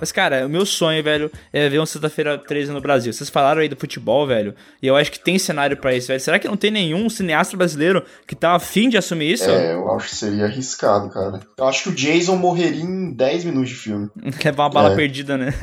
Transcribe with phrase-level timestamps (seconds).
[0.00, 3.12] Mas, cara, o meu sonho, velho, é ver um Sexta-feira 13 no Brasil.
[3.12, 6.20] Vocês falaram aí do futebol, velho, e eu acho que tem cenário pra isso, velho.
[6.20, 9.48] Será que não tem nenhum cineasta brasileiro que tá afim de assumir isso?
[9.50, 11.40] É, eu acho que seria arriscado, cara.
[11.56, 14.08] Eu acho que o Jason morreria em 10 minutos de filme.
[14.38, 14.96] Quer uma bala É.
[14.96, 15.54] perdida, né?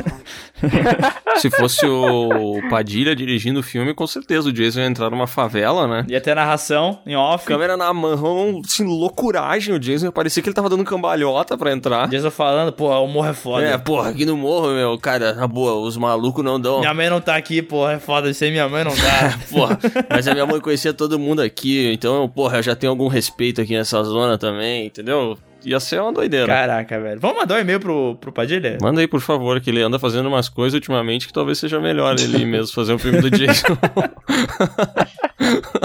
[1.37, 5.87] Se fosse o Padilha dirigindo o filme, com certeza o Jason ia entrar numa favela,
[5.87, 6.05] né?
[6.07, 7.45] Ia ter narração em off.
[7.45, 9.73] Câmera na mão, assim, loucuragem.
[9.73, 12.07] O Jason parecia que ele tava dando cambalhota pra entrar.
[12.07, 13.65] Jason falando, pô, o morro é foda.
[13.65, 16.79] É, porra, aqui no morro, meu, cara, na boa, os malucos não dão.
[16.79, 18.33] Minha mãe não tá aqui, porra, é foda.
[18.33, 19.37] Sem minha mãe não dá.
[19.49, 19.79] Porra,
[20.09, 23.61] mas a minha mãe conhecia todo mundo aqui, então, porra, eu já tenho algum respeito
[23.61, 25.37] aqui nessa zona também, entendeu?
[25.65, 26.47] Ia ser uma doideira.
[26.47, 27.19] Caraca, velho.
[27.19, 28.77] Vamos mandar um e-mail pro, pro Padilha?
[28.81, 32.15] Manda aí, por favor, que ele anda fazendo umas coisas ultimamente que talvez seja melhor
[32.19, 33.77] ele mesmo fazer um filme do Jason.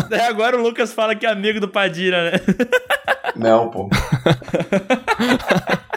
[0.08, 2.40] Daí agora o Lucas fala que é amigo do Padilha, né?
[3.36, 3.88] Não, pô.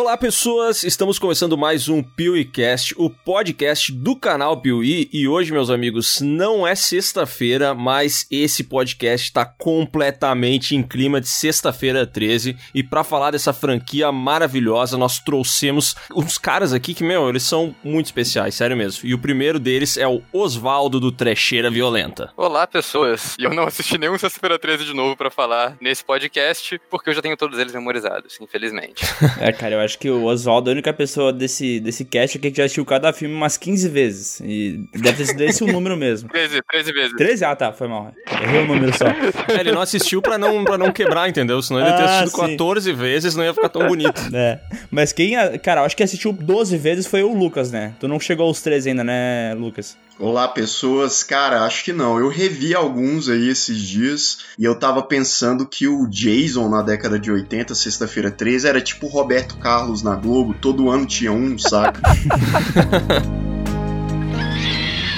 [0.00, 0.84] Olá, pessoas!
[0.84, 5.10] Estamos começando mais um PeeWeeCast, o podcast do canal Piuí.
[5.12, 11.26] E hoje, meus amigos, não é sexta-feira, mas esse podcast está completamente em clima de
[11.26, 12.56] sexta-feira 13.
[12.72, 17.74] E para falar dessa franquia maravilhosa, nós trouxemos uns caras aqui que, meu, eles são
[17.82, 19.00] muito especiais, sério mesmo.
[19.04, 22.32] E o primeiro deles é o Osvaldo do Trecheira Violenta.
[22.36, 23.34] Olá, pessoas.
[23.36, 27.14] E eu não assisti nenhum Sexta-feira 13 de novo pra falar nesse podcast, porque eu
[27.14, 29.04] já tenho todos eles memorizados, infelizmente.
[29.40, 32.50] É, cara, eu acho que o Oswaldo é a única pessoa desse, desse cast aqui
[32.50, 34.40] que já assistiu cada filme umas 15 vezes.
[34.44, 36.28] E deve ter sido esse o número mesmo.
[36.32, 37.16] 13, 13 vezes.
[37.16, 37.44] 13?
[37.44, 38.12] Ah, tá, foi mal.
[38.42, 39.06] Errei o número só.
[39.48, 41.62] É, ele não assistiu pra não, pra não quebrar, entendeu?
[41.62, 42.50] Senão ele ia ter Ah, assistido sim.
[42.52, 44.20] 14 vezes, não ia ficar tão bonito.
[44.34, 44.58] É.
[44.90, 47.94] Mas quem, cara, eu acho que assistiu 12 vezes foi o Lucas, né?
[48.00, 49.96] Tu não chegou aos 13 ainda, né, Lucas?
[50.20, 51.22] Olá, pessoas.
[51.22, 52.18] Cara, acho que não.
[52.18, 57.20] Eu revi alguns aí esses dias e eu tava pensando que o Jason na década
[57.20, 60.54] de 80, sexta-feira 13, era tipo o Roberto Carlos na Globo.
[60.54, 62.02] Todo ano tinha um, saca?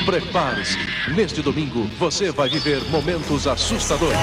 [0.05, 0.77] Prepare-se.
[1.15, 4.19] Neste domingo você vai viver momentos assustadores.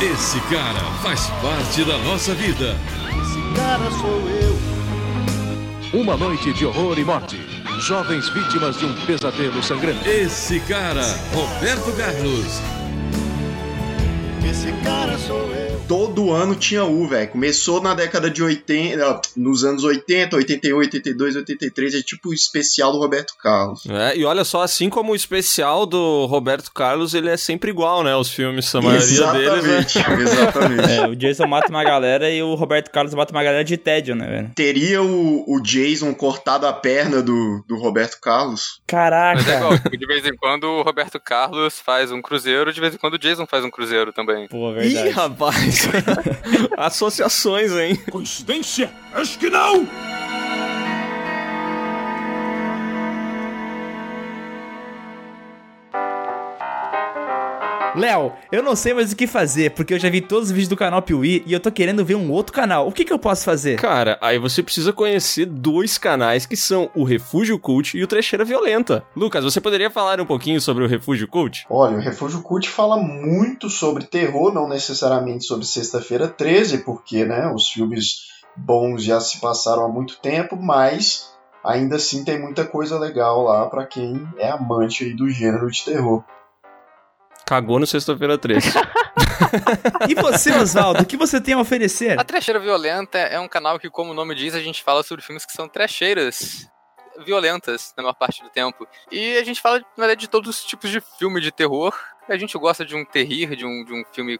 [0.00, 2.74] Esse cara faz parte da nossa vida.
[5.92, 7.63] Uma noite de horror e morte.
[7.78, 10.08] Jovens vítimas de um pesadelo sangrante.
[10.08, 12.73] Esse cara, Roberto Carlos.
[15.86, 17.28] Todo ano tinha um, velho.
[17.28, 21.94] Começou na década de 80, nos anos 80, 81, 82, 83.
[21.94, 23.84] É tipo o especial do Roberto Carlos.
[23.86, 28.02] É, e olha só, assim como o especial do Roberto Carlos, ele é sempre igual,
[28.02, 28.16] né?
[28.16, 29.78] Os filmes, a maioria deles, né?
[29.78, 30.84] exatamente, exatamente.
[30.94, 34.14] É, o Jason mata uma galera e o Roberto Carlos mata uma galera de tédio,
[34.14, 34.50] né, velho?
[34.54, 38.80] Teria o, o Jason cortado a perna do, do Roberto Carlos?
[38.86, 39.40] Caraca.
[39.40, 42.94] Mas é igual, de vez em quando o Roberto Carlos faz um cruzeiro, de vez
[42.94, 44.46] em quando o Jason faz um cruzeiro também.
[44.54, 45.10] Pô, Ih, verdade.
[45.10, 45.88] rapaz!
[46.78, 47.96] Associações, hein?
[48.08, 48.88] Coincidência?
[49.12, 49.84] Acho que não!
[57.94, 60.68] Léo, eu não sei mais o que fazer, porque eu já vi todos os vídeos
[60.68, 62.88] do canal Piuí e eu tô querendo ver um outro canal.
[62.88, 63.78] O que que eu posso fazer?
[63.78, 68.44] Cara, aí você precisa conhecer dois canais que são o Refúgio Cult e o Trecheira
[68.44, 69.04] Violenta.
[69.14, 71.66] Lucas, você poderia falar um pouquinho sobre o Refúgio Cult?
[71.70, 77.50] Olha, o Refúgio Cult fala muito sobre terror, não necessariamente sobre Sexta-feira 13, porque né,
[77.54, 81.32] os filmes bons já se passaram há muito tempo, mas
[81.64, 85.84] ainda assim tem muita coisa legal lá pra quem é amante aí do gênero de
[85.84, 86.24] terror.
[87.46, 88.70] Cagou no Sexta-feira 13.
[90.08, 92.18] E você, Oswaldo, o que você tem a oferecer?
[92.18, 95.24] A Trecheira Violenta é um canal que, como o nome diz, a gente fala sobre
[95.24, 96.68] filmes que são trecheiras
[97.24, 98.86] violentas na maior parte do tempo.
[99.10, 101.94] E a gente fala, na verdade, de todos os tipos de filme de terror.
[102.28, 104.38] A gente gosta de um terrir, de um, de um filme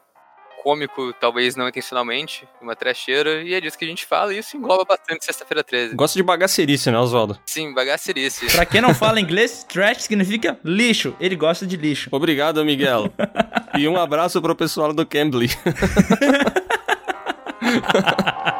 [0.64, 4.56] cômico, talvez não intencionalmente, uma trecheira, e é disso que a gente fala, e isso
[4.56, 5.94] engloba bastante Sexta-feira 13.
[5.94, 7.38] Gosta de bagacerice, né, Oswaldo?
[7.44, 8.47] Sim, bagacerice.
[8.47, 11.14] Pra quem não fala inglês, trash significa lixo.
[11.20, 12.08] Ele gosta de lixo.
[12.10, 13.12] Obrigado, Miguel.
[13.76, 15.50] e um abraço pro pessoal do Cambly.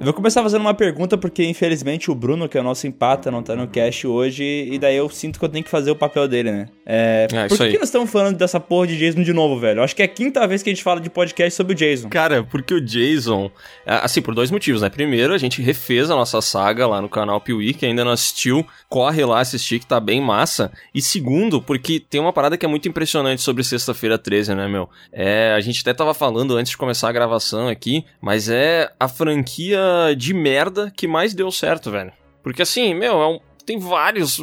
[0.00, 3.30] Eu vou começar fazendo uma pergunta porque, infelizmente, o Bruno, que é o nosso empata,
[3.30, 5.94] não tá no cast hoje, e daí eu sinto que eu tenho que fazer o
[5.94, 6.68] papel dele, né?
[6.86, 7.74] É, É, por que, aí.
[7.74, 9.80] nós estamos falando dessa porra de Jason de novo, velho?
[9.80, 11.76] Eu acho que é a quinta vez que a gente fala de podcast sobre o
[11.76, 12.08] Jason.
[12.08, 13.50] Cara, porque o Jason,
[13.84, 14.88] é, assim, por dois motivos, né?
[14.88, 18.66] Primeiro, a gente refez a nossa saga lá no canal Piuí, que ainda não assistiu,
[18.88, 20.72] corre lá assistir, que tá bem massa.
[20.94, 24.88] E segundo, porque tem uma parada que é muito impressionante sobre Sexta-feira 13, né, meu?
[25.12, 29.06] É, a gente até tava falando antes de começar a gravação aqui, mas é a
[29.06, 32.12] franquia de merda que mais deu certo, velho.
[32.42, 34.42] Porque assim, meu, é um- tem vários,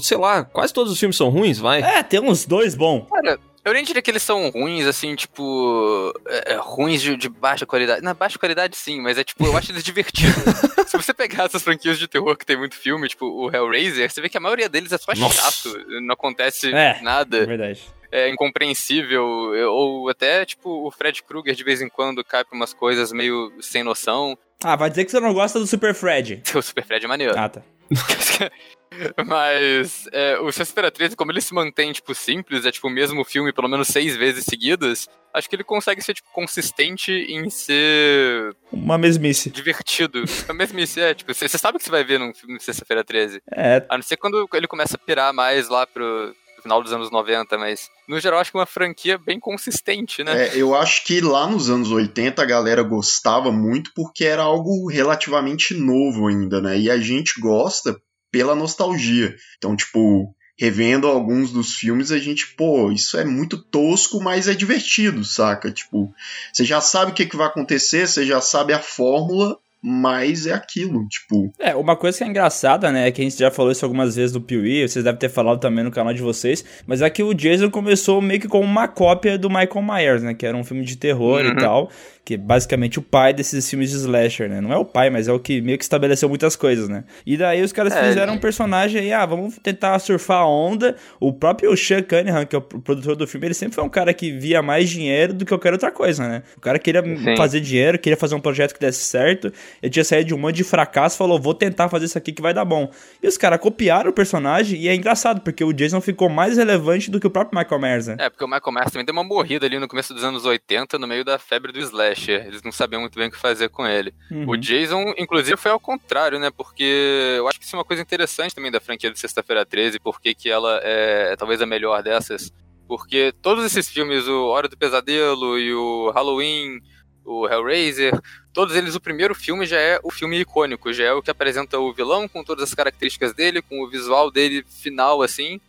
[0.00, 1.80] sei lá, quase todos os filmes são ruins, vai.
[1.80, 3.06] É, tem uns dois bons.
[3.08, 6.12] Cara, eu nem diria que eles são ruins, assim, tipo.
[6.28, 8.02] é, é, ruins de, de baixa qualidade.
[8.02, 10.34] Na baixa qualidade, sim, mas é tipo, eu acho eles divertidos.
[10.86, 14.20] Se você pegar essas franquias de terror que tem muito filme, tipo o Hellraiser, você
[14.20, 15.42] vê que a maioria deles é só Nossa.
[15.42, 16.96] chato, não acontece É.
[16.98, 17.80] É nada, verdade.
[18.12, 19.24] é incompreensível,
[19.70, 23.52] ou até, tipo, o Fred Krueger de vez em quando cai pra umas coisas meio
[23.60, 24.36] sem noção.
[24.64, 26.42] Ah, vai dizer que você não gosta do Super Fred.
[26.54, 27.34] O Super Fred é maneiro.
[27.38, 27.62] Ah, tá.
[29.26, 33.24] Mas é, o Sexta-feira 13, como ele se mantém, tipo, simples, é tipo o mesmo
[33.24, 38.54] filme pelo menos seis vezes seguidas, acho que ele consegue ser, tipo, consistente em ser
[38.72, 39.50] Uma mesmice.
[39.50, 40.24] divertido.
[40.48, 43.04] A mesmice é, tipo, você sabe o que você vai ver num filme de Sexta-feira
[43.04, 43.42] 13.
[43.52, 46.34] É, A não ser quando ele começa a pirar mais lá pro
[46.66, 50.48] final dos anos 90, mas no geral acho que é uma franquia bem consistente, né?
[50.48, 54.88] É, eu acho que lá nos anos 80 a galera gostava muito porque era algo
[54.90, 56.78] relativamente novo ainda, né?
[56.78, 57.96] E a gente gosta
[58.32, 59.34] pela nostalgia.
[59.56, 64.54] Então, tipo, revendo alguns dos filmes, a gente, pô, isso é muito tosco, mas é
[64.54, 65.70] divertido, saca?
[65.70, 66.12] Tipo,
[66.52, 70.52] você já sabe o que, que vai acontecer, você já sabe a fórmula, mas é
[70.52, 71.52] aquilo, tipo.
[71.58, 74.32] É, uma coisa que é engraçada, né, que a gente já falou isso algumas vezes
[74.32, 77.34] do Piuí, vocês devem ter falado também no canal de vocês, mas é que o
[77.34, 80.84] Jason começou meio que como uma cópia do Michael Myers, né, que era um filme
[80.84, 81.56] de terror e Uhum.
[81.56, 81.90] tal,
[82.26, 85.28] que é basicamente o pai desses filmes de slasher, né, não é o pai, mas
[85.28, 87.04] é o que meio que estabeleceu muitas coisas, né.
[87.24, 90.46] E daí os caras É, fizeram um ele- personagem aí, ah, vamos tentar surfar a
[90.48, 93.88] onda, o próprio Sean Cunningham, que é o produtor do filme, ele sempre foi um
[93.88, 97.36] cara que via mais dinheiro do que qualquer outra coisa, né, o cara queria Sim.
[97.36, 100.56] fazer dinheiro, queria fazer um projeto que desse certo, ele tinha saído de um monte
[100.56, 102.90] de fracasso, falou, vou tentar fazer isso aqui que vai dar bom.
[103.22, 107.08] E os caras copiaram o personagem e é engraçado, porque o Jason ficou mais relevante
[107.08, 108.16] do que o próprio Michael Myers, né?
[108.18, 110.98] É, porque o Michael Myers também deu uma morrida ali no começo dos anos 80,
[110.98, 111.78] no meio da febre do
[112.16, 112.46] slasher.
[112.46, 114.12] Eles não sabiam muito bem o que fazer com ele.
[114.30, 114.48] Uhum.
[114.48, 116.50] O Jason, inclusive, foi ao contrário, né?
[116.50, 120.00] Porque eu acho que isso é uma coisa interessante também da franquia de Sexta-feira 13,
[120.00, 122.52] porque que ela é, é talvez a melhor dessas.
[122.88, 126.80] Porque todos esses filmes, o Hora do Pesadelo e o Halloween,
[127.24, 128.12] o Hellraiser,
[128.52, 131.78] todos eles, o primeiro filme já é o filme icônico, já é o que apresenta
[131.78, 135.60] o vilão com todas as características dele, com o visual dele final, assim,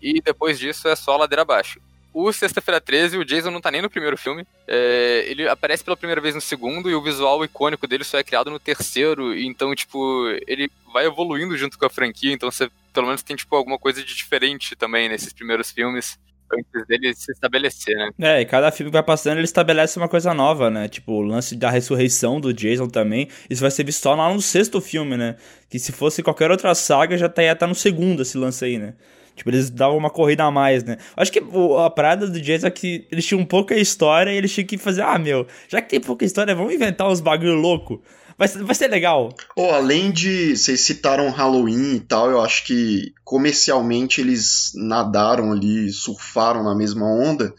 [0.00, 1.78] e depois disso é só ladeira abaixo.
[2.12, 4.46] O Sexta-feira 13, o Jason não tá nem no primeiro filme.
[4.68, 8.24] É, ele aparece pela primeira vez no segundo e o visual icônico dele só é
[8.24, 9.34] criado no terceiro.
[9.36, 12.32] Então, tipo, ele vai evoluindo junto com a franquia.
[12.32, 16.18] Então, você pelo menos tem, tipo, alguma coisa de diferente também nesses primeiros filmes.
[16.54, 18.10] Antes dele se estabelecer, né?
[18.20, 20.86] É, e cada filme que vai passando ele estabelece uma coisa nova, né?
[20.86, 23.30] Tipo, o lance da ressurreição do Jason também.
[23.48, 25.36] Isso vai ser visto só lá no sexto filme, né?
[25.70, 28.78] Que se fosse qualquer outra saga já tá, ia tá no segundo esse lance aí,
[28.78, 28.92] né?
[29.34, 30.98] Tipo, eles davam uma corrida a mais, né?
[31.16, 31.42] Acho que
[31.78, 35.02] a parada do Jason é que eles tinham pouca história e eles tinham que fazer,
[35.02, 38.02] ah, meu, já que tem pouca história, vamos inventar uns bagulho louco.
[38.36, 39.32] Vai, vai ser legal.
[39.56, 40.56] Oh, além de.
[40.56, 47.06] Vocês citaram Halloween e tal, eu acho que comercialmente eles nadaram ali, surfaram na mesma
[47.06, 47.54] onda.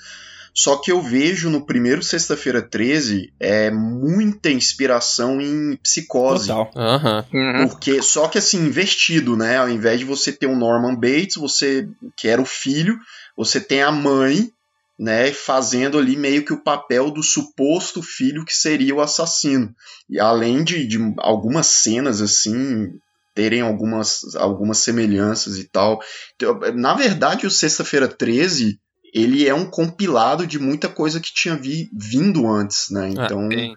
[0.54, 6.48] Só que eu vejo no primeiro Sexta-feira 13 é muita inspiração em psicose.
[6.48, 6.72] Total.
[6.76, 7.26] Aham.
[7.68, 9.58] Porque, só que assim, investido, né?
[9.58, 13.00] Ao invés de você ter o Norman Bates, você, que era o filho,
[13.36, 14.52] você tem a mãe,
[14.98, 15.34] né?
[15.34, 19.74] Fazendo ali meio que o papel do suposto filho que seria o assassino.
[20.08, 22.94] E além de, de algumas cenas, assim,
[23.34, 26.00] terem algumas, algumas semelhanças e tal.
[26.36, 28.80] Então, na verdade, o Sexta-feira 13.
[29.13, 33.10] Ele é um compilado de muita coisa que tinha vi- vindo antes, né?
[33.10, 33.75] Então, Sim.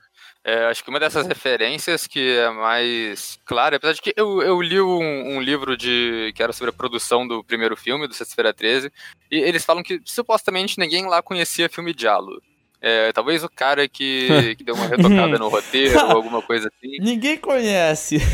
[0.48, 4.62] É, acho que uma dessas referências que é mais clara, apesar de que eu, eu
[4.62, 8.54] li um, um livro de que era sobre a produção do primeiro filme, do Sexta-feira
[8.54, 8.92] 13,
[9.28, 12.40] e eles falam que supostamente ninguém lá conhecia filme Diallo.
[12.88, 16.98] É, talvez o cara que, que deu uma retocada no roteiro ou alguma coisa assim.
[17.00, 18.18] Ninguém conhece.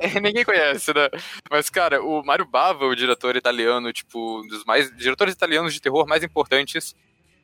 [0.00, 1.08] É, ninguém conhece, né?
[1.50, 5.80] Mas, cara, o Mario Bava, o diretor italiano, tipo, um dos mais diretores italianos de
[5.80, 6.94] terror mais importantes,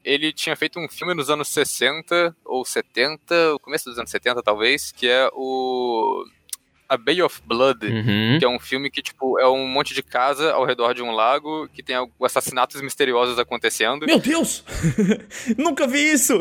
[0.04, 4.42] ele tinha feito um filme nos anos 60 ou 70, o começo dos anos 70
[4.42, 6.24] talvez, que é o
[6.90, 8.36] A Bay of Blood, Uhum.
[8.40, 11.12] que é um filme que, tipo, é um monte de casa ao redor de um
[11.12, 14.06] lago que tem assassinatos misteriosos acontecendo.
[14.06, 14.64] Meu Deus!
[15.56, 16.34] Nunca vi isso!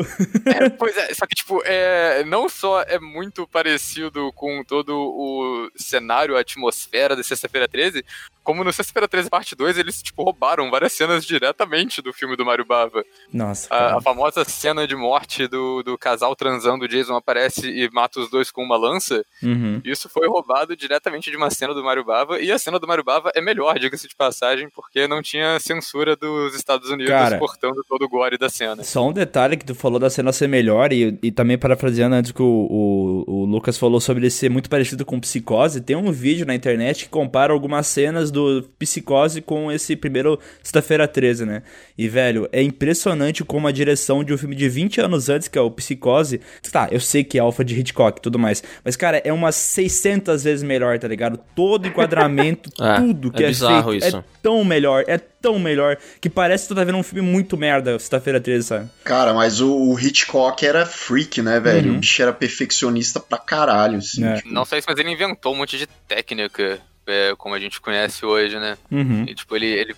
[0.44, 5.70] É, pois é, só que, tipo, é, não só é muito parecido com todo o
[5.76, 8.04] cenário, a atmosfera da Sexta-feira 13,
[8.50, 12.44] como no Sexta-feira 13 parte 2, eles, tipo, roubaram várias cenas diretamente do filme do
[12.44, 13.04] Mario Bava.
[13.32, 17.88] Nossa, A, a famosa cena de morte do, do casal transando, o Jason aparece e
[17.92, 19.24] mata os dois com uma lança.
[19.40, 19.80] Uhum.
[19.84, 22.40] Isso foi roubado diretamente de uma cena do Mario Bava.
[22.40, 26.16] E a cena do Mario Bava é melhor, diga-se de passagem, porque não tinha censura
[26.16, 27.38] dos Estados Unidos Cara.
[27.38, 28.82] cortando todo o gore da cena.
[28.82, 32.32] Só um detalhe que tu falou da cena ser melhor, e, e também parafraseando antes
[32.32, 36.10] que o, o, o Lucas falou sobre ele ser muito parecido com Psicose, tem um
[36.10, 38.39] vídeo na internet que compara algumas cenas do
[38.78, 41.62] Psicose com esse primeiro Sexta-feira 13, né?
[41.96, 45.58] E, velho, é impressionante como a direção de um filme de 20 anos antes, que
[45.58, 48.96] é o Psicose, tá, eu sei que é alfa de Hitchcock e tudo mais, mas,
[48.96, 51.38] cara, é umas 600 vezes melhor, tá ligado?
[51.54, 54.16] Todo enquadramento, É, tudo que é é, feito isso.
[54.16, 57.56] é tão melhor, é tão melhor, que parece que tu tá vendo um filme muito
[57.56, 58.90] merda, Sexta-feira 13, sabe?
[59.04, 61.90] Cara, mas o, o Hitchcock era freak, né, velho?
[61.90, 61.96] Uhum.
[61.96, 64.24] O bicho era perfeccionista pra caralho, assim.
[64.24, 64.36] É.
[64.36, 67.80] tipo, Não só isso, mas ele inventou um monte de técnica, é, como a gente
[67.80, 68.76] conhece hoje, né?
[68.90, 69.24] Uhum.
[69.24, 69.96] E, tipo, ele, ele.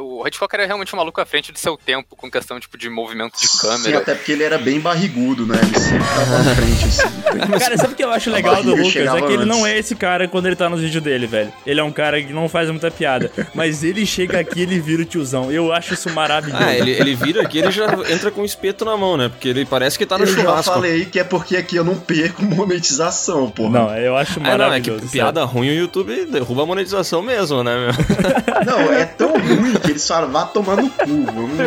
[0.00, 2.90] O Hitchcock era realmente um maluco à frente do seu tempo, com questão tipo, de
[2.90, 3.98] movimento de Sim, câmera.
[3.98, 5.58] até porque ele era bem barrigudo, né?
[5.62, 7.58] Ele sempre tava na frente, assim.
[7.58, 8.96] Cara, sabe o que eu acho legal do Lucas?
[8.96, 9.46] É que ele antes.
[9.46, 11.52] não é esse cara quando ele tá nos vídeos dele, velho.
[11.66, 13.30] Ele é um cara que não faz muita piada.
[13.54, 15.50] Mas ele chega aqui e ele vira o tiozão.
[15.50, 16.62] Eu acho isso maravilhoso.
[16.62, 19.28] Ah, ele, ele vira aqui, ele já entra com o espeto na mão, né?
[19.28, 20.74] Porque ele parece que tá no eu já churrasco.
[20.74, 23.70] falei que é porque aqui eu não perco monetização, porra.
[23.70, 25.02] Não, eu acho Ah, não, é maravilhoso.
[25.02, 28.64] que piada ruim o YouTube derruba a monetização mesmo, né, meu?
[28.66, 31.06] Não, é tão ruim eles falam, vá tomar no cu.
[31.06, 31.58] Vamos...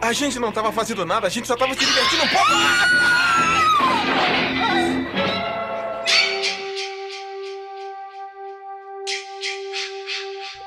[0.00, 3.63] A gente não tava fazendo nada, a gente só tava se divertindo um pouco.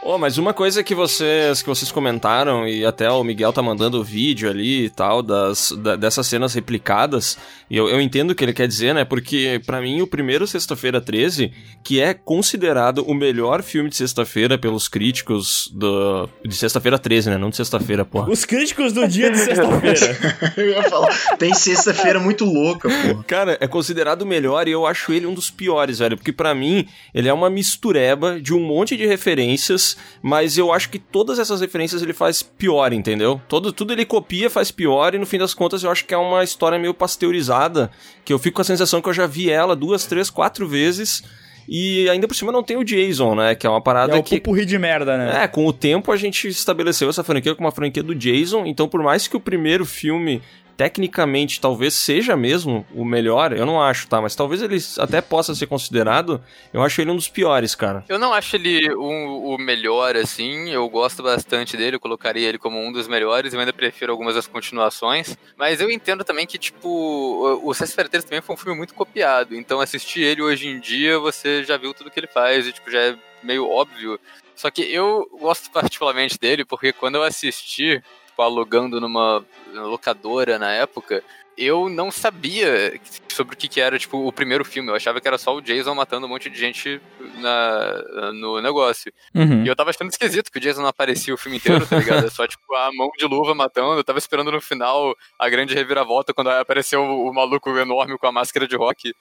[0.10, 4.00] Ô, mas uma coisa que vocês que vocês comentaram e até o Miguel tá mandando
[4.00, 7.38] o vídeo ali e tal das da- dessas cenas replicadas,
[7.70, 9.04] e eu, eu entendo o que ele quer dizer, né?
[9.04, 11.52] Porque pra mim o primeiro Sexta-feira 13,
[11.84, 17.38] que é considerado o melhor filme de sexta-feira pelos críticos do de Sexta-feira 13, né?
[17.38, 18.30] Não de sexta-feira, porra.
[18.32, 20.18] Os críticos do dia de sexta-feira.
[20.56, 23.24] Eu ia falar, tem sexta-feira muito louca, porra.
[23.26, 26.16] Cara, é considerado o melhor e eu acho ele um dos piores, velho.
[26.16, 30.90] Porque pra mim, ele é uma mistureba de um monte de referências, mas eu acho
[30.90, 33.42] que todas essas referências ele faz pior, entendeu?
[33.48, 36.18] Todo, tudo ele copia, faz pior e no fim das contas eu acho que é
[36.18, 37.92] uma história meio pasteurizada,
[38.24, 41.24] que eu fico com a sensação que eu já vi ela duas, três, quatro vezes.
[41.68, 43.54] E ainda por cima não tem o Jason, né?
[43.54, 44.38] Que é uma parada É o que.
[44.38, 45.44] pupurri de merda, né?
[45.44, 48.88] É, com o tempo a gente estabeleceu essa franquia como uma franquia do Jason, então
[48.88, 50.42] por mais que o primeiro filme
[50.78, 54.22] tecnicamente talvez seja mesmo o melhor, eu não acho, tá?
[54.22, 56.42] Mas talvez ele até possa ser considerado,
[56.72, 58.06] eu acho ele um dos piores, cara.
[58.08, 60.70] Eu não acho ele um- o melhor, assim.
[60.70, 63.54] Eu gosto bastante dele, eu colocaria ele como um dos melhores.
[63.54, 65.36] Eu ainda prefiro algumas das continuações.
[65.58, 69.56] Mas eu entendo também que, tipo, o Sexta-feira 13 também foi um filme muito copiado.
[69.56, 72.92] Então, assistir ele hoje em dia, você já viu tudo que ele faz e, tipo,
[72.92, 74.20] já é meio óbvio.
[74.56, 78.02] Só que eu gosto particularmente dele porque quando eu assisti,
[78.38, 81.24] tipo, alugando numa locadora na época,
[81.58, 84.90] eu não sabia sobre o que, que era, tipo, o primeiro filme.
[84.90, 87.02] Eu achava que era só o Jason matando um monte de gente
[87.40, 89.12] na, no negócio.
[89.34, 89.66] Uhum.
[89.66, 92.28] E eu tava achando esquisito que o Jason não aparecia o filme inteiro, tá ligado?
[92.28, 94.00] É só, tipo, a mão de luva matando.
[94.00, 98.28] Eu tava esperando no final a grande reviravolta quando apareceu o, o maluco enorme com
[98.28, 99.16] a máscara de rock.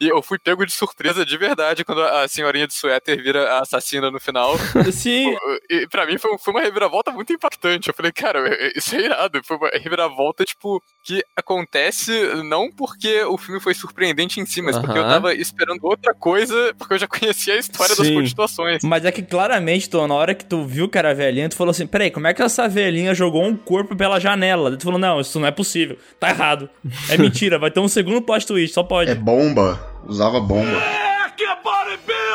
[0.00, 3.60] E eu fui pego de surpresa de verdade quando a senhorinha de suéter vira a
[3.62, 4.56] assassina no final.
[4.92, 5.34] Sim,
[5.68, 7.88] E pra mim foi, foi uma reviravolta muito impactante.
[7.88, 8.40] Eu falei, cara,
[8.76, 9.40] isso é irado.
[9.44, 12.12] Foi uma reviravolta, tipo, que acontece
[12.44, 16.74] não porque o filme foi surpreendente em si, mas porque eu tava esperando outra coisa,
[16.78, 18.14] porque eu já conhecia a história das Sim.
[18.14, 18.82] continuações.
[18.84, 21.70] mas é que claramente, tu, na hora que tu viu que era velhinha, tu falou
[21.70, 24.70] assim: peraí, como é que essa velhinha jogou um corpo pela janela?
[24.70, 25.96] Daí tu falou: não, isso não é possível.
[26.18, 26.68] Tá errado.
[27.08, 29.10] É mentira, vai ter um segundo plot twist, só pode.
[29.10, 29.79] É bomba.
[30.06, 30.70] Usava bomba.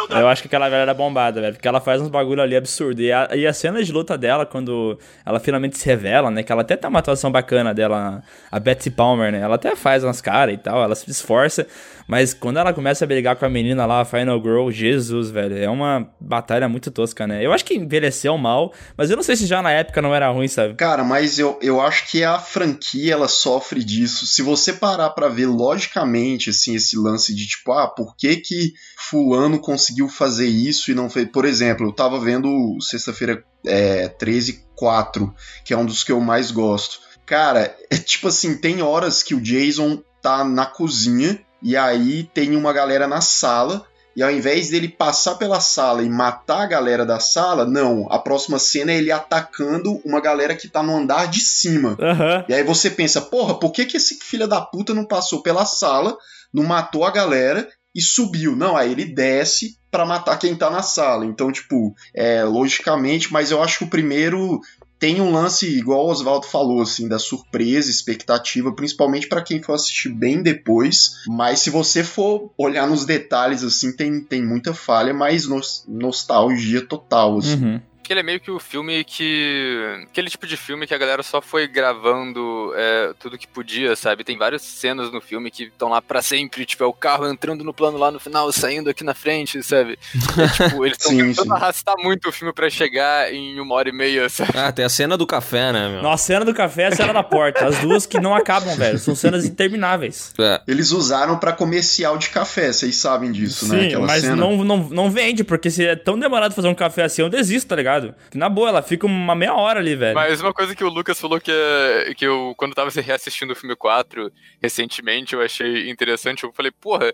[0.10, 1.54] Eu acho que aquela velha era bombada, velho.
[1.54, 3.02] Porque ela faz uns bagulho ali absurdo.
[3.02, 6.44] E a, e a cena de luta dela, quando ela finalmente se revela, né?
[6.44, 9.40] Que ela até tem uma atuação bacana dela, a Betsy Palmer, né?
[9.40, 11.68] Ela até faz umas caras e tal, ela se esforça.
[12.08, 15.58] Mas quando ela começa a brigar com a menina lá, a Final Girl, Jesus, velho.
[15.58, 17.46] É uma batalha muito tosca, né?
[17.46, 20.30] Eu acho que envelheceu mal, mas eu não sei se já na época não era
[20.30, 20.76] ruim, sabe?
[20.76, 24.28] Cara, mas eu, eu acho que a franquia ela sofre disso.
[24.28, 28.74] Se você parar pra ver logicamente assim esse lance de tipo, ah, por que que
[28.98, 31.28] fulano conseguiu fazer isso e não fez?
[31.30, 35.34] Por exemplo, eu tava vendo sexta-feira é, 13 4,
[35.64, 37.00] que é um dos que eu mais gosto.
[37.26, 42.56] Cara, é tipo assim, tem horas que o Jason tá na cozinha e aí tem
[42.56, 43.84] uma galera na sala
[44.16, 48.08] e ao invés dele passar pela sala e matar a galera da sala, não.
[48.12, 51.98] A próxima cena é ele atacando uma galera que tá no andar de cima.
[52.00, 52.46] Aham.
[52.48, 55.66] E aí você pensa, porra, por que, que esse filho da puta não passou pela
[55.66, 56.16] sala,
[56.54, 58.56] não matou a galera e subiu?
[58.56, 61.26] Não, aí ele desce pra matar quem tá na sala.
[61.26, 64.62] Então, tipo, é, logicamente, mas eu acho que o primeiro
[65.00, 69.74] tem um lance, igual o Oswaldo falou, assim, da surpresa, expectativa, principalmente pra quem for
[69.74, 71.24] assistir bem depois.
[71.28, 76.86] Mas se você for olhar nos detalhes, assim, tem, tem muita falha, mas nos- nostalgia
[76.86, 77.64] total, assim.
[77.64, 77.82] Uhum.
[78.06, 80.04] Que ele é meio que o filme que.
[80.04, 84.24] Aquele tipo de filme que a galera só foi gravando é, tudo que podia, sabe?
[84.24, 87.64] Tem várias cenas no filme que estão lá pra sempre, tipo, é o carro entrando
[87.64, 89.98] no plano lá no final, saindo aqui na frente, sabe?
[90.38, 91.52] É, tipo, eles estão tentando sim.
[91.52, 94.52] arrastar muito o filme pra chegar em uma hora e meia, sabe?
[94.54, 96.02] Ah, tem a cena do café, né, meu?
[96.02, 97.66] Nossa, a cena do café e a cena da porta.
[97.66, 99.00] As duas que não acabam, velho.
[99.00, 100.34] São cenas intermináveis.
[100.38, 100.62] É.
[100.68, 103.80] Eles usaram pra comercial de café, vocês sabem disso, né?
[103.80, 104.36] Sim, Aquela mas cena.
[104.36, 107.70] não, não, não vende, porque se é tão demorado fazer um café assim, eu desisto,
[107.70, 107.95] tá ligado?
[108.32, 110.16] Que na boa, ela fica uma meia hora ali, velho.
[110.16, 113.56] Mas uma coisa que o Lucas falou que, é- que eu, quando tava reassistindo o
[113.56, 116.44] filme 4 recentemente, eu achei interessante.
[116.44, 117.14] Eu falei, porra,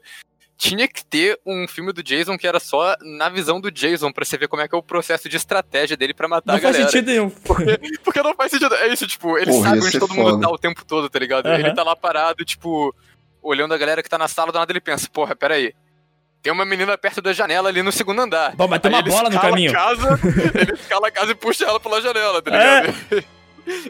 [0.57, 4.23] tinha que ter um filme do Jason que era só na visão do Jason, pra
[4.23, 6.61] você ver como é que é o processo de estratégia dele pra matar não a
[6.61, 6.91] faz galera.
[6.91, 7.29] sentido nenhum.
[7.41, 8.75] Porque, porque não faz sentido.
[8.75, 10.41] É isso, tipo, ele Porra, sabe onde todo mundo foda.
[10.47, 11.47] tá o tempo todo, tá ligado?
[11.47, 11.59] Aham.
[11.59, 12.93] Ele tá lá parado, tipo,
[13.41, 15.73] olhando a galera que tá na sala, do nada ele pensa, porra, peraí.
[16.41, 18.55] Tem uma menina perto da janela ali no segundo andar.
[18.55, 19.71] Bom, mas tem uma bola no caminho.
[19.71, 20.19] Casa,
[20.59, 22.81] ele escala a casa e puxa ela pela janela, tá É.
[22.81, 23.23] ligado?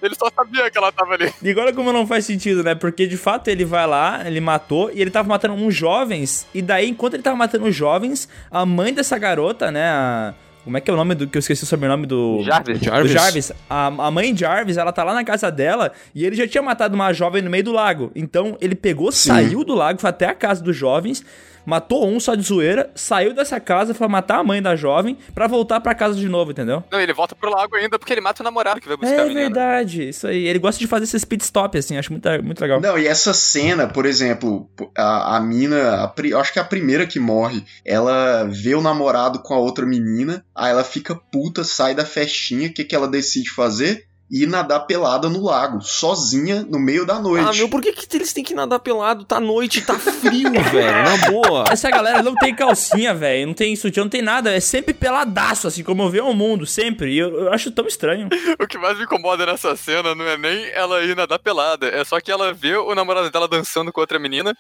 [0.04, 1.34] Ele só sabia que ela tava ali.
[1.42, 2.76] E agora como não faz sentido, né?
[2.76, 6.62] Porque de fato ele vai lá, ele matou, e ele tava matando uns jovens, e
[6.62, 9.86] daí, enquanto ele tava matando os jovens, a mãe dessa garota, né?
[9.90, 10.34] A...
[10.66, 11.26] Como é que é o nome do.
[11.26, 12.44] Que eu esqueci o sobrenome do.
[12.44, 12.80] Jarvis.
[12.80, 13.12] Do Jarvis.
[13.14, 13.52] Jarvis.
[13.70, 16.94] A, a mãe Jarvis, ela tá lá na casa dela e ele já tinha matado
[16.94, 18.12] uma jovem no meio do lago.
[18.14, 21.24] Então ele pegou, saiu do lago, foi até a casa dos jovens,
[21.66, 25.48] matou um só de zoeira, saiu dessa casa, foi matar a mãe da jovem pra
[25.48, 26.84] voltar pra casa de novo, entendeu?
[26.92, 29.22] Não, ele volta pro lago ainda porque ele mata o namorado que vai buscar a
[29.22, 29.42] É menina.
[29.42, 30.46] verdade, isso aí.
[30.48, 32.80] Ele gosta de fazer esses pit stop, assim, acho muito, muito legal.
[32.82, 36.66] Não, e essa cena, por exemplo, a, a mina, a eu acho que é a
[36.66, 41.64] primeira que morre, ela vê o namorado com a outra menina, aí ela fica puta,
[41.64, 44.06] sai da festinha, o que, que ela decide fazer?
[44.32, 47.50] Ir nadar pelada no lago, sozinha, no meio da noite.
[47.50, 49.26] Ah, meu, por que, que eles têm que nadar pelado?
[49.26, 51.04] Tá noite, tá frio, velho.
[51.04, 51.66] Na boa.
[51.70, 55.68] Essa galera não tem calcinha, velho, não tem sutiã, não tem nada, é sempre peladaço,
[55.68, 57.12] assim, como eu vejo o mundo, sempre.
[57.14, 58.30] E eu, eu acho tão estranho.
[58.58, 62.04] O que mais me incomoda nessa cena não é nem ela ir nadar pelada, é
[62.06, 64.56] só que ela vê o namorado dela dançando com outra menina,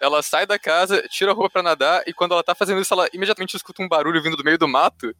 [0.00, 2.94] ela sai da casa, tira a roupa pra nadar, e quando ela tá fazendo isso,
[2.94, 5.12] ela imediatamente escuta um barulho vindo do meio do mato,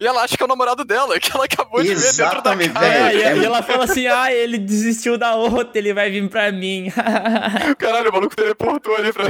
[0.00, 2.24] e ela acha que é o namorado dela, que ela acabou de ver dentro da
[2.54, 2.86] Exatamente, casa.
[2.86, 6.28] É, e, é e ela fala assim, ah, ele desistiu da outra, ele vai vir
[6.28, 6.90] pra mim.
[7.78, 9.24] Caralho, o maluco teleportou ali pra...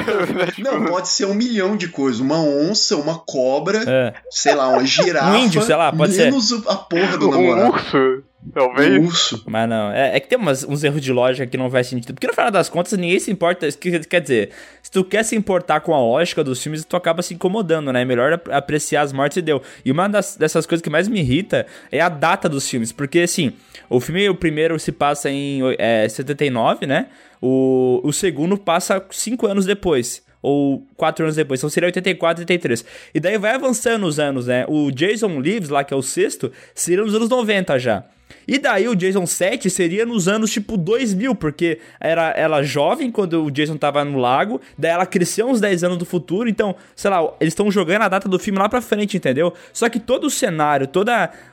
[0.59, 2.21] Não, pode ser um milhão de coisas.
[2.21, 4.15] Uma onça, uma cobra, É.
[4.31, 5.31] sei lá, uma girafa.
[5.31, 6.25] Um índio, sei lá, pode ser.
[6.27, 7.73] menos a porra do Um namorado.
[7.75, 9.05] urso, Um talvez.
[9.05, 9.43] urso.
[9.47, 12.15] Mas não, é, é que tem umas- uns erros de lógica que não faz sentido.
[12.15, 13.69] Porque no final das contas, ninguém se importa.
[13.73, 14.51] Quer dizer,
[14.83, 18.03] se tu quer se importar com a lógica dos filmes, tu acaba se incomodando, né?
[18.03, 19.63] É melhor ap- apreciar as mortes e deu.
[19.85, 22.93] E uma das, dessas coisas que mais me irrita é a data dos filmes.
[22.93, 23.53] Porque, assim,
[23.89, 27.07] o filme, o primeiro se passa em é, 79, né?
[27.41, 30.27] O, o segundo passa cinco anos depois.
[30.41, 32.85] Ou quatro anos depois, então seria 84, 83.
[33.13, 34.65] E daí vai avançando os anos, né?
[34.69, 38.05] O Jason Lives, lá que é o sexto, seria nos anos 90 já.
[38.49, 43.45] E daí o Jason 7 seria nos anos tipo 2000, porque era ela jovem quando
[43.45, 47.11] o Jason tava no lago, daí ela cresceu uns 10 anos do futuro, então, sei
[47.11, 49.53] lá, eles estão jogando a data do filme lá pra frente, entendeu?
[49.71, 51.11] Só que todo o cenário, todo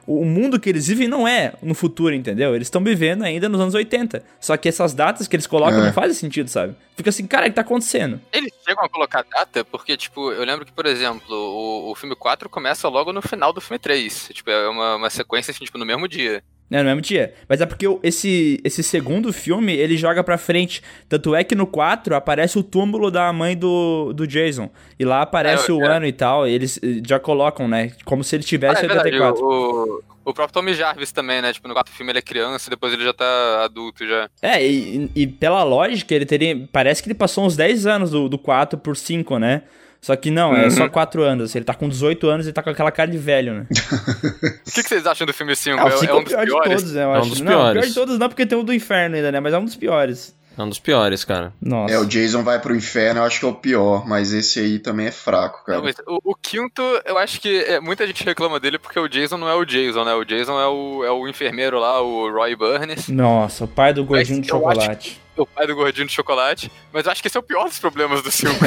[0.08, 2.56] o mundo que eles vivem não é no futuro, entendeu?
[2.56, 4.24] Eles estão vivendo ainda nos anos 80.
[4.40, 5.86] Só que essas datas que eles colocam É.
[5.88, 6.76] não fazem sentido, sabe?
[6.96, 8.22] Fica assim, cara, o que tá acontecendo?
[8.32, 12.16] Eles chegam a colocar data, porque, tipo, eu lembro que, por exemplo, o, o filme
[12.16, 14.30] 4 começa logo no final do filme 3.
[14.32, 16.42] Tipo, é uma, uma sequência, assim, tipo, no mesmo dia.
[16.72, 17.34] É, no mesmo dia.
[17.48, 20.82] Mas é porque esse, esse segundo filme, ele joga pra frente.
[21.08, 24.70] Tanto é que no 4 aparece o túmulo da mãe do, do Jason.
[25.00, 25.88] E lá aparece É, o é.
[25.98, 26.48] ano e tal.
[26.48, 27.92] Eles eh, já colocam, né?
[28.04, 29.46] Como se ele Ah, tivesse é verdade, 84.
[29.46, 31.54] o, o próprio Tommy Jarvis também, né?
[31.54, 34.28] Tipo, no quarto filme ele é criança, depois ele já tá adulto já.
[34.42, 36.68] É, e, e pela lógica, ele teria.
[36.72, 39.62] Parece que ele passou uns 10 anos do, do 4 por 5, né?
[40.06, 40.70] Só que não, é Uhum.
[40.70, 41.46] só 4 anos.
[41.50, 43.66] assim, Ele tá com 18 anos e tá com aquela cara de velho, né?
[44.68, 45.80] O que, que vocês acham do filme 5?
[45.80, 46.70] Ah, o É, 5 é é um o dos pior de piores?
[46.76, 47.02] todos, né?
[47.04, 47.30] Eu É um acho.
[47.30, 47.90] dos não, o pior piores.
[47.90, 49.40] de todos não, porque tem o do inferno ainda, né?
[49.40, 50.36] Mas é um dos piores.
[50.56, 51.52] É um dos piores, cara.
[51.60, 51.94] Nossa.
[51.96, 54.78] É, o Jason vai pro inferno, eu acho que é o pior, mas esse aí
[54.78, 55.80] também é fraco, cara.
[55.80, 59.08] Não, mas o, o quinto, eu acho que é, muita gente reclama dele porque o
[59.10, 60.14] Jason não é o Jason, né?
[60.14, 64.06] O Jason é o, é o enfermeiro lá, o Roy Burns, Nossa, o pai do
[64.06, 65.22] gordinho de eu acho- chocolate.
[65.38, 66.72] O pai do gordinho de chocolate.
[66.94, 68.58] Mas eu acho que esse é o pior dos problemas do filme.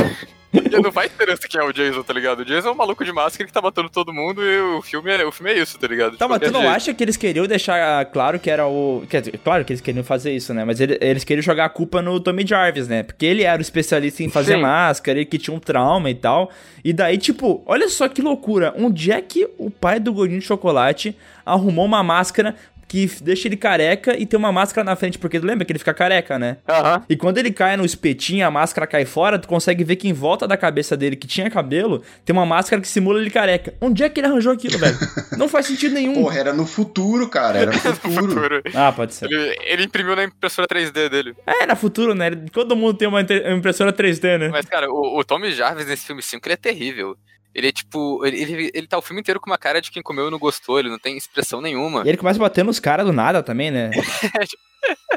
[0.51, 2.41] Porque não faz diferença quem é o Jason, tá ligado?
[2.41, 5.11] O Jason é um maluco de máscara que tá matando todo mundo e o filme
[5.15, 6.17] é, o filme é isso, tá ligado?
[6.17, 6.75] Tá, De mas tu não jeito.
[6.75, 9.05] acha que eles queriam deixar claro que era o.
[9.11, 10.65] Quer dizer, claro que eles queriam fazer isso, né?
[10.65, 13.03] Mas ele- eles queriam jogar a culpa no Tommy Jarvis, né?
[13.03, 14.63] Porque ele era o especialista em fazer Sim.
[14.63, 16.51] máscara, ele que tinha um trauma e tal.
[16.83, 18.73] E daí, tipo, olha só que loucura.
[18.79, 22.57] Onde é que o pai do gordinho de chocolate arrumou uma máscara
[22.89, 25.19] que deixa ele careca e tem uma máscara na frente?
[25.19, 26.57] Porque tu lembra que ele fica careca, né?
[26.67, 27.05] Aham.
[27.09, 30.13] E quando ele cai no espetinho, a máscara cai fora, tu consegue ver que em
[30.13, 33.75] volta da cabeça dele, que tinha cabelo, tem uma máscara que simula ele careca.
[33.81, 34.97] Onde é que ele arranjou aquilo, velho?
[35.37, 36.15] Não faz sentido nenhum.
[36.15, 37.59] Porra, era no futuro, cara.
[37.59, 38.29] Era no futuro.
[38.29, 38.63] Futuro.
[38.75, 39.27] Ah, pode ser.
[39.27, 41.35] Ele, ele imprimiu na impressora 3D dele.
[41.47, 42.31] É, era futuro, né?
[42.53, 44.49] Todo mundo tem uma impressora 3D, né?
[44.49, 47.17] Mas, cara, o, o Tommy Jarvis nesse filme 5, ele é terrível.
[47.59, 48.25] Ele é tipo.
[48.25, 50.39] Ele, ele, ele tá o filme inteiro com uma cara de quem comeu e não
[50.39, 52.05] gostou, ele não tem expressão nenhuma.
[52.05, 53.91] E ele começa batendo nos caras do nada também, né?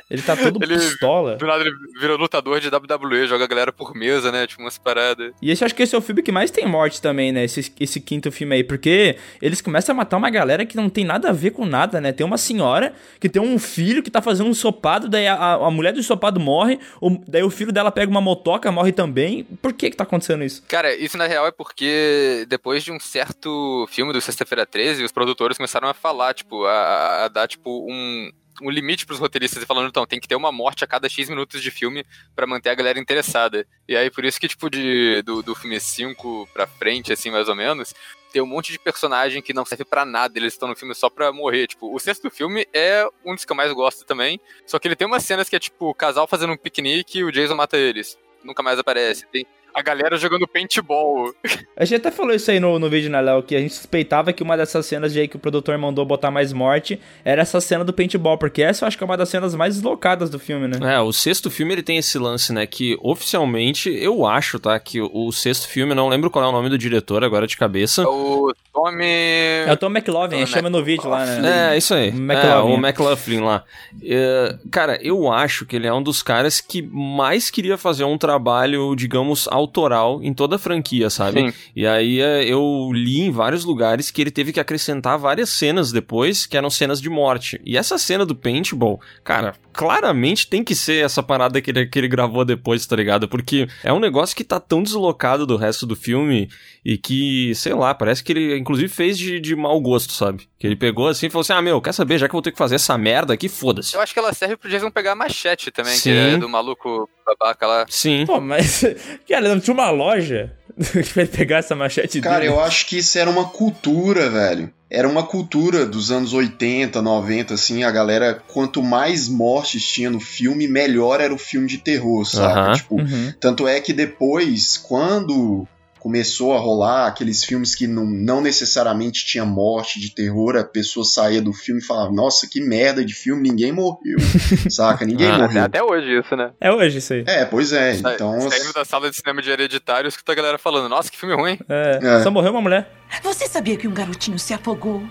[0.10, 1.36] Ele tá todo Ele- pistola.
[1.38, 4.45] Do nada ele vira lutador de WWE, joga a galera por mesa, né?
[4.47, 5.34] Tipo, umas paradas.
[5.41, 7.43] E esse acho que esse é o filme que mais tem morte também, né?
[7.45, 8.63] Esse, esse quinto filme aí.
[8.63, 12.01] Porque eles começam a matar uma galera que não tem nada a ver com nada,
[12.01, 12.12] né?
[12.12, 15.67] Tem uma senhora que tem um filho que tá fazendo um ensopado, daí a, a-
[15.67, 19.43] a mulher do ensopado morre, o- daí o filho dela pega uma motoca, morre também.
[19.62, 20.63] Por que que tá acontecendo isso?
[20.67, 25.12] Cara, isso na real é porque depois de um certo filme do Sexta-feira 13, os
[25.12, 28.29] produtores começaram a falar, tipo, a, a dar, tipo, um,
[28.62, 31.30] um limite pros roteiristas e falando, então, tem que ter uma morte a cada X
[31.30, 33.67] minutos de filme pra manter a galera interessada.
[33.88, 37.50] E aí, por isso que, tipo, de, do, do filme 5 pra frente, assim, mais
[37.50, 37.93] ou menos,
[38.32, 41.10] tem um monte de personagem que não serve pra nada, eles estão no filme só
[41.10, 41.67] pra morrer.
[41.67, 44.95] Tipo, o sexto filme é um dos que eu mais gosto também, só que ele
[44.95, 47.78] tem umas cenas que é, tipo, o casal fazendo um piquenique e o Jason mata
[47.78, 48.17] eles.
[48.43, 49.28] Nunca mais aparece.
[49.28, 51.34] Tem a galera jogando paintball.
[51.75, 53.43] A gente até falou isso aí no, no vídeo, né, Léo?
[53.43, 56.31] Que a gente suspeitava que uma dessas cenas de aí que o produtor mandou botar
[56.31, 59.29] mais morte era essa cena do paintball, porque essa eu acho que é uma das
[59.29, 60.95] cenas mais deslocadas do filme, né?
[60.95, 62.65] É, o sexto filme ele tem esse lance, né?
[62.65, 64.79] Que oficialmente eu acho, tá?
[64.79, 67.57] Que o, o sexto filme, não lembro qual é o nome do diretor agora de
[67.57, 68.01] cabeça.
[68.03, 69.05] É o Tommy.
[69.05, 71.73] É o Tom McLovin, Tom chama no vídeo lá, né?
[71.73, 72.10] É, isso aí.
[72.10, 72.47] McLovin.
[72.47, 73.63] É, o McLaughlin lá.
[74.03, 78.17] É, cara, eu acho que ele é um dos caras que mais queria fazer um
[78.17, 81.52] trabalho, digamos, autoral em toda a franquia, sabe?
[81.52, 81.58] Sim.
[81.76, 85.91] E aí é, eu li em vários lugares que ele teve que acrescentar várias cenas
[85.91, 87.62] depois, que eram cenas de morte.
[87.63, 91.99] E essa cena do paintball, cara, claramente tem que ser essa parada que ele, que
[91.99, 93.27] ele gravou depois, tá ligado?
[93.27, 96.49] Porque é um negócio que tá tão deslocado do resto do filme
[96.84, 100.47] e que, sei lá, parece que ele inclusive fez de, de mau gosto, sabe?
[100.60, 102.17] Que ele pegou assim e falou assim: ah, meu, quer saber?
[102.17, 103.95] Já que eu vou ter que fazer essa merda aqui, foda-se.
[103.95, 106.01] Eu acho que ela serve pro Jason pegar a machete também, Sim.
[106.03, 107.86] que é do maluco babaca lá.
[107.89, 108.25] Sim.
[108.25, 108.84] Pô, mas.
[109.27, 110.55] Cara, não tinha uma loja
[111.13, 112.52] pra ele pegar essa machete Cara, dele.
[112.52, 114.72] eu acho que isso era uma cultura, velho.
[114.89, 120.20] Era uma cultura dos anos 80, 90, assim, a galera, quanto mais mortes tinha no
[120.20, 122.76] filme, melhor era o filme de terror, sabe?
[122.78, 123.34] Tipo, Uhum.
[123.39, 125.65] tanto é que depois, quando
[126.01, 131.05] começou a rolar aqueles filmes que não, não necessariamente tinha morte de terror, a pessoa
[131.05, 134.17] saía do filme e falava, nossa, que merda de filme, ninguém morreu,
[134.69, 135.05] saca?
[135.05, 135.63] Ninguém Ah, morreu.
[135.63, 136.51] Até hoje isso, né?
[136.59, 137.23] É hoje isso aí.
[137.27, 138.41] É, pois é, Sa- então...
[138.49, 141.59] Saindo da sala de cinema de hereditário, escuta a galera falando, nossa, que filme ruim.
[141.69, 142.23] É, É.
[142.23, 142.91] Só morreu uma mulher.
[143.21, 145.03] Você sabia que um garotinho se afogou?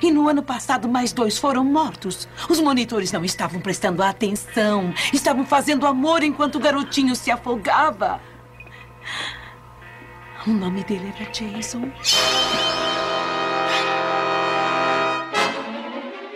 [0.00, 2.28] E no ano passado, mais dois foram mortos.
[2.48, 4.94] Os monitores não estavam prestando atenção.
[5.12, 8.20] Estavam fazendo amor enquanto o garotinho se afogava.
[10.48, 11.92] O nome dele era Jason.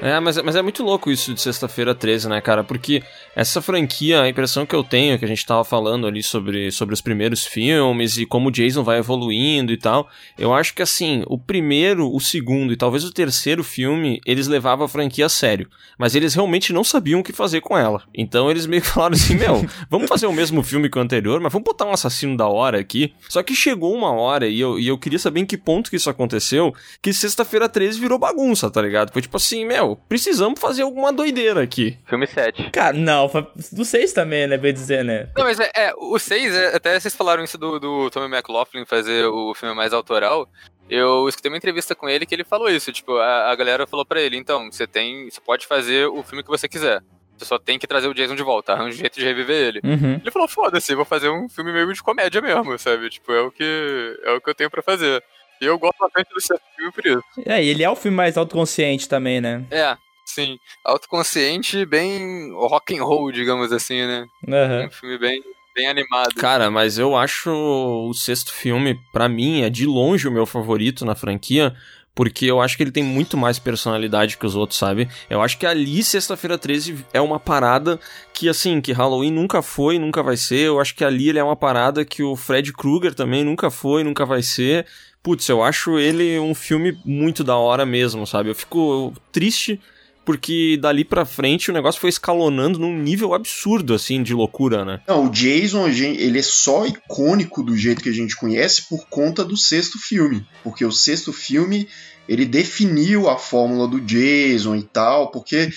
[0.02, 2.64] É, mas, mas é muito louco isso de sexta-feira 13, né, cara?
[2.64, 3.04] Porque
[3.36, 6.92] essa franquia, a impressão que eu tenho, que a gente tava falando ali sobre, sobre
[6.92, 11.22] os primeiros filmes e como o Jason vai evoluindo e tal, eu acho que assim,
[11.28, 15.70] o primeiro, o segundo e talvez o terceiro filme, eles levavam a franquia a sério.
[15.96, 18.02] Mas eles realmente não sabiam o que fazer com ela.
[18.12, 21.40] Então eles meio que falaram assim: meu, vamos fazer o mesmo filme que o anterior,
[21.40, 23.14] mas vamos botar um assassino da hora aqui.
[23.28, 25.96] Só que chegou uma hora, e eu, e eu queria saber em que ponto que
[25.96, 29.12] isso aconteceu, que sexta-feira 13 virou bagunça, tá ligado?
[29.12, 31.98] Foi tipo assim, meu, precisamos fazer alguma doideira aqui.
[32.06, 32.70] Filme 7.
[32.70, 34.56] Cara, não, foi do 6 também, né?
[34.56, 35.28] Bem dizer, né?
[35.36, 38.84] Não, mas é, é, o 6, é, até vocês falaram isso do, do Tommy McLaughlin
[38.84, 40.48] fazer o filme mais autoral.
[40.88, 44.04] Eu escutei uma entrevista com ele que ele falou isso, tipo, a, a galera falou
[44.04, 45.30] pra ele, então, você tem.
[45.30, 47.02] Você pode fazer o filme que você quiser.
[47.36, 49.80] Você só tem que trazer o Jason de volta, arranja um jeito de reviver ele.
[49.82, 50.14] Uhum.
[50.20, 53.10] Ele falou, foda-se, vou fazer um filme meio de comédia mesmo, sabe?
[53.10, 55.22] Tipo, é o que, é o que eu tenho pra fazer.
[55.62, 57.22] Eu gosto bastante do certo filme por isso.
[57.46, 59.64] É, e ele é o filme mais autoconsciente também, né?
[59.70, 59.96] É,
[60.26, 60.58] sim.
[60.84, 64.26] Autoconsciente, bem rock and roll, digamos assim, né?
[64.48, 64.86] Aham.
[64.86, 65.40] Um filme bem,
[65.72, 66.34] bem animado.
[66.34, 71.04] Cara, mas eu acho o sexto filme, pra mim, é de longe o meu favorito
[71.04, 71.72] na franquia,
[72.12, 75.08] porque eu acho que ele tem muito mais personalidade que os outros, sabe?
[75.30, 78.00] Eu acho que ali, Sexta-feira 13, é uma parada
[78.34, 80.66] que, assim, que Halloween nunca foi, nunca vai ser.
[80.66, 84.02] Eu acho que ali ele é uma parada que o Fred Krueger também nunca foi,
[84.02, 84.86] nunca vai ser.
[85.22, 88.48] Putz, eu acho ele um filme muito da hora mesmo, sabe?
[88.48, 89.80] Eu fico triste
[90.24, 95.00] porque dali pra frente o negócio foi escalonando num nível absurdo, assim, de loucura, né?
[95.06, 99.44] Não, o Jason, ele é só icônico do jeito que a gente conhece por conta
[99.44, 100.46] do sexto filme.
[100.62, 101.88] Porque o sexto filme,
[102.28, 105.72] ele definiu a fórmula do Jason e tal, porque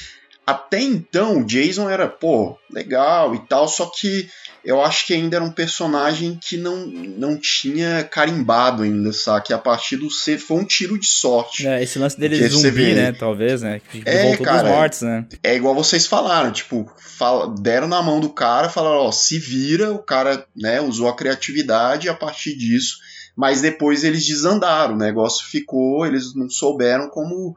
[0.46, 4.30] até então o Jason era, pô, legal e tal, só que
[4.66, 9.46] eu acho que ainda era um personagem que não, não tinha carimbado ainda, sabe?
[9.46, 11.68] Que a partir do C foi um tiro de sorte.
[11.68, 13.12] É, esse lance dele zumbi, né?
[13.12, 13.80] Talvez, né?
[13.92, 15.26] Que é, cara, mortos, né?
[15.44, 19.94] É igual vocês falaram, tipo, fala, deram na mão do cara, falaram, ó, se vira,
[19.94, 22.98] o cara, né, usou a criatividade e a partir disso.
[23.36, 27.56] Mas depois eles desandaram, o negócio ficou, eles não souberam como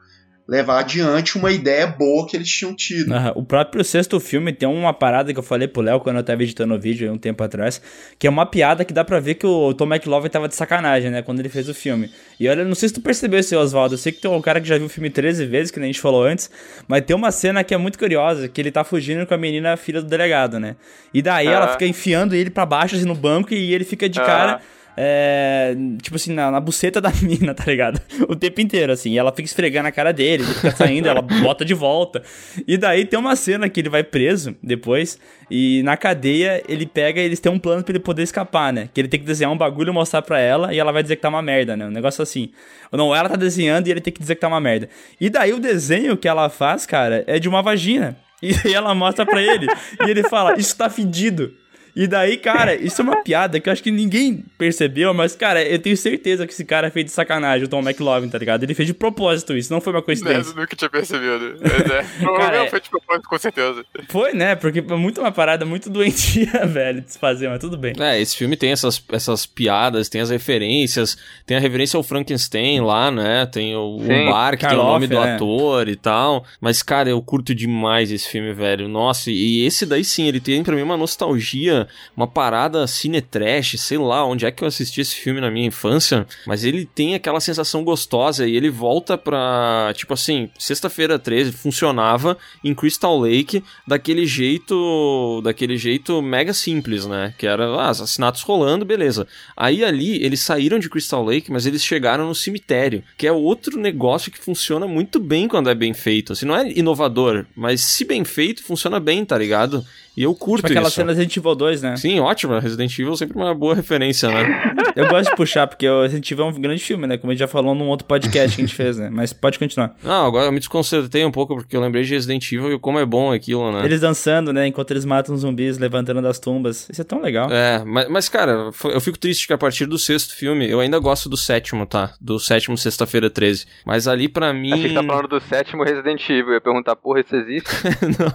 [0.48, 3.12] levar adiante uma ideia boa que eles tinham tido.
[3.12, 3.32] Uhum.
[3.34, 6.42] O próprio sexto filme tem uma parada que eu falei pro Léo quando eu tava
[6.42, 7.82] editando o vídeo um tempo atrás,
[8.18, 11.10] que é uma piada que dá pra ver que o Tom McLovin tava de sacanagem,
[11.10, 12.10] né, quando ele fez o filme.
[12.40, 14.58] E olha, não sei se tu percebeu isso, Oswaldo, eu sei que tem um cara
[14.58, 16.50] que já viu o filme 13 vezes, que nem a gente falou antes,
[16.86, 19.76] mas tem uma cena que é muito curiosa, que ele tá fugindo com a menina
[19.76, 20.76] filha do delegado, né?
[21.12, 21.52] E daí uhum.
[21.52, 24.24] ela fica enfiando ele para baixo assim no banco e ele fica de uhum.
[24.24, 24.60] cara
[25.00, 28.00] é, tipo assim, na, na buceta da mina, tá ligado?
[28.28, 29.12] O tempo inteiro, assim.
[29.12, 32.20] E ela fica esfregando a cara dele, ele fica saindo, ela bota de volta.
[32.66, 35.16] E daí tem uma cena que ele vai preso depois,
[35.48, 38.88] e na cadeia ele pega eles têm um plano para ele poder escapar, né?
[38.92, 41.22] Que ele tem que desenhar um bagulho, mostrar pra ela, e ela vai dizer que
[41.22, 41.86] tá uma merda, né?
[41.86, 42.50] Um negócio assim.
[42.90, 44.88] Ou não, ela tá desenhando e ele tem que dizer que tá uma merda.
[45.20, 48.16] E daí o desenho que ela faz, cara, é de uma vagina.
[48.40, 49.66] E ela mostra pra ele.
[50.04, 51.52] e ele fala, isso tá fedido.
[51.98, 55.60] E daí, cara, isso é uma piada que eu acho que ninguém percebeu, mas, cara,
[55.64, 58.62] eu tenho certeza que esse cara fez de sacanagem, o Tom McLovin, tá ligado?
[58.62, 60.52] Ele fez de propósito isso, não foi uma coincidência.
[60.52, 61.56] Eu nunca tinha percebido.
[61.60, 62.04] Mas é,
[62.38, 63.84] cara, foi de propósito, com certeza.
[64.08, 64.54] Foi, né?
[64.54, 67.94] Porque é muito uma parada muito doentia, velho, de se fazer, mas tudo bem.
[67.98, 72.80] É, esse filme tem essas, essas piadas, tem as referências, tem a referência ao Frankenstein
[72.80, 73.44] lá, né?
[73.46, 75.34] Tem o, Sim, o bar, que Karloff, tem o nome do é.
[75.34, 76.44] ator e tal.
[76.60, 78.86] Mas, cara, eu curto demais esse filme, velho.
[78.86, 83.76] Nossa, e esse daí sim, ele tem pra mim uma nostalgia uma parada cine trash,
[83.78, 87.14] sei lá onde é que eu assisti esse filme na minha infância, mas ele tem
[87.14, 93.62] aquela sensação gostosa e ele volta pra, tipo assim, sexta-feira 13 funcionava em Crystal Lake
[93.86, 97.34] daquele jeito, daquele jeito mega simples, né?
[97.36, 99.26] Que era ah, assassinatos rolando, beleza.
[99.56, 103.78] Aí ali eles saíram de Crystal Lake, mas eles chegaram no cemitério, que é outro
[103.78, 106.32] negócio que funciona muito bem quando é bem feito.
[106.32, 109.84] Assim, não é inovador, mas se bem feito, funciona bem, tá ligado?
[110.18, 110.96] E eu curto tipo aquela isso.
[110.96, 111.96] cena Resident Evil 2, né?
[111.96, 112.58] Sim, ótima.
[112.58, 114.74] Resident Evil é sempre uma boa referência, né?
[114.96, 117.16] eu gosto de puxar, porque o Resident Evil é um grande filme, né?
[117.16, 119.10] Como a gente já falou num outro podcast que a gente fez, né?
[119.12, 119.94] Mas pode continuar.
[120.02, 122.98] Não, agora eu me desconcertei um pouco, porque eu lembrei de Resident Evil e como
[122.98, 123.84] é bom aquilo, né?
[123.84, 124.66] Eles dançando, né?
[124.66, 126.88] Enquanto eles matam zumbis, levantando das tumbas.
[126.90, 127.48] Isso é tão legal.
[127.52, 130.98] É, mas, mas cara, eu fico triste que a partir do sexto filme, eu ainda
[130.98, 132.14] gosto do sétimo, tá?
[132.20, 133.66] Do sétimo, sexta-feira 13.
[133.86, 134.72] Mas ali pra mim...
[134.72, 136.48] Achei que tá falando do sétimo Resident Evil.
[136.48, 137.70] Eu ia perguntar, porra, isso existe?
[138.18, 138.30] Não.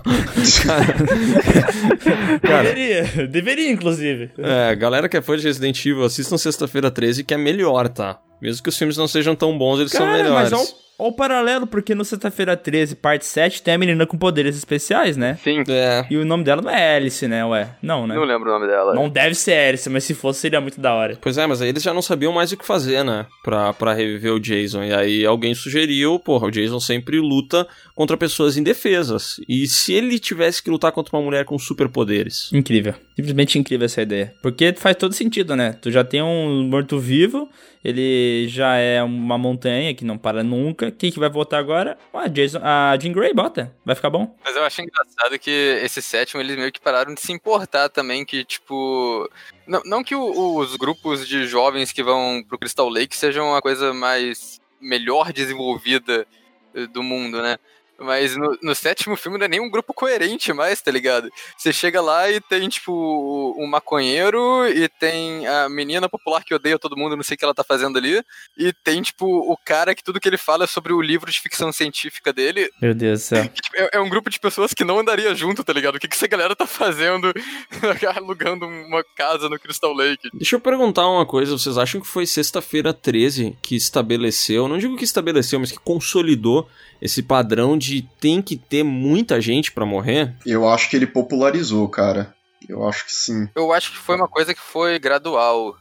[0.66, 1.73] Cara...
[2.42, 4.32] Deveria, deveria, inclusive.
[4.38, 8.20] É, galera que é fã de Resident Evil, assistam Sexta-feira 13, que é melhor, tá?
[8.44, 10.52] Mesmo que os filmes não sejam tão bons, eles Cara, são melhores.
[10.52, 14.56] Mas Olha o paralelo, porque no Sexta-feira 13, parte 7, tem a menina com poderes
[14.56, 15.38] especiais, né?
[15.44, 15.64] Sim.
[15.68, 16.06] É.
[16.10, 17.44] E o nome dela não é Alice, né?
[17.46, 18.16] Ué, não, né?
[18.16, 18.94] Não lembro o nome dela.
[18.94, 21.18] Não deve ser Alice, mas se fosse, seria muito da hora.
[21.20, 23.26] Pois é, mas aí eles já não sabiam mais o que fazer, né?
[23.44, 24.84] Pra, pra reviver o Jason.
[24.84, 29.42] E aí alguém sugeriu, porra, o Jason sempre luta contra pessoas indefesas.
[29.50, 32.52] E se ele tivesse que lutar contra uma mulher com superpoderes?
[32.54, 32.94] Incrível.
[33.16, 34.34] Simplesmente incrível essa ideia.
[34.42, 35.76] Porque faz todo sentido, né?
[35.82, 37.50] Tu já tem um morto-vivo,
[37.84, 40.92] ele já é uma montanha que não para nunca.
[40.92, 41.98] Quem que vai voltar agora?
[42.14, 43.76] Ah, Jason, a Jean Grey bota.
[43.84, 44.36] Vai ficar bom.
[44.44, 45.52] Mas eu acho engraçado que
[45.84, 49.30] esse sétimo, eles meio que pararam de se importar também, que, tipo...
[49.68, 53.62] Não, não que o, os grupos de jovens que vão pro Crystal Lake sejam a
[53.62, 54.62] coisa mais...
[54.80, 56.28] melhor desenvolvida
[56.76, 57.58] eh, do mundo, né?
[58.00, 61.30] Mas no, no, sétimo filme não é nem um grupo coerente mais, tá ligado?
[61.58, 66.80] Você chega lá e tem, tipo, um maconheiro e tem a menina popular que odeia
[66.80, 68.22] todo mundo, não sei o que ela tá fazendo ali.
[68.58, 71.40] E tem, tipo, o cara que tudo que ele fala é sobre o livro de
[71.40, 72.70] ficção científica dele.
[72.82, 73.44] Meu Deus do céu.
[73.54, 75.96] Tipo, é, é, um grupo de pessoas que não andaria junto, tá ligado?
[75.96, 77.32] O que, que essa galera tá fazendo
[78.16, 80.30] alugando uma casa no Crystal Lake?
[80.34, 81.58] Deixa eu perguntar uma coisa.
[81.58, 86.68] Vocês acham que foi sexta-feira 13 que estabeleceu, não digo que estabeleceu, mas que consolidou
[87.02, 90.36] esse padrão de tem que ter muita gente para morrer?
[90.46, 92.34] Eu acho que ele popularizou, cara.
[92.68, 93.48] Eu acho que sim.
[93.56, 95.76] Eu acho que foi uma coisa que foi gradual.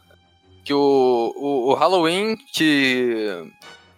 [0.64, 3.44] Que o, o, o Halloween, que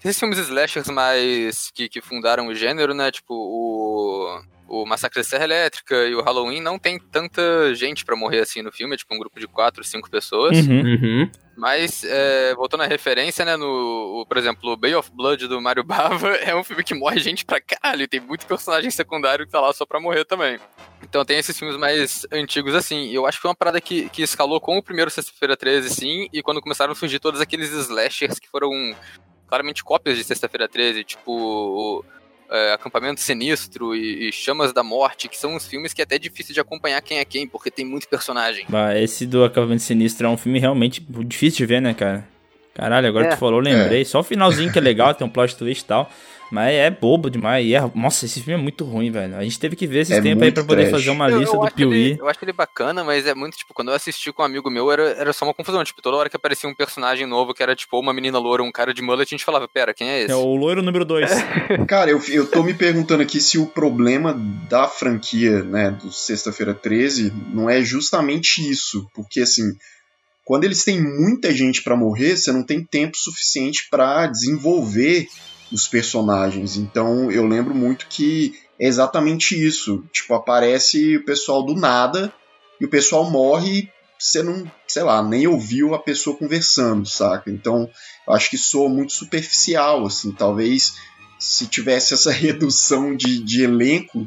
[0.02, 3.10] esses filmes slashers mais que, que fundaram o gênero, né?
[3.10, 8.16] Tipo, o, o Massacre da Serra Elétrica e o Halloween não tem tanta gente pra
[8.16, 10.56] morrer assim no filme, é tipo um grupo de quatro, cinco pessoas.
[10.66, 10.80] Uhum.
[10.80, 11.30] Uhum.
[11.56, 15.60] Mas, é, voltando à referência, né, no, o- por exemplo, o Bay of Blood do
[15.60, 19.46] Mario Bava é um filme que morre gente pra caralho, e tem muito personagem secundário
[19.46, 20.58] que tá lá só pra morrer também.
[21.02, 24.08] Então tem esses filmes mais antigos assim, e eu acho que foi uma parada que,
[24.08, 27.70] que escalou com o primeiro Sexta-feira 13, sim, e quando começaram a surgir todos aqueles
[27.70, 28.70] slashers que foram
[29.46, 32.04] claramente cópias de Sexta-feira 13, tipo o,
[32.54, 36.18] é, Acampamento Sinistro e, e Chamas da Morte, que são uns filmes que é até
[36.18, 38.64] difícil de acompanhar quem é quem, porque tem muito personagem.
[38.68, 42.26] Bah, esse do Acampamento Sinistro é um filme realmente difícil de ver, né, cara?
[42.74, 43.28] Caralho, agora É.
[43.30, 44.04] tu falou, eu lembrei.
[44.04, 46.10] Só o finalzinho que é legal, tem um plot twist e tal.
[46.50, 47.66] Mas é bobo demais.
[47.66, 47.80] E é...
[47.94, 49.36] Nossa, esse filme é muito ruim, velho.
[49.36, 50.90] A gente teve que ver esses É tempos aí pra poder trash.
[51.00, 52.16] fazer uma Eu- lista eu do Piuí.
[52.18, 54.90] Eu acho ele bacana, mas é muito, tipo, quando eu assisti com um amigo meu,
[54.92, 55.82] era, era só uma confusão.
[55.82, 58.70] Tipo, toda hora que aparecia um personagem novo, que era, tipo, uma menina loura, um
[58.70, 60.30] cara de mullet, a gente falava, pera, quem é esse?
[60.32, 61.28] É o loiro número 2.
[61.88, 64.34] Cara, eu, eu tô me perguntando aqui se o problema
[64.68, 69.08] da franquia, né, do Sexta-feira 13, não é justamente isso.
[69.14, 69.72] Porque, assim,
[70.44, 75.26] quando eles têm muita gente pra morrer, você não tem tempo suficiente pra desenvolver
[75.74, 76.76] os personagens.
[76.76, 80.04] Então, eu lembro muito que é exatamente isso.
[80.12, 82.32] Tipo, aparece o pessoal do nada
[82.80, 87.50] e o pessoal morre você não, sei lá, nem ouviu a pessoa conversando, saca?
[87.50, 87.90] Então,
[88.28, 90.94] acho que soa muito superficial, assim, talvez
[91.38, 94.26] se tivesse essa redução de, de elenco,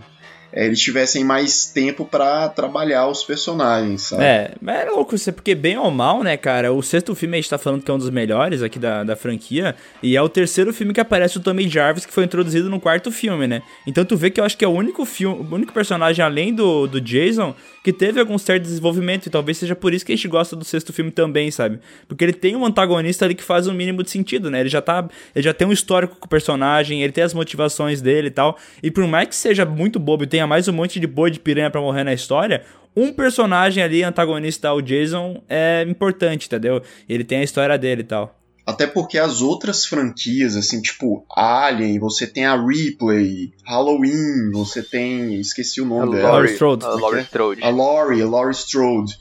[0.66, 4.24] eles tivessem mais tempo pra trabalhar os personagens, sabe?
[4.24, 6.74] É, mas é louco isso, porque bem ou mal, né, cara?
[6.74, 9.16] O sexto filme a gente tá falando que é um dos melhores aqui da, da
[9.16, 12.80] franquia, e é o terceiro filme que aparece o Tommy Jarvis, que foi introduzido no
[12.80, 13.62] quarto filme, né?
[13.86, 16.54] Então tu vê que eu acho que é o único filme, o único personagem além
[16.54, 17.54] do, do Jason
[17.88, 20.66] que teve algum certo desenvolvimento, e talvez seja por isso que a gente gosta do
[20.66, 21.80] sexto filme também, sabe?
[22.06, 24.60] Porque ele tem um antagonista ali que faz o mínimo de sentido, né?
[24.60, 28.02] Ele já tá, ele já tem um histórico com o personagem, ele tem as motivações
[28.02, 31.00] dele e tal, e por mais que seja muito bobo e tenha mais um monte
[31.00, 32.62] de boi de piranha pra morrer na história,
[32.94, 36.82] um personagem ali antagonista ao Jason é importante, entendeu?
[37.08, 38.37] Ele tem a história dele e tal.
[38.68, 45.40] Até porque as outras franquias, assim, tipo Alien, você tem a Ripley, Halloween, você tem.
[45.40, 46.32] Esqueci o A nome dela.
[46.32, 46.84] Laurie Strode.
[46.86, 47.64] a Laurie Strode.
[47.64, 49.18] A Laurie, a Laurie Strode.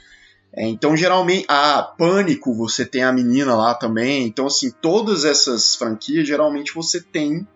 [0.53, 4.27] É, então, geralmente, a Pânico, você tem a menina lá também.
[4.27, 7.47] Então, assim, todas essas franquias, geralmente você tem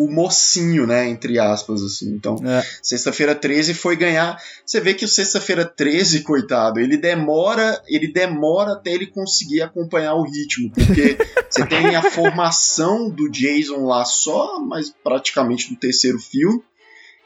[0.00, 1.06] o mocinho, né?
[1.10, 2.08] Entre aspas, assim.
[2.14, 2.64] Então, É.
[2.82, 4.40] Sexta-feira 13 foi ganhar.
[4.64, 10.14] Você vê que o Sexta-feira 13, coitado, ele demora, ele demora até ele conseguir acompanhar
[10.14, 11.18] o ritmo, porque
[11.50, 16.62] você tem a formação do Jason lá só, mas praticamente no terceiro filme.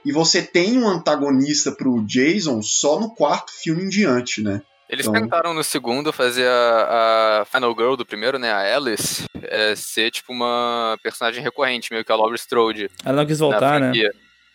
[0.05, 4.61] E você tem um antagonista pro Jason só no quarto filme em diante, né?
[4.88, 9.25] Eles Então- tentaram no segundo fazer a, a Final Girl do primeiro, né, a Alice,
[9.42, 13.81] é, ser tipo uma personagem recorrente, meio que a Laurie Strode Ela não quis voltar,
[13.81, 13.92] né?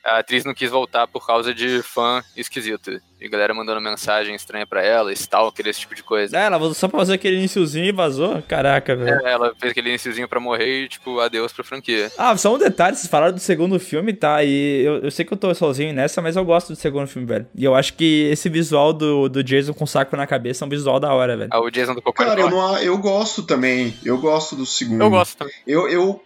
[0.04, 3.00] A atriz não quis voltar por causa de fã esquisito.
[3.22, 6.38] E galera mandando mensagem estranha pra ela, stalker, esse tipo de coisa.
[6.38, 8.42] É, ela vazou só pra fazer aquele iniciozinho e vazou?
[8.44, 9.28] Caraca, velho.
[9.28, 12.10] É, ela fez aquele iniciozinho pra morrer e, tipo, adeus pra franquia.
[12.18, 14.42] Ah, só um detalhe, vocês falaram do segundo filme, tá?
[14.42, 17.28] E eu, eu sei que eu tô sozinho nessa, mas eu gosto do segundo filme,
[17.28, 17.46] velho.
[17.54, 20.70] E eu acho que esse visual do, do Jason com saco na cabeça é um
[20.70, 21.50] visual da hora, velho.
[21.52, 23.94] Ah, o Jason do Cocô Cara, eu, não, eu gosto também.
[24.04, 25.02] Eu gosto do segundo.
[25.02, 25.54] eu gosto também.
[25.68, 26.24] Eu, eu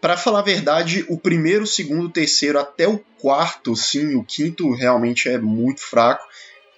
[0.00, 4.24] para falar a verdade, o primeiro, o segundo, o terceiro, até o quarto, sim, o
[4.24, 6.25] quinto realmente é muito fraco.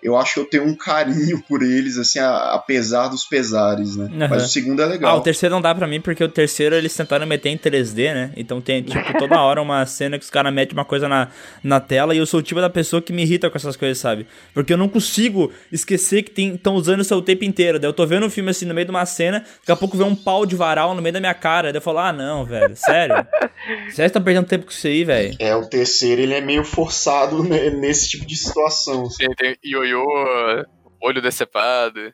[0.02, 4.06] Eu acho que eu tenho um carinho por eles, assim, a- apesar dos pesares, né?
[4.12, 4.28] Aham.
[4.30, 5.18] Mas o segundo é Ah, legal.
[5.18, 8.32] o terceiro não dá pra mim porque o terceiro eles tentaram meter em 3D, né?
[8.37, 11.28] Então tem, tipo, toda hora uma cena que os caras metem uma coisa na,
[11.62, 13.98] na tela e eu sou o tipo da pessoa que me irrita com essas coisas,
[13.98, 14.26] sabe?
[14.54, 17.78] Porque eu não consigo esquecer que estão usando isso o tempo inteiro.
[17.78, 19.96] Daí eu tô vendo um filme assim no meio de uma cena, daqui a pouco
[19.96, 21.72] vem um pau de varal no meio da minha cara.
[21.72, 23.16] Daí eu falo, ah, não, velho, sério?
[23.92, 25.37] Sério que tá perdendo tempo com isso aí, velho?
[25.38, 29.06] É, o terceiro ele é meio forçado né, nesse tipo de situação.
[29.06, 29.16] assim.
[29.18, 29.56] Tem, tem
[29.88, 30.64] ioiô,
[31.03, 32.12] olho decepado,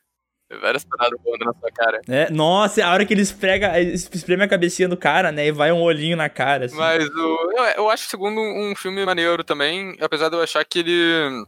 [0.61, 2.01] várias paradas voando na sua cara.
[2.09, 5.47] É, nossa, a hora que ele esfrega, espreme a cabecinha do cara, né?
[5.47, 6.77] E vai um olhinho na cara, assim.
[6.77, 10.43] Mas o, eu, eu acho o segundo um um filme maneiro também, apesar de eu
[10.43, 11.45] achar que ele.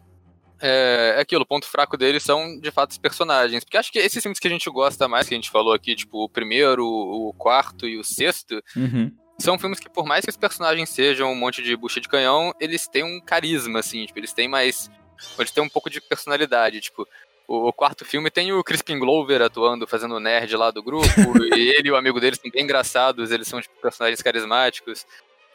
[0.60, 3.62] É, é aquilo, o ponto fraco dele são de fato os personagens.
[3.62, 5.94] Porque acho que esses filmes que a gente gosta mais, que a gente falou aqui,
[5.94, 9.12] tipo o primeiro, o quarto e o sexto, Uhum.
[9.38, 12.54] são filmes que, por mais que os personagens sejam um monte de bucha de canhão,
[12.58, 14.90] eles têm um carisma, assim, tipo, eles têm mais.
[15.38, 17.06] Eles têm um pouco de personalidade, tipo.
[17.48, 21.06] O, quarto filme tem o Crispin Glover atuando, fazendo o nerd lá do grupo,
[21.56, 25.06] e ele e o amigo dele são bem engraçados, eles são, tipo, personagens carismáticos.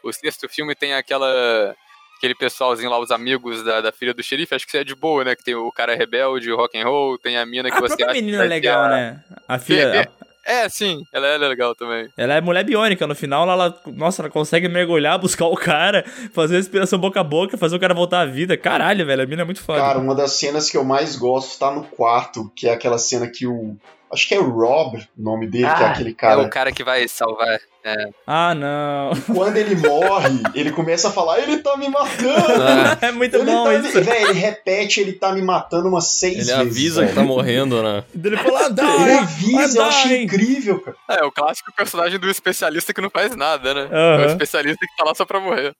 [0.02, 1.76] O sexto filme tem aquela.
[2.16, 4.94] Aquele pessoalzinho lá, os amigos da, da filha do xerife, acho que isso é de
[4.94, 5.34] boa, né?
[5.34, 7.94] Que tem o cara rebelde, o rock and roll, tem a mina que A você
[8.04, 9.24] acha menina é legal, a- né?
[9.48, 10.08] A filha, É, é.
[10.46, 12.08] A, É, sim, ela é legal também.
[12.16, 16.56] Ela é mulher biônica, no final ela, nossa, ela consegue mergulhar, buscar o cara, fazer
[16.56, 18.56] respiração boca a boca, fazer o cara voltar à vida.
[18.56, 19.80] Caralho, velho, a mina é muito foda.
[19.80, 23.26] Cara, uma das cenas que eu mais gosto tá no quarto, que é aquela cena
[23.28, 23.76] que o.
[24.12, 26.42] Acho que é o Rob, o nome dele, que é Ah, aquele cara.
[26.42, 27.58] É o cara que vai salvar.
[27.84, 28.10] É.
[28.26, 29.10] Ah, não.
[29.34, 32.62] Quando ele morre, ele começa a falar: ele tá me matando!
[33.00, 33.96] é muito Ele bom tá isso.
[33.98, 34.02] me...
[34.04, 36.60] Véi, ele repete, ele tá me matando umas seis Ele vezes.
[36.60, 37.14] avisa que velho.
[37.16, 38.04] tá morrendo, né?
[38.14, 40.96] Ele fala, Ele die, avisa, eu acho incrível, cara.
[41.10, 43.88] É, o clássico personagem do especialista que não faz nada, né?
[43.90, 45.74] É o especialista que tá lá só pra morrer.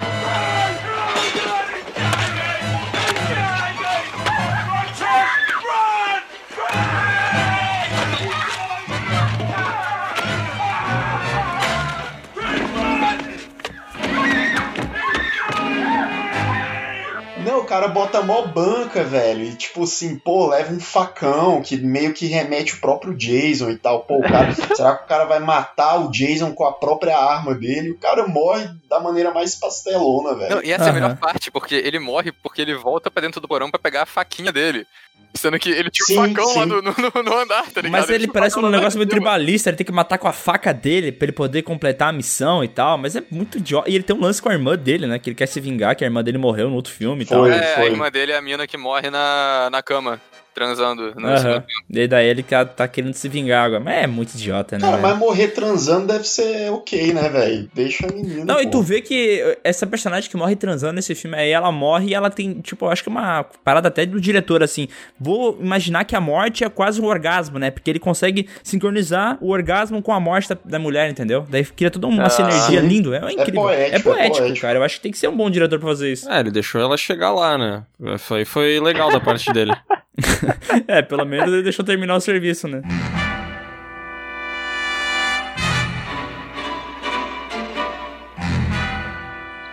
[17.73, 19.45] Cara bota mó banca, velho.
[19.45, 23.79] E tipo assim, pô, leva um facão que meio que remete o próprio Jason e
[23.79, 24.01] tal.
[24.01, 27.55] Pô, o cara, será que o cara vai matar o Jason com a própria arma
[27.55, 27.93] dele?
[27.93, 30.57] O cara morre da maneira mais pastelona, velho.
[30.57, 33.41] Não, e essa é a melhor parte, porque ele morre porque ele volta pra dentro
[33.41, 34.87] do porão pra pegar a faquinha dele.
[35.35, 36.69] Sendo que ele tinha um Sim, facão lá sim.
[36.69, 37.91] no, no- no andar, tá ligado?
[38.01, 40.29] Mas ele um parece facão um lá negócio meio tribalista, ele tem que matar com
[40.29, 43.89] a faca dele pra ele poder completar a missão e tal, mas é muito idiota.
[43.91, 45.19] E ele tem um lance com a irmã dele, né?
[45.19, 47.45] Que ele quer se vingar, que a irmã dele morreu no outro filme e tal.
[47.45, 47.51] Foi.
[47.53, 50.21] É, a irmã dele é a mina que morre na, na cama,
[50.55, 51.15] transando.
[51.15, 53.81] No segundo E daí ele tá, tá querendo se vingar agora.
[53.81, 54.81] Mas é muito idiota, né?
[54.83, 55.09] Cara, velho?
[55.09, 57.71] mas morrer transando deve ser ok, né, velho?
[57.75, 58.45] Deixa a menina.
[58.45, 58.71] Não, e pô.
[58.71, 62.31] tu vê que essa personagem que morre transando nesse filme aí, ela morre e ela
[62.31, 64.89] tem, tipo, eu acho que uma parada até do diretor, assim.
[65.19, 67.71] Vou imaginar que a morte é quase um orgasmo, né?
[67.71, 71.47] Porque ele consegue sincronizar o orgasmo com a morte da, da mulher, entendeu?
[71.49, 72.87] Daí cria toda uma Ah, sinergia sim.
[72.87, 73.15] lindo.
[73.15, 73.63] É incrível.
[73.63, 74.61] poético, é é poético, poético.
[74.61, 74.79] cara.
[74.79, 76.29] Eu acho que tem que ser um bom diretor pra fazer isso.
[76.31, 77.83] É, ele deixou ela chegar lá, né?
[78.19, 79.73] Foi, foi legal da parte dele.
[80.87, 82.83] é, pelo menos ele deixou terminar o serviço, né?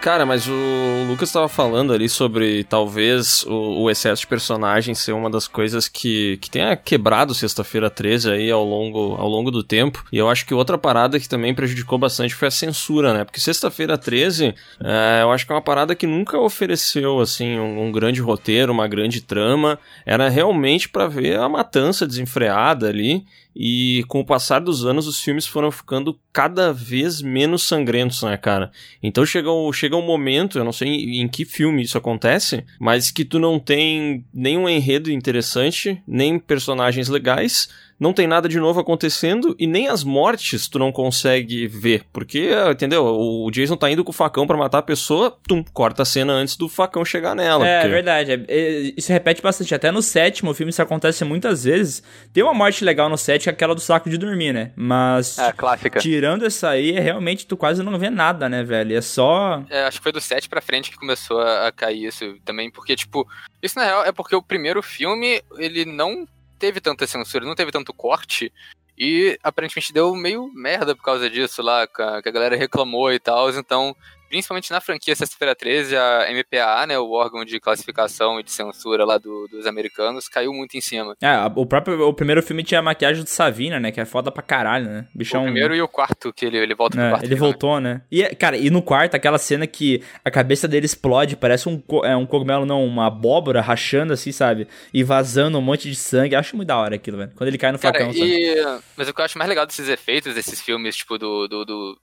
[0.02, 5.12] Cara, mas o Lucas tava falando ali sobre talvez o, o excesso de personagem ser
[5.12, 9.62] uma das coisas que, que tenha quebrado Sexta-feira 13 aí ao longo, ao longo do
[9.62, 10.06] tempo.
[10.10, 13.26] E eu acho que outra parada que também prejudicou bastante foi a censura, né?
[13.26, 17.88] Porque Sexta-feira 13, é, eu acho que é uma parada que nunca ofereceu, assim, um,
[17.88, 19.78] um grande roteiro, uma grande trama.
[20.06, 23.26] Era realmente pra ver a matança desenfreada ali.
[23.62, 28.38] E com o passar dos anos, os filmes foram ficando cada vez menos sangrentos, né,
[28.38, 28.72] cara?
[29.04, 32.64] Então chega, um- chega um momento, eu não sei em, em que filme isso acontece,
[32.80, 37.68] mas que tu não tem nenhum enredo interessante, nem personagens legais,
[38.00, 42.04] não tem nada de novo acontecendo e nem as mortes tu não consegue ver.
[42.14, 43.06] Porque, entendeu?
[43.06, 46.34] O Jason tá indo com o facão pra matar a pessoa, tum, corta a cena
[46.34, 47.68] antes do facão chegar nela.
[47.68, 48.32] É, porque- verdade.
[48.32, 49.76] É, é, isso repete bastante.
[49.76, 52.02] Até no sétimo filme isso acontece muitas vezes.
[52.34, 54.72] Tem uma morte legal no set, que é aquela do saco de dormir, né?
[54.76, 55.38] Mas.
[55.38, 56.00] É, clássica.
[56.00, 58.96] Tirando essa aí, é realmente tu quase não vê nada, né, velho?
[58.96, 59.64] É só.
[59.70, 62.72] É, acho que foi do 7 pra frente que começou a, a cair isso também,
[62.72, 63.28] porque, tipo,
[63.62, 66.26] isso na real é porque o primeiro filme, ele não
[66.60, 68.54] teve tanta censura, não teve tanto corte,
[68.98, 73.50] e aparentemente deu meio merda por causa disso lá, que a, galera reclamou e tal,
[73.52, 73.96] então,
[74.30, 79.04] principalmente na franquia Sexta-feira 13, a MPAA, né, o órgão de classificação e de censura
[79.04, 81.16] lá do- dos americanos, caiu muito em cima.
[81.22, 83.92] É, o próprio o primeiro filme tinha a maquiagem do Savina, né?
[83.92, 85.08] Que é foda pra caralho, né?
[85.14, 85.42] Bichão.
[85.42, 87.52] O primeiro e o quarto, que ele, ele volta pro É, quarto ele filme.
[87.52, 88.02] voltou, né?
[88.12, 92.16] E, cara, e no quarto, aquela cena que a cabeça dele explode, parece um, é,
[92.16, 94.68] um cogumelo, não, uma abóbora rachando assim, sabe?
[94.94, 96.36] E vazando um monte de sangue.
[96.36, 97.32] Acho muito da hora aquilo, velho.
[97.36, 98.26] Quando ele cai no Cara, facão, sabe?
[98.30, 98.80] e...
[98.96, 101.98] Mas o que eu acho mais legal desses efeitos, desses filmes, tipo, do, do, do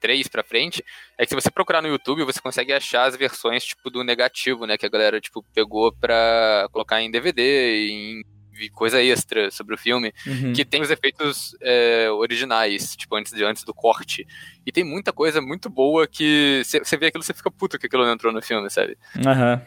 [0.00, 0.84] 3 pra frente,
[1.16, 4.66] é que se você procurar no YouTube, você consegue achar as versões, tipo, do negativo,
[4.66, 4.76] né?
[4.78, 8.20] Que a galera, tipo, pegou pra colocar em DVD e
[8.60, 10.52] em coisa extra sobre o filme, Uhum.
[10.52, 14.26] que tem os efeitos é, originais, tipo, antes, de, antes do corte.
[14.66, 18.04] E tem muita coisa muito boa que você vê aquilo você fica puto que aquilo
[18.04, 18.98] não entrou no filme, sabe?
[19.24, 19.62] Aham.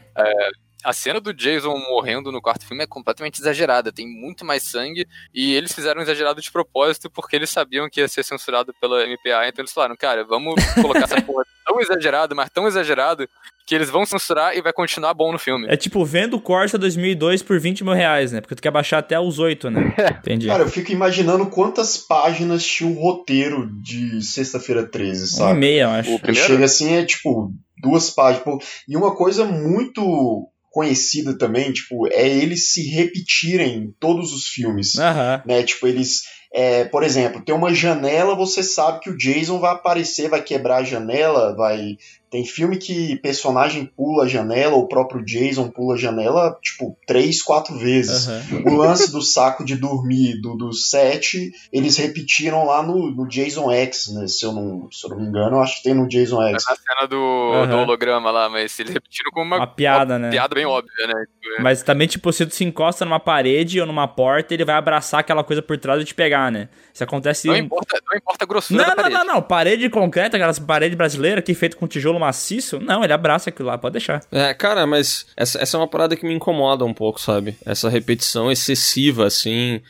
[0.83, 5.07] A cena do Jason morrendo no quarto filme é completamente exagerada, tem muito mais sangue,
[5.33, 9.47] e eles fizeram exagerado de propósito porque eles sabiam que ia ser censurado pela MPA,
[9.47, 13.27] então eles falaram, cara, vamos colocar essa porra tão exagerado, mas tão exagerado,
[13.65, 15.65] que eles vão censurar e vai continuar bom no filme.
[15.69, 18.41] É tipo, vendo o Corsa 2002 por 20 mil reais, né?
[18.41, 19.95] Porque tu quer baixar até os 8, né?
[20.19, 20.47] Entendi.
[20.47, 25.59] Cara, eu fico imaginando quantas páginas tinha o roteiro de Sexta-feira 13, Um e sabe?
[25.59, 26.15] meia, eu acho.
[26.15, 26.47] O primeiro?
[26.47, 28.57] chega assim, é tipo, duas páginas.
[28.89, 34.97] E uma coisa muito conhecida também, tipo, é eles se repetirem em todos os filmes.
[34.97, 35.43] Aham.
[35.45, 35.61] Né?
[35.63, 36.23] Tipo, eles.
[36.51, 40.77] é, por exemplo, tem uma janela, você sabe que o Jason vai aparecer, vai quebrar
[40.77, 41.97] a janela, vai
[42.31, 46.97] Tem filme que personagem pula a janela, ou o próprio Jason pula a janela, tipo,
[47.05, 48.27] três, quatro vezes.
[48.29, 48.63] Aham.
[48.67, 53.69] O lance do saco de dormir do, do 7, eles repetiram lá no, no Jason
[53.69, 54.27] X, né?
[54.27, 56.63] Se eu, não, se eu não me engano, acho que tem no Jason É X.
[56.69, 57.67] na cena do, Aham.
[57.67, 60.29] do holograma lá, mas eles repetiram com uma, Uma piada, né?
[60.29, 61.25] piada bem óbvia, né?
[61.59, 65.19] Mas também, tipo, se tu se encosta numa parede ou numa porta, ele vai abraçar
[65.19, 66.69] aquela coisa por trás e te pegar, né?
[66.93, 67.47] Isso acontece...
[67.47, 69.19] Não um- importa, não importa a grossura Não, da não, parede.
[69.25, 69.41] não, não.
[69.41, 72.79] Parede concreta, aquelas parede brasileira que é feito com tijolo maciço.
[72.79, 74.21] Não, ele abraça aquilo lá, pode deixar.
[74.31, 77.55] É, cara, mas essa, essa é uma parada que me incomoda um pouco, sabe?
[77.65, 79.81] Essa repetição excessiva, assim.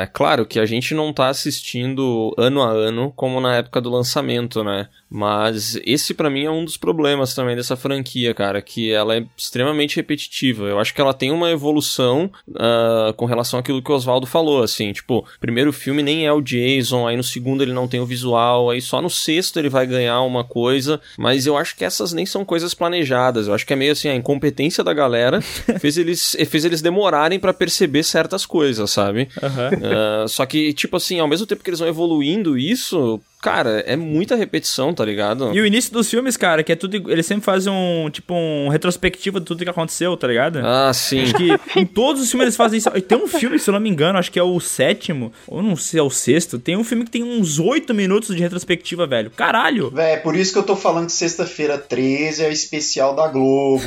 [0.00, 3.90] É claro que a gente não tá assistindo ano a ano como na época do
[3.90, 4.88] lançamento, né?
[5.10, 9.24] Mas esse pra mim é um dos problemas também dessa franquia, cara, que ela é
[9.36, 10.64] extremamente repetitiva.
[10.64, 14.62] Eu acho que ela tem uma evolução ah, com relação àquilo que o Oswaldo falou,
[14.62, 18.06] assim, tipo, primeiro filme nem é o Jason, aí no segundo ele não tem o
[18.06, 22.12] visual, aí só no sexto ele vai ganhar uma coisa, mas eu acho que essas
[22.12, 23.48] nem são coisas planejadas.
[23.48, 25.40] Eu acho que é meio assim, a incompetência da galera
[25.80, 29.28] fez eles, fez eles demorarem pra perceber certas coisas, sabe?
[29.42, 29.70] Aham.
[29.82, 33.96] Ah, só que, tipo assim, ao mesmo tempo que eles vão evoluindo isso, cara, é
[33.96, 35.54] muita repetição, tá ligado?
[35.54, 37.10] E o início dos filmes, cara, que é tudo.
[37.10, 40.60] Eles sempre fazem um, tipo, um retrospectivo de tudo que aconteceu, tá ligado?
[40.64, 41.22] Ah, sim.
[41.22, 42.90] Acho que em todos os filmes eles fazem isso.
[42.94, 45.62] E Tem um filme, se eu não me engano, acho que é o sétimo, ou
[45.62, 46.58] não sei, é o sexto.
[46.58, 49.30] Tem um filme que tem uns oito minutos de retrospectiva, velho.
[49.30, 49.90] Caralho!
[49.90, 53.28] Véi, é por isso que eu tô falando que sexta-feira 13 é o especial da
[53.28, 53.82] Globo.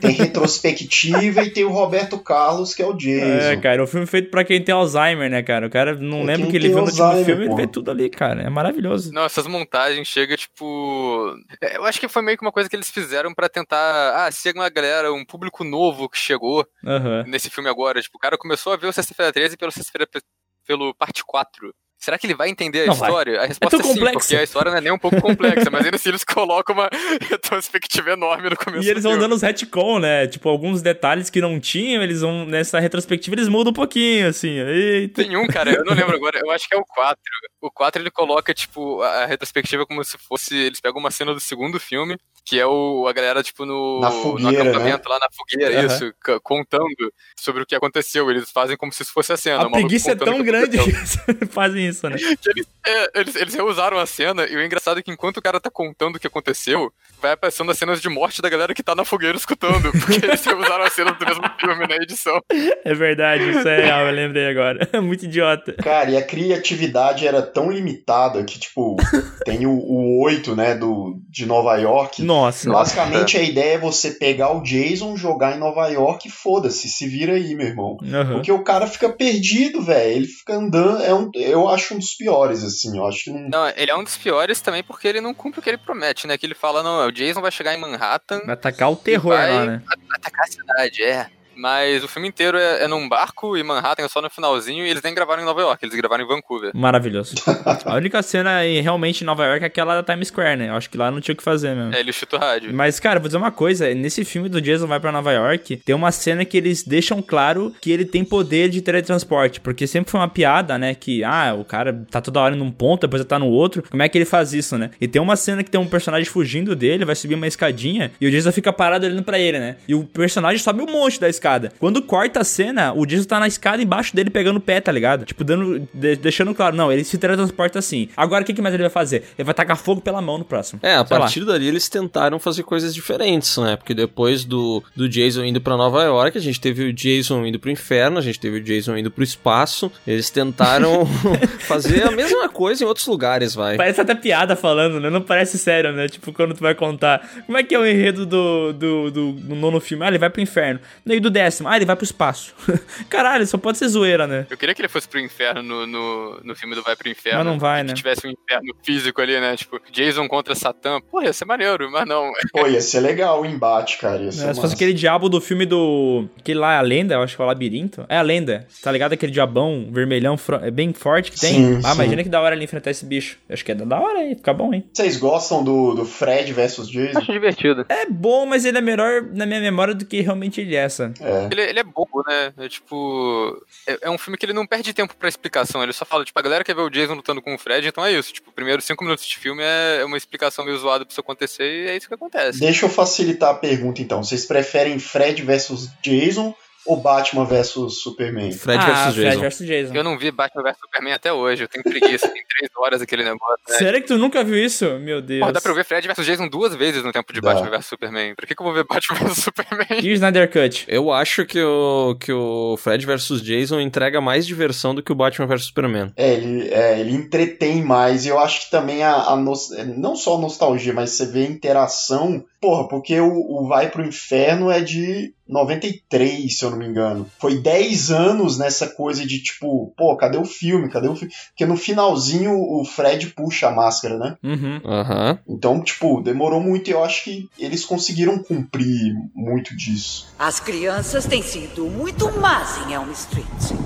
[0.00, 3.24] Tem retrospectiva e tem o Roberto Carlos, que é o Jason.
[3.50, 5.66] É, cara, é um filme feito pra quem tem Alzheimer, né, cara?
[5.66, 7.90] O cara não Pra lembra que ele viu no último filme e ele vê tudo
[7.90, 8.42] ali, cara.
[8.42, 8.93] É maravilhoso.
[9.12, 11.34] Não, essas montagens chega tipo.
[11.60, 14.26] é, Eu acho que foi meio que uma coisa que eles fizeram pra tentar.
[14.26, 17.24] Ah, ser uma galera, um público novo que chegou Aham.
[17.26, 18.00] nesse filme agora.
[18.00, 20.22] Tipo, o cara começou a ver o Sexta-feira 13 pelo Sexta-feira Pe-
[20.66, 21.74] pelo parte 4.
[22.04, 23.08] Será que ele vai entender a Não vai.
[23.08, 23.40] história?
[23.40, 24.18] A resposta é, tão sim, complexa.
[24.18, 26.90] porque a história não é nem um pouco complexa, mas ainda assim eles colocam uma
[27.30, 30.26] retrospectiva enorme no começo E eles vão dando os retcon, né?
[30.26, 34.50] Tipo, alguns detalhes que não tinham, eles vão, nessa retrospectiva, eles mudam um pouquinho, assim.
[34.50, 35.22] Eita.
[35.24, 37.18] Tem um, cara, eu não lembro agora, eu acho que é o 4.
[37.62, 40.54] O 4 ele coloca, tipo, a retrospectiva como se fosse.
[40.54, 44.10] Eles pegam uma cena do segundo filme, que é o, a galera, tipo, no, Na
[44.10, 45.86] no fogueira, acampamento, lá na fogueira, Aham.
[45.86, 48.30] isso, contando sobre o que aconteceu.
[48.30, 49.64] Eles fazem como se isso fosse a cena.
[49.64, 51.18] A preguiça é tão que grande que eles
[51.50, 52.16] fazem isso, né?
[52.46, 55.58] Eles, é, eles, eles reusaram a cena, e o engraçado é que enquanto o cara
[55.58, 58.94] tá contando o que aconteceu, vai aparecendo as cenas de morte da galera que tá
[58.94, 59.90] na fogueira escutando.
[59.92, 62.40] Porque eles reusaram as cenas do mesmo filme na edição.
[62.84, 64.88] É verdade, isso é real, eu lembrei agora.
[65.00, 65.72] Muito idiota.
[65.74, 68.96] Cara, e a criatividade era tão limitada que, tipo,
[69.44, 72.22] tem o, o 8, né, do, de Nova York.
[72.34, 72.70] Nossa.
[72.70, 77.06] Basicamente, a ideia é você pegar o Jason, jogar em Nova York e foda-se, se
[77.06, 77.96] vira aí, meu irmão.
[78.02, 78.34] Aham.
[78.34, 80.16] Porque o cara fica perdido, velho.
[80.16, 81.02] Ele fica andando.
[81.02, 82.96] É um, eu acho um dos piores, assim.
[82.96, 83.48] Eu acho que não.
[83.48, 86.26] Não, ele é um dos piores também porque ele não cumpre o que ele promete,
[86.26, 86.36] né?
[86.36, 89.52] Que ele fala, não, o Jason vai chegar em Manhattan Vai atacar o terror vai
[89.52, 89.82] lá, né?
[90.14, 91.26] atacar a cidade, é.
[91.56, 94.90] Mas o filme inteiro é, é num barco e Manhattan é só no finalzinho e
[94.90, 96.72] eles nem gravaram em Nova York, eles gravaram em Vancouver.
[96.74, 97.34] Maravilhoso.
[97.84, 100.68] A única cena aí, realmente em Nova York é aquela da Times Square, né?
[100.68, 101.94] Eu acho que lá não tinha o que fazer mesmo.
[101.94, 102.72] É, ele chuta o rádio.
[102.72, 105.94] Mas, cara, vou dizer uma coisa: nesse filme do Jason vai pra Nova York, tem
[105.94, 109.60] uma cena que eles deixam claro que ele tem poder de teletransporte.
[109.60, 110.94] Porque sempre foi uma piada, né?
[110.94, 113.82] Que, ah, o cara tá toda hora num ponto, depois tá no outro.
[113.90, 114.90] Como é que ele faz isso, né?
[115.00, 118.26] E tem uma cena que tem um personagem fugindo dele, vai subir uma escadinha, e
[118.26, 119.76] o Jason fica parado olhando pra ele, né?
[119.86, 121.43] E o personagem sobe um monte da escada.
[121.78, 124.90] Quando corta a cena, o Jason tá na escada embaixo dele pegando o pé, tá
[124.90, 125.24] ligado?
[125.24, 128.08] Tipo, dando, de- deixando claro, não, ele se teletransporta assim.
[128.16, 129.24] Agora o que, que mais ele vai fazer?
[129.38, 130.80] Ele vai tacar fogo pela mão no próximo.
[130.82, 131.20] É, a Sei lá.
[131.22, 133.76] partir dali eles tentaram fazer coisas diferentes, né?
[133.76, 137.58] Porque depois do, do Jason indo pra Nova York, a gente teve o Jason indo
[137.58, 139.90] pro inferno, a gente teve o Jason indo pro espaço.
[140.06, 141.06] Eles tentaram
[141.60, 143.76] fazer a mesma coisa em outros lugares, vai.
[143.76, 145.10] Parece até piada falando, né?
[145.10, 146.08] Não parece sério, né?
[146.08, 147.26] Tipo, quando tu vai contar.
[147.46, 150.04] Como é que é o enredo do, do, do, do nono filme?
[150.04, 150.80] Ah, ele vai pro inferno.
[151.06, 152.54] E do décimo, ah, ele vai pro espaço.
[153.10, 154.46] Caralho, só pode ser zoeira, né?
[154.48, 157.38] Eu queria que ele fosse pro inferno no, no, no filme do Vai pro Inferno.
[157.38, 157.94] Mas não vai, que né?
[157.94, 159.56] tivesse um inferno físico ali, né?
[159.56, 161.00] Tipo, Jason contra Satã.
[161.10, 162.30] Pô, ia ser maneiro, mas não.
[162.52, 164.22] Pô, ia ser legal o embate, cara.
[164.22, 166.26] Ia ser É, se fosse aquele diabo do filme do.
[166.38, 168.06] Aquele lá, a lenda, eu acho que é o labirinto.
[168.08, 168.66] É a lenda.
[168.82, 169.12] Tá ligado?
[169.12, 171.54] Aquele diabão vermelhão é bem forte que tem.
[171.54, 171.94] Sim, ah, sim.
[171.94, 173.38] imagina que da hora ele enfrentar esse bicho.
[173.48, 174.84] Acho que é da hora aí, fica bom, hein?
[174.92, 177.18] Vocês gostam do, do Fred versus Jason?
[177.18, 177.86] Acho divertido.
[177.88, 181.12] É bom, mas ele é melhor na minha memória do que realmente ele é essa.
[181.24, 181.48] É.
[181.50, 182.52] Ele, ele é bobo, né?
[182.58, 183.64] É tipo.
[183.86, 185.82] É, é um filme que ele não perde tempo pra explicação.
[185.82, 188.04] Ele só fala, tipo, a galera quer ver o Jason lutando com o Fred, então
[188.04, 188.32] é isso.
[188.32, 191.88] Tipo, primeiro cinco minutos de filme é uma explicação meio zoada pra isso acontecer e
[191.88, 192.60] é isso que acontece.
[192.60, 194.22] Deixa eu facilitar a pergunta então.
[194.22, 196.54] Vocês preferem Fred versus Jason
[196.86, 197.68] ou Batman vs
[198.02, 198.52] Superman?
[198.52, 199.40] Fred ah, versus Fred Jason.
[199.40, 199.94] versus Jason.
[199.94, 201.64] Eu não vi Batman vs Superman até hoje.
[201.64, 202.28] Eu tenho preguiça.
[202.28, 203.58] Tem três horas aquele negócio.
[203.68, 203.76] Né?
[203.76, 204.98] Será que tu nunca viu isso?
[204.98, 205.40] Meu Deus.
[205.40, 207.54] Porra, dá pra eu ver Fred vs Jason duas vezes no tempo de Dá.
[207.54, 208.34] Batman vs Superman.
[208.34, 210.00] Pra que, que eu vou ver Batman vs Superman?
[210.02, 210.84] E o Snyder Cut?
[210.88, 215.14] Eu acho que o, que o Fred versus Jason entrega mais diversão do que o
[215.14, 216.12] Batman versus Superman.
[216.16, 220.14] É, ele, é, ele entretém mais, e eu acho que também a, a nos- não
[220.16, 224.70] só a nostalgia, mas você vê a interação, porra, porque o, o Vai pro Inferno
[224.70, 227.30] é de 93, se eu não me engano.
[227.38, 230.88] Foi 10 anos nessa coisa de tipo, pô, cadê o filme?
[230.88, 231.32] Cadê o filme?
[231.48, 234.36] Porque no finalzinho o Fred puxa a máscara, né?
[234.42, 234.80] Uhum.
[234.82, 235.38] Aham.
[235.46, 240.26] Então, tipo, demorou muito e eu acho que eles conseguiram cumprir muito disso.
[240.38, 243.78] As crianças têm sido muito más em Elm Street.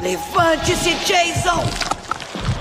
[0.00, 1.62] Levante-se, Jason!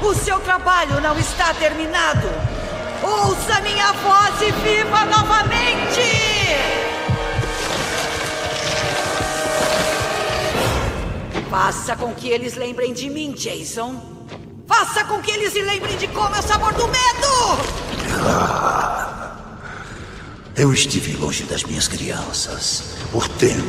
[0.05, 2.57] O seu trabalho não está terminado!
[3.04, 6.02] Ouça minha voz e viva novamente!
[11.50, 14.02] Faça com que eles lembrem de mim, Jason.
[14.68, 16.98] Faça com que eles se lembrem de como é o sabor do medo!
[20.56, 23.64] Eu estive longe das minhas crianças por tempo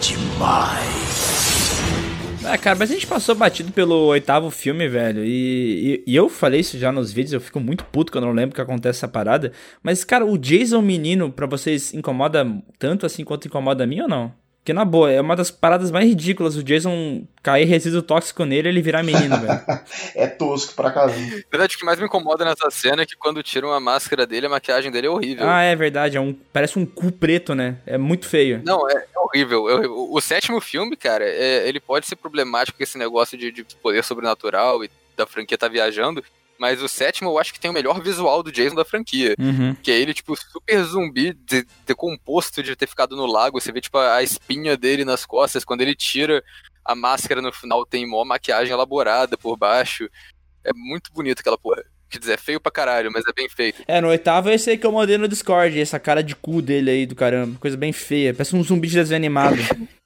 [0.00, 2.11] demais.
[2.44, 5.24] Ah, cara, mas a gente passou batido pelo oitavo filme, velho.
[5.24, 8.28] E, e, e eu falei isso já nos vídeos, eu fico muito puto quando eu
[8.28, 9.52] não lembro que acontece essa parada.
[9.82, 12.44] Mas, cara, o Jason menino, pra vocês, incomoda
[12.78, 14.41] tanto assim quanto incomoda a mim ou não?
[14.62, 16.56] Porque, na boa, é uma das paradas mais ridículas.
[16.56, 19.60] O Jason cair resíduo tóxico nele e ele virar menino, velho.
[20.14, 21.18] É tosco pra caramba.
[21.18, 24.24] Na verdade, o que mais me incomoda nessa cena é que quando tiram a máscara
[24.24, 25.48] dele, a maquiagem dele é horrível.
[25.48, 26.16] Ah, é verdade.
[26.16, 27.76] É um, parece um cu preto, né?
[27.84, 28.62] É muito feio.
[28.64, 29.68] Não, é, é horrível.
[29.68, 29.96] é horrível.
[29.98, 33.64] O, o sétimo filme, cara, é- ele pode ser problemático com esse negócio de, de
[33.82, 36.22] poder sobrenatural e da franquia tá viajando,
[36.62, 39.34] mas o sétimo eu acho que tem o melhor visual do Jason da franquia.
[39.36, 39.74] Uhum.
[39.82, 43.60] Que é ele, tipo, super zumbi, de- decomposto de ter ficado no lago.
[43.60, 45.64] Você vê, tipo, a, a espinha dele nas costas.
[45.64, 46.40] Quando ele tira
[46.84, 50.08] a máscara no final, tem mó maquiagem elaborada por baixo.
[50.64, 51.82] É muito bonito aquela porra.
[52.08, 53.82] Quer dizer, é feio pra caralho, mas é bem feito.
[53.88, 56.62] É, no oitavo é esse aí que eu mandei no Discord, essa cara de cu
[56.62, 57.58] dele aí do caramba.
[57.58, 58.32] Coisa bem feia.
[58.32, 59.56] Parece um zumbi de desenho animado.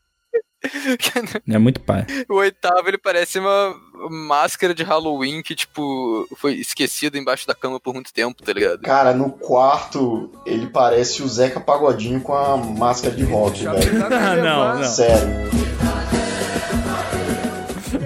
[1.48, 2.06] é muito pai.
[2.28, 3.74] O oitavo, ele parece uma
[4.10, 8.80] máscara de Halloween que, tipo, foi esquecida embaixo da cama por muito tempo, tá ligado?
[8.82, 13.98] Cara, no quarto, ele parece o Zeca Pagodinho com a máscara de rock, velho.
[14.42, 14.84] não, não.
[14.84, 15.46] Sério.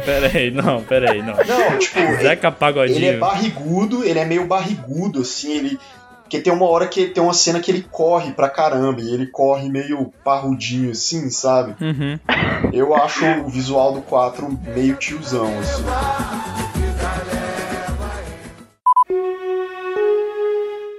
[0.05, 1.35] Pera aí, não, pera aí, não.
[1.37, 3.19] Não, tipo, Zeca ele é Pagodinho.
[3.19, 5.79] barrigudo, ele é meio barrigudo, assim, ele.
[6.31, 9.27] Porque tem uma hora que tem uma cena que ele corre pra caramba, e ele
[9.27, 11.75] corre meio parrudinho, assim, sabe?
[11.85, 12.21] Uhum.
[12.73, 15.83] Eu acho o visual do 4 meio tiozão, assim.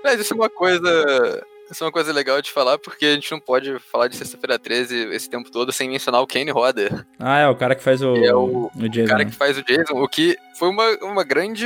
[0.04, 1.42] Mas isso é uma coisa.
[1.72, 4.60] Isso é uma coisa legal de falar, porque a gente não pode falar de Sexta-feira
[4.60, 7.06] 13 esse tempo todo sem mencionar o Kane Hodder.
[7.18, 9.06] Ah, é o cara que faz o, Que é o- o Jason.
[9.06, 9.30] O cara né?
[9.30, 11.66] que faz o Jason, o que foi uma, uma grande.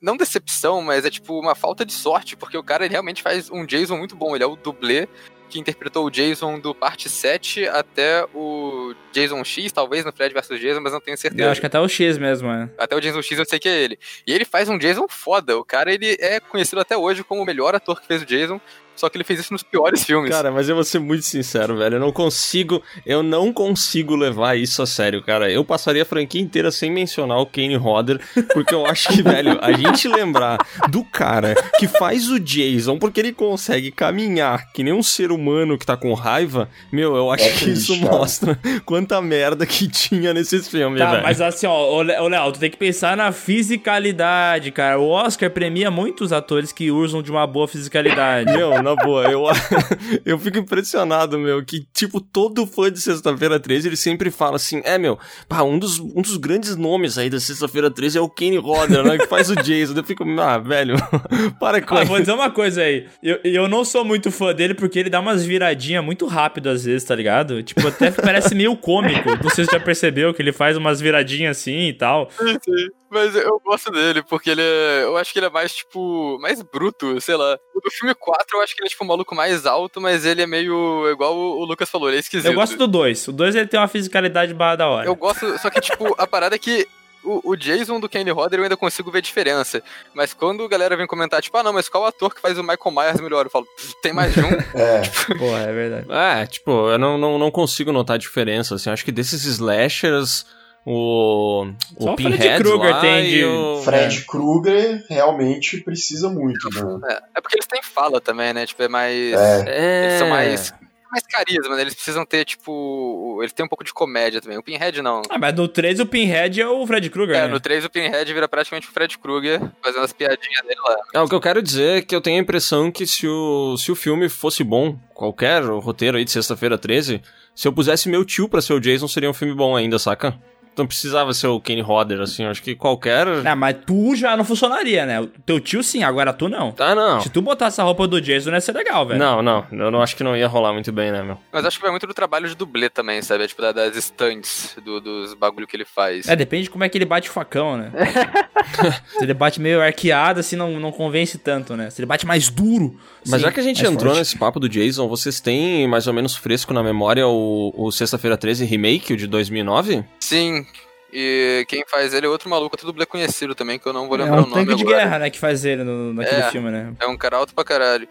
[0.00, 3.50] Não decepção, mas é tipo uma falta de sorte, porque o cara ele realmente faz
[3.50, 4.34] um Jason muito bom.
[4.34, 5.08] Ele é o dublê
[5.48, 10.60] que interpretou o Jason do parte 7 até o Jason X, talvez no Fred vs
[10.60, 11.42] Jason, mas não tenho certeza.
[11.44, 12.70] Eu acho que até o X mesmo, é.
[12.78, 13.98] Até o Jason X eu sei que é ele.
[14.26, 15.56] E ele faz um Jason foda.
[15.58, 18.60] O cara ele é conhecido até hoje como o melhor ator que fez o Jason.
[18.98, 20.30] Só que ele fez isso nos piores filmes.
[20.30, 21.96] Cara, mas eu vou ser muito sincero, velho.
[21.96, 22.82] Eu não consigo.
[23.06, 25.50] Eu não consigo levar isso a sério, cara.
[25.50, 28.20] Eu passaria a franquia inteira sem mencionar o Kane Hodder,
[28.52, 30.58] porque eu acho que, velho, a gente lembrar
[30.90, 35.78] do cara que faz o Jason porque ele consegue caminhar que nem um ser humano
[35.78, 38.16] que tá com raiva, meu, eu acho É que triste, isso cara.
[38.16, 41.22] mostra quanta merda que tinha nesses filmes, Tá, velho.
[41.22, 44.98] mas assim, ó, Léo, tu tem que pensar na fisicalidade, cara.
[44.98, 48.52] O Oscar premia muitos atores que usam de uma boa fisicalidade.
[48.52, 49.44] Meu, na boa, eu,
[50.24, 54.80] eu fico impressionado, meu, que, tipo, todo fã de Sexta-feira 13, ele sempre fala assim,
[54.84, 55.18] é, meu,
[55.48, 59.04] pá, um dos, um dos grandes nomes aí da Sexta-feira 13 é o Kane Hodder,
[59.04, 59.94] né, que faz o Jason.
[59.96, 60.96] Eu fico, ah, velho,
[61.60, 62.08] para com Ah, isso.
[62.10, 63.06] vou dizer uma coisa aí.
[63.22, 66.84] Eu, eu não sou muito fã dele porque ele dá umas viradinhas muito rápido às
[66.84, 67.62] vezes, tá ligado?
[67.62, 69.28] Tipo, até parece meio cômico.
[69.42, 72.28] Não sei se você já percebeu que ele faz umas viradinhas assim e tal.
[72.38, 72.88] Sim, sim.
[73.10, 75.02] Mas eu gosto dele, porque ele é.
[75.04, 76.38] Eu acho que ele é mais, tipo.
[76.40, 77.58] Mais bruto, sei lá.
[77.74, 80.26] O do filme 4, eu acho que ele é, tipo, o maluco mais alto, mas
[80.26, 81.08] ele é meio.
[81.10, 82.50] Igual o Lucas falou, ele é esquisito.
[82.50, 83.28] Eu gosto do 2.
[83.28, 85.06] O 2 ele tem uma fisicalidade barra da hora.
[85.06, 85.58] Eu gosto.
[85.58, 86.86] Só que, tipo, a parada é que.
[87.24, 89.82] O, Jason do Kane Hodder eu ainda consigo ver diferença.
[90.14, 92.62] Mas quando a galera vem comentar, tipo, ah, não, mas qual ator que faz o
[92.62, 93.44] Michael Myers melhor?
[93.44, 93.66] Eu falo,
[94.00, 94.48] tem mais de um.
[94.74, 95.02] É.
[95.36, 96.06] Porra, é verdade.
[96.10, 100.46] É, tipo, eu não, não, não consigo notar diferença, assim, acho que desses slashers,
[100.90, 103.82] o, Só o o Freddy Pinhead Krueger lá tem e de- o...
[103.82, 107.00] Fred Krueger realmente precisa muito, né?
[107.10, 108.64] É, é porque eles têm fala também, né?
[108.66, 109.32] Tipo, é mais.
[109.34, 109.64] É.
[109.66, 110.04] É...
[110.06, 110.72] Eles são mais
[111.10, 111.82] mais carisma, né?
[111.82, 113.40] Eles precisam ter, tipo.
[113.42, 114.58] Ele tem um pouco de comédia também.
[114.58, 115.22] O Pinhead não.
[115.30, 117.36] Ah, mas no 3 o Pinhead é o Fred Krueger.
[117.36, 117.48] É, né?
[117.48, 120.96] no 3 o Pinhead vira praticamente o Fred Krueger fazendo as piadinhas dele lá.
[121.14, 123.76] É, o que eu quero dizer é que eu tenho a impressão que se o,
[123.76, 127.22] se o filme fosse bom, qualquer roteiro aí de sexta-feira 13,
[127.54, 130.38] se eu pusesse meu tio pra ser o Jason, seria um filme bom ainda, saca?
[130.78, 133.26] Não precisava ser o Kenny Hodder, assim, eu acho que qualquer.
[133.44, 135.20] Ah, mas tu já não funcionaria, né?
[135.20, 136.74] O teu tio sim, agora tu não.
[136.78, 137.20] Ah, não.
[137.20, 139.18] Se tu botasse a roupa do Jason, ia ser legal, velho.
[139.18, 141.38] Não, não, eu não acho que não ia rolar muito bem, né, meu?
[141.52, 143.46] Mas acho que vai muito do trabalho de dublê também, sabe?
[143.48, 146.28] Tipo, da- das estantes do- dos bagulho que ele faz.
[146.28, 147.90] É, depende de como é que ele bate o facão, né?
[149.18, 151.90] Se ele bate meio arqueado, assim, não, não convence tanto, né?
[151.90, 152.98] Se ele bate mais duro.
[153.28, 154.18] Mas sim, já que a gente mais entrou forte.
[154.20, 158.36] nesse papo do Jason, vocês têm mais ou menos fresco na memória o, o Sexta-feira
[158.36, 160.04] 13 Remake, o de 2009?
[160.20, 160.66] Sim.
[161.12, 164.18] E quem faz ele é outro maluco, outro dublê conhecido também, que eu não vou
[164.18, 164.98] É lembrar um o nome tanque de agora.
[164.98, 166.50] guerra, né, que faz ele no, naquele É.
[166.50, 166.92] filme, né?
[167.00, 168.06] É um cara alto pra caralho.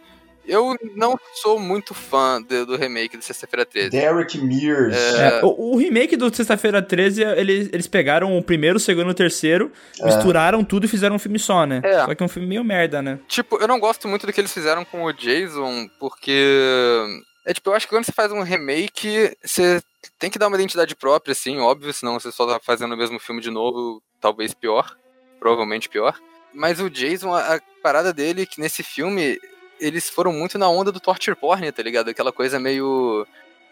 [0.48, 3.89] Eu não sou muito fã de- do remake de Sexta-feira 13.
[3.89, 4.95] Derek Mears.
[4.95, 9.12] É, o, o remake do Sexta-feira 13, eles, eles pegaram o primeiro, o segundo e
[9.12, 10.06] o terceiro, É.
[10.06, 11.82] misturaram tudo e fizeram um filme só, né?
[11.84, 12.06] É.
[12.06, 13.20] Só que é um filme meio merda, né?
[13.28, 17.22] Tipo, eu não gosto muito do que eles fizeram com o Jason, porque.
[17.45, 19.82] É tipo, eu acho que quando você faz um remake, você
[20.20, 23.20] tem que dar uma identidade própria, assim, óbvio, senão você só tá fazendo o mesmo
[23.20, 24.95] filme de novo, talvez pior.
[25.39, 26.18] Provavelmente pior.
[26.54, 29.39] Mas o Jason, a, a parada dele, que nesse filme,
[29.80, 32.10] eles foram muito na onda do torture porn, tá ligado?
[32.10, 33.26] Aquela coisa meio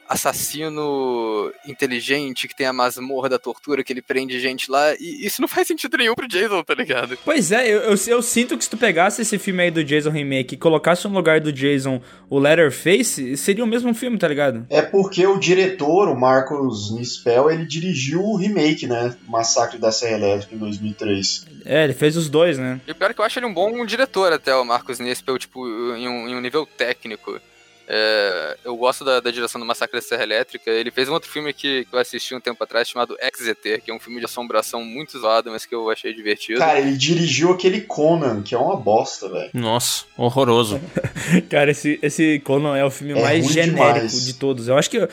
[0.08, 5.42] assassino inteligente que tem a masmorra da tortura que ele prende gente lá e isso
[5.42, 7.18] não faz sentido nenhum pro Jason, tá ligado?
[7.24, 10.10] Pois é, eu, eu, eu sinto que se tu pegasse esse filme aí do Jason
[10.10, 14.66] Remake e colocasse no lugar do Jason o Letterface, seria o mesmo filme, tá ligado?
[14.70, 19.16] É porque o diretor, o Marcos Nispel, ele dirigiu o remake, né?
[19.28, 21.46] Massacre da Serra Elétrica em 2003.
[21.66, 22.80] É, ele fez os dois, né?
[22.88, 25.38] E o pior é que eu acho ele um bom diretor até, o Marcos Nispel,
[25.38, 27.40] tipo, em um, em um nível técnico.
[27.88, 30.70] É, eu gosto da, da direção do Massacre da Serra Elétrica.
[30.72, 33.92] Ele fez um outro filme que, que eu assisti um tempo atrás chamado Exeter, que
[33.92, 36.60] é um filme de assombração muito zoado, mas que eu achei divertido.
[36.60, 39.50] Cara, ele dirigiu aquele Conan, que é uma bosta, velho.
[39.54, 40.80] Nossa, horroroso.
[41.50, 44.26] Cara, esse, esse Conan é o filme É mais genérico demais.
[44.26, 44.68] de todos.
[44.68, 45.08] Eu acho que.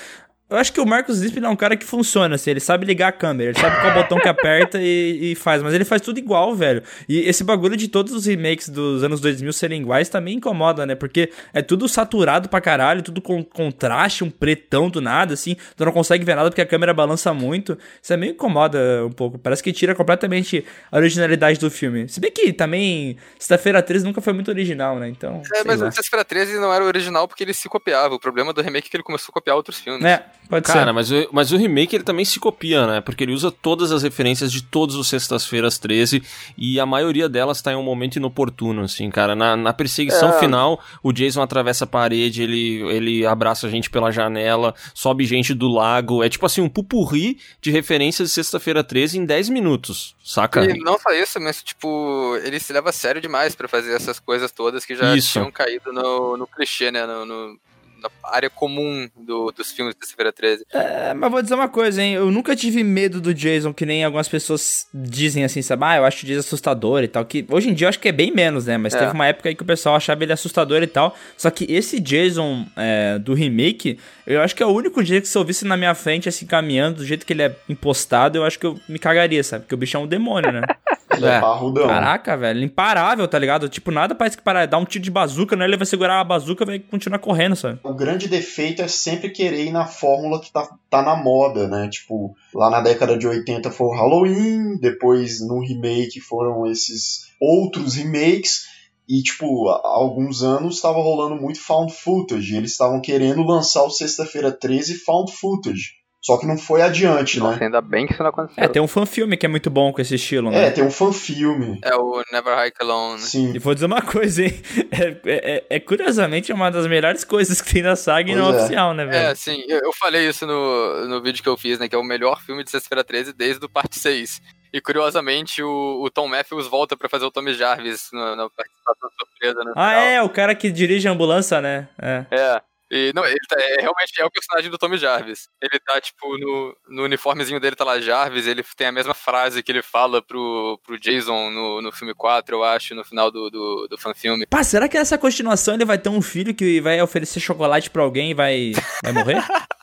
[0.53, 3.09] Eu acho que o Marcos Lispel é um cara que funciona, assim, ele sabe ligar
[3.09, 6.19] a câmera, ele sabe qual botão que aperta e, e faz, mas ele faz tudo
[6.19, 6.83] igual, velho.
[7.09, 10.95] E esse bagulho de todos os remakes dos anos 2000 serem iguais também incomoda, né?
[10.95, 15.87] Porque é tudo saturado pra caralho, tudo com contraste, um pretão do nada, assim, tu
[15.87, 17.79] não consegue ver nada porque a câmera balança muito.
[18.03, 22.11] Isso é meio incomoda um pouco, parece que tira completamente a originalidade do filme.
[22.11, 25.09] Se bem que também Sexta-feira 13 nunca foi muito original, né?
[25.09, 25.41] Então.
[25.55, 28.15] É, mas Sexta-feira 13 não era original porque ele se copiava.
[28.15, 30.05] O problema do remake é que ele começou a copiar outros filmes.
[30.05, 30.73] É, pode ser.
[30.75, 33.01] Cara, mas o, mas o remake ele também se copia, né?
[33.01, 36.23] Porque ele usa todas as referências de todos os Sextas-feiras 13
[36.57, 39.35] e a maioria delas tá em um momento inoportuno, assim, cara.
[39.35, 40.39] Na, na perseguição É.
[40.41, 45.55] final, o Jason atravessa a parede, ele, ele abraça a gente pela janela, sobe gente
[45.55, 46.23] do lago.
[46.23, 50.65] É tipo assim, um pupurri de referências de Sexta-feira 13 em 10 minutos, saca?
[50.65, 54.19] E não só isso, mas, tipo, ele se leva a sério demais pra fazer essas
[54.19, 55.33] coisas todas que já Isso.
[55.33, 57.07] tinham caído no, no clichê, né?
[57.07, 57.59] No, no-
[58.03, 60.67] na área comum do- dos filmes de Sexta-feira 13.
[60.73, 62.15] É, mas vou dizer uma coisa, hein?
[62.15, 65.85] Eu nunca tive medo do Jason, que nem algumas pessoas dizem assim, sabe?
[65.85, 67.25] Ah, eu acho o Jason assustador e tal.
[67.25, 68.77] Que hoje em dia eu acho que é bem menos, né?
[68.77, 68.99] Mas É.
[68.99, 71.17] teve uma época aí que o pessoal achava ele assustador e tal.
[71.37, 75.29] Só que esse Jason é, do remake, eu acho que é o único dia que
[75.29, 78.45] se eu visse na minha frente, assim, caminhando, do jeito que ele é impostado, eu
[78.45, 79.63] acho que eu me cagaria, sabe?
[79.65, 80.63] Porque o bicho é um demônio, né?
[81.15, 81.41] Ele é, É.
[81.41, 81.87] parrudão.
[81.89, 83.69] Caraca, velho, imparável, tá ligado?
[83.69, 85.67] Tipo, nada parece que parar, dá um tiro de bazuca, né?
[85.67, 87.79] Ele vai segurar a bazuca e vai continuar correndo, sabe?
[87.93, 91.91] O grande defeito é sempre querer ir na fórmula que tá, tá na moda, né?
[91.91, 97.97] Tipo, lá na década de 80 foi o Halloween, depois no remake foram esses outros
[97.97, 98.65] remakes,
[99.07, 103.91] e tipo, há alguns anos estava rolando muito found footage, eles estavam querendo lançar o
[103.91, 106.02] Sexta-feira 13 found footage.
[106.25, 107.67] Só que não foi adiante, Nossa, né?
[107.67, 108.63] ainda bem que isso não aconteceu.
[108.63, 110.67] É, tem um fanfilme que é muito bom com esse estilo, né?
[110.67, 111.81] É, tem um fanfilme.
[111.83, 113.19] É o Never Hike Alone.
[113.21, 113.53] Sim.
[113.55, 114.53] E vou dizer uma coisa, hein?
[114.93, 118.53] É, é- é curiosamente uma das melhores coisas que tem na saga e Pois não
[118.55, 118.57] é.
[118.63, 119.37] oficial, né, É, velho?
[119.37, 121.89] sim, eu, eu falei isso no, no vídeo que eu fiz, né?
[121.89, 124.41] Que é o melhor filme de Sexta-feira 13 desde o parte 6.
[124.73, 129.11] E curiosamente, o, o Tom Matthews volta pra fazer o Tommy Jarvis na, na participação
[129.19, 129.73] surpresa, né?
[129.77, 131.89] Ah, é, o cara que dirige a ambulância, né?
[132.01, 132.25] É.
[132.31, 132.63] É.
[132.95, 135.49] E, não, ele tá, é, realmente é o personagem do Tommy Jarvis.
[135.63, 139.63] Ele tá, tipo, no, no uniformezinho dele tá lá Jarvis, ele tem a mesma frase
[139.63, 143.49] que ele fala pro, pro Jason no, no filme 4, eu acho, no final do,
[143.49, 144.45] do, do fanfilme.
[144.47, 148.03] Pá, será que nessa continuação ele vai ter um filho que vai oferecer chocolate pra
[148.03, 148.73] alguém e vai,
[149.03, 149.43] vai morrer?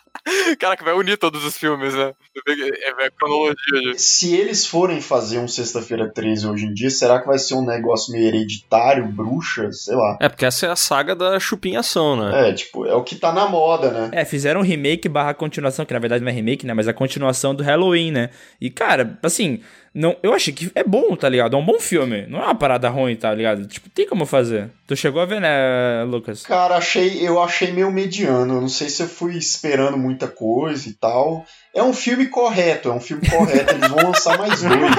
[0.60, 2.14] Cara, que vai unir todos os filmes, né?
[2.47, 3.97] É, é cronologia.
[3.97, 7.66] Se eles forem fazer um Sexta-feira 13 hoje em dia, será que vai ser um
[7.66, 10.18] negócio meio hereditário, bruxa, sei lá?
[10.22, 12.49] É, porque essa é a saga da chupinhação, né?
[12.49, 14.10] É, tipo, é o que tá na moda, né?
[14.14, 16.74] É, fizeram um remake barra continuação, que na verdade não é remake, né?
[16.74, 18.30] Mas a continuação do Halloween, né?
[18.62, 19.62] E, cara, assim,
[19.93, 21.55] não, eu achei que é bom, tá ligado?
[21.55, 22.25] É um bom filme.
[22.27, 23.65] Não é uma parada ruim, tá ligado?
[23.67, 24.69] Tipo, tem como fazer.
[24.87, 26.43] Tu chegou a ver, né, Lucas?
[26.43, 28.55] Cara, achei, eu achei meio mediano.
[28.55, 31.45] Eu não sei se eu fui esperando muita coisa e tal.
[31.73, 33.73] É um filme correto, é um filme correto.
[33.73, 34.79] Eles vão lançar mais dois.
[34.79, 34.89] Né?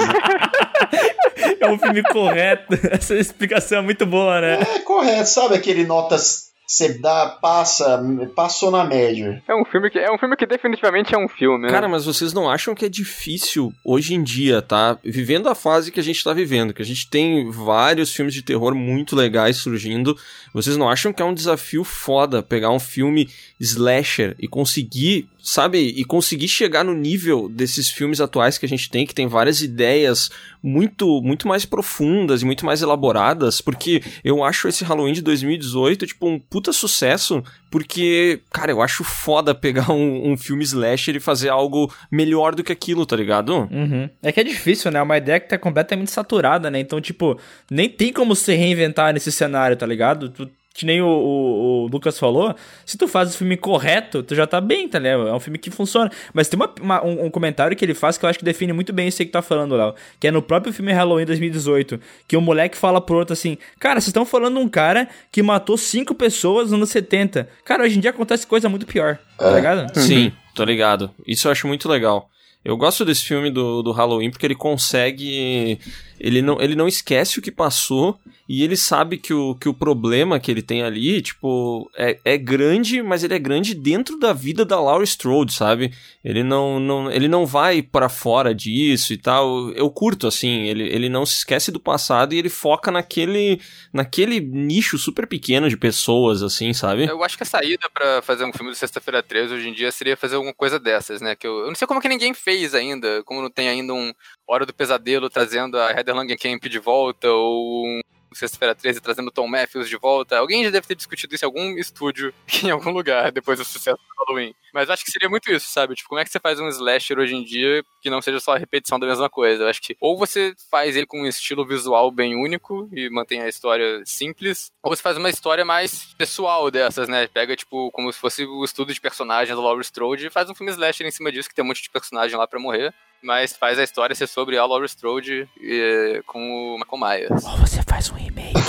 [1.59, 2.73] É um filme correto.
[2.89, 4.59] Essa explicação é muito boa, né?
[4.61, 8.01] É correto, sabe aquele notas você dá, passa,
[8.33, 9.43] passou na média.
[9.45, 11.63] É um filme que é um filme que definitivamente é um filme.
[11.65, 11.69] Né?
[11.69, 14.97] Cara, mas vocês não acham que é difícil hoje em dia, tá?
[15.03, 18.41] Vivendo a fase que a gente tá vivendo, que a gente tem vários filmes de
[18.41, 20.17] terror muito legais surgindo,
[20.53, 25.79] vocês não acham que é um desafio foda pegar um filme slasher e conseguir sabe,
[25.79, 29.61] e conseguir chegar no nível desses filmes atuais que a gente tem, que tem várias
[29.61, 30.29] ideias
[30.63, 36.05] muito muito mais profundas e muito mais elaboradas, porque eu acho esse Halloween de 2018,
[36.05, 41.19] tipo, um puta sucesso, porque, cara, eu acho foda pegar um, um filme slasher e
[41.19, 43.67] fazer algo melhor do que aquilo, tá ligado?
[43.71, 44.09] Uhum.
[44.21, 44.99] É que é difícil, né?
[44.99, 46.79] É uma ideia que tá completamente saturada, né?
[46.79, 47.39] Então, tipo,
[47.69, 50.29] nem tem como se reinventar nesse cenário, tá ligado?
[50.29, 52.55] Tu que nem o, o, o, Lucas falou,
[52.85, 55.27] se tu faz o filme correto, tu já tá bem, tá ligado?
[55.27, 56.09] É um filme que funciona.
[56.33, 58.71] Mas tem uma, uma, um, um, comentário que ele faz que eu acho que define
[58.71, 59.93] muito bem isso aí que tá falando, Léo.
[60.19, 61.99] Que é no próprio filme Halloween 2018.
[62.27, 65.43] Que o moleque fala pro outro assim: Cara, vocês estão falando de um cara que
[65.43, 67.49] matou cinco pessoas nos anos 70.
[67.65, 69.55] Cara, hoje em dia acontece coisa muito pior, tá é.
[69.55, 69.99] ligado?
[69.99, 71.11] Sim, tô ligado.
[71.27, 72.29] Isso eu acho muito legal.
[72.63, 75.79] Eu gosto desse filme do, do Halloween porque ele consegue.
[76.23, 79.73] Ele não, ele não esquece o que passou e ele sabe que o, que o
[79.73, 84.31] problema que ele tem ali, tipo, é, é grande, mas ele é grande dentro da
[84.31, 85.91] vida da Laura Strode, sabe?
[86.23, 89.71] Ele não, não, ele não vai para fora disso e tal.
[89.71, 93.59] Eu curto, assim, ele, ele não se esquece do passado e ele foca naquele,
[93.91, 97.07] naquele nicho super pequeno de pessoas, assim, sabe?
[97.07, 99.91] Eu acho que a saída para fazer um filme do Sexta-feira 13 hoje em dia
[99.91, 101.35] seria fazer alguma coisa dessas, né?
[101.35, 104.13] Que eu, eu não sei como que ninguém fez ainda, como não tem ainda um
[104.51, 108.01] Hora do Pesadelo trazendo a Heather Langenkamp de volta, ou
[108.33, 110.37] Sexta-feira 13 trazendo Tom Matthews de volta.
[110.37, 113.97] Alguém já deve ter discutido isso em algum estúdio, em algum lugar, depois do sucesso
[113.97, 114.53] do Halloween.
[114.73, 115.95] Mas acho que seria muito isso, sabe?
[115.95, 118.53] Tipo, como é que você faz um slasher hoje em dia que não seja só
[118.53, 119.63] a repetição da mesma coisa?
[119.63, 123.41] Eu acho que ou você faz ele com um estilo visual bem único e mantém
[123.41, 127.25] a história simples, ou você faz uma história mais pessoal dessas, né?
[127.27, 130.55] Pega, tipo, como se fosse o estudo de personagens do Laurie Strode e faz um
[130.55, 133.55] filme slasher em cima disso, que tem um monte de personagem lá para morrer mas
[133.55, 137.45] faz a história ser sobre a Laura Strode e, com o Michael Myers.
[137.45, 138.53] Ou você faz um remake.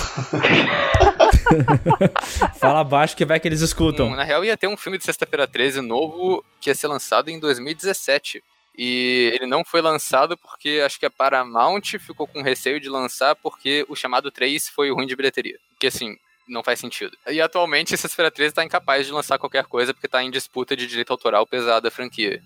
[2.59, 4.09] Fala baixo que vai que eles escutam.
[4.09, 7.31] Um, na real, ia ter um filme de Sexta-feira 13 novo que ia ser lançado
[7.31, 8.43] em 2017.
[8.77, 13.37] E ele não foi lançado porque acho que a Paramount ficou com receio de lançar
[13.37, 15.59] porque o chamado 3 foi ruim de bilheteria.
[15.79, 16.17] Que assim,
[16.49, 20.23] não faz sexta E atualmente, Sexta-feira 13 está incapaz de lançar qualquer coisa porque está
[20.23, 22.43] em disputa de direito autoral pesada a franquia.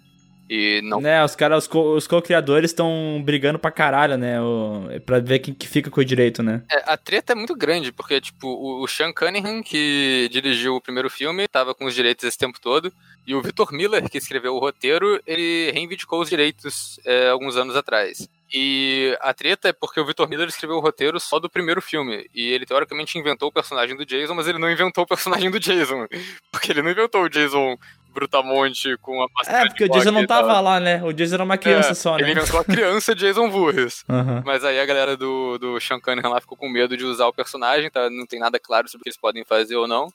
[0.49, 1.01] E não.
[1.01, 4.41] Né, os caras, os co-criadores estão brigando pra caralho, né?
[4.41, 6.63] O, pra ver quem que fica com o direito, né?
[6.71, 10.81] É, a treta é muito grande, porque, tipo, o, o Sean Cunningham, que dirigiu o
[10.81, 12.93] primeiro filme, tava com os direitos esse tempo todo.
[13.27, 17.75] E o Victor Miller, que escreveu o roteiro, ele reivindicou os direitos é, alguns anos
[17.75, 18.29] atrás.
[18.53, 22.31] E a treta é porque o Victor Miller escreveu o roteiro só do primeiro filme.
[22.33, 25.59] E ele teoricamente inventou o personagem do Jason, mas ele não inventou o personagem do
[25.59, 26.07] Jason.
[26.53, 27.77] Porque ele não inventou o Jason
[28.17, 31.03] Brutamonte com a máscara É, porque o Jason não tava lá, né?
[31.05, 32.23] O Jason era uma criança é, só, né?
[32.23, 34.05] Ele inventou a criança Jason Voorhees.
[34.17, 34.41] Uhum.
[34.47, 37.33] Mas aí a galera do, do Sean Cunningham lá ficou com medo de usar o
[37.33, 38.09] personagem, tá?
[38.09, 40.09] Não tem nada claro sobre o que eles podem fazer ou não.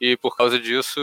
[0.00, 0.98] E por causa disso,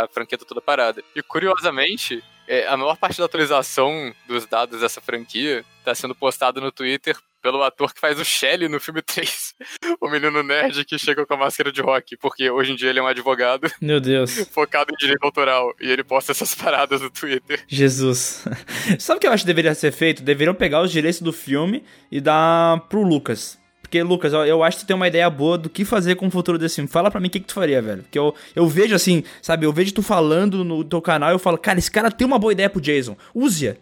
[0.00, 1.02] a franquia tá toda parada.
[1.14, 6.60] E curiosamente, é, a maior parte da atualização dos dados dessa franquia tá sendo postada
[6.60, 9.54] no Twitter pelo ator que faz o Shelley no filme 3.
[10.00, 12.98] o menino nerd que chega com a máscara de rock, porque hoje em dia ele
[12.98, 13.70] é um advogado.
[13.80, 14.48] Meu Deus.
[14.50, 15.74] focado em direito autoral.
[15.80, 17.62] E ele posta essas paradas no Twitter.
[17.66, 18.44] Jesus.
[18.98, 20.22] Sabe o que eu acho que deveria ser feito?
[20.22, 23.60] Deveriam pegar os direitos do filme e dar pro Lucas.
[23.90, 26.30] Porque, Lucas, eu acho que tu tem uma ideia boa do que fazer com o
[26.30, 26.88] futuro desse filme.
[26.88, 28.02] Fala pra mim o que, que tu faria, velho.
[28.04, 29.66] Porque eu, eu vejo assim, sabe?
[29.66, 32.38] Eu vejo tu falando no teu canal e eu falo, cara, esse cara tem uma
[32.38, 33.16] boa ideia pro Jason.
[33.34, 33.74] Use-a.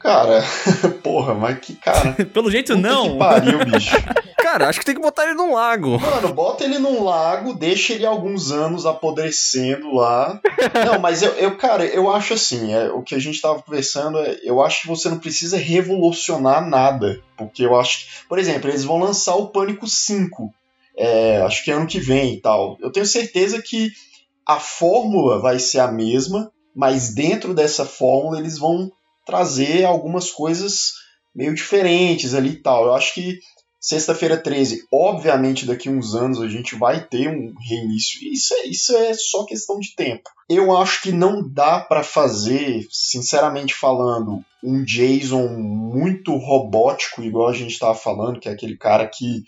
[0.00, 0.42] Cara,
[1.04, 2.12] porra, mas que cara.
[2.32, 3.12] Pelo jeito Puta não.
[3.12, 3.94] Que pariu, bicho.
[4.42, 6.00] cara, acho que tem que botar ele num lago.
[6.00, 10.40] Mano, bota ele num lago, deixa ele alguns anos apodrecendo lá.
[10.86, 14.18] Não, mas eu, eu cara, eu acho assim, é, o que a gente tava conversando
[14.18, 17.20] é, eu acho que você não precisa revolucionar nada.
[17.36, 20.50] Porque eu acho que, por exemplo, eles vão lançar o Pânico 5.
[20.96, 22.78] É, acho que ano que vem e tal.
[22.80, 23.90] Eu tenho certeza que
[24.46, 28.90] a fórmula vai ser a mesma mas dentro dessa fórmula eles vão
[29.30, 30.94] trazer algumas coisas
[31.34, 32.86] meio diferentes ali e tal.
[32.86, 33.38] Eu acho que
[33.82, 38.30] Sexta-feira 13, obviamente daqui a uns anos a gente vai ter um reinício.
[38.30, 40.28] Isso é, isso é só questão de tempo.
[40.50, 47.54] Eu acho que não dá para fazer, sinceramente falando, um Jason muito robótico, igual a
[47.54, 49.44] gente estava falando, que é aquele cara que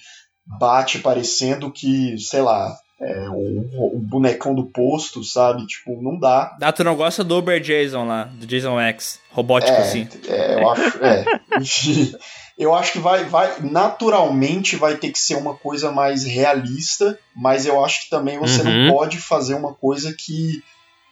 [0.47, 5.67] bate parecendo que, sei lá, é, o, o, bonecão do posto, sabe?
[5.67, 6.57] Tipo, não dá.
[6.63, 10.09] Ah, tu não gosta do Uber Jason lá, do Jason X, robótico é, assim.
[10.29, 11.05] É, eu acho.
[11.05, 11.25] É,
[12.57, 17.67] eu acho que vai, vai naturalmente vai ter que ser uma coisa mais realista, mas
[17.67, 18.87] eu acho que também você uhum.
[18.87, 20.63] não pode fazer uma coisa que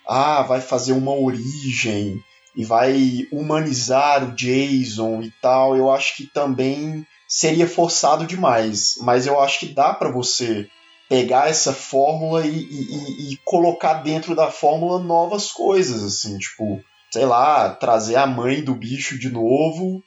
[0.06, 2.22] ah, vai fazer uma origem
[2.54, 5.76] e vai humanizar o Jason e tal.
[5.76, 10.68] Eu acho que também seria forçado demais, mas eu acho que dá para você
[11.10, 16.80] pegar essa fórmula e, e, e, colocar dentro da fórmula novas coisas, assim, tipo,
[17.10, 20.00] sei lá, trazer a mãe do bicho de novo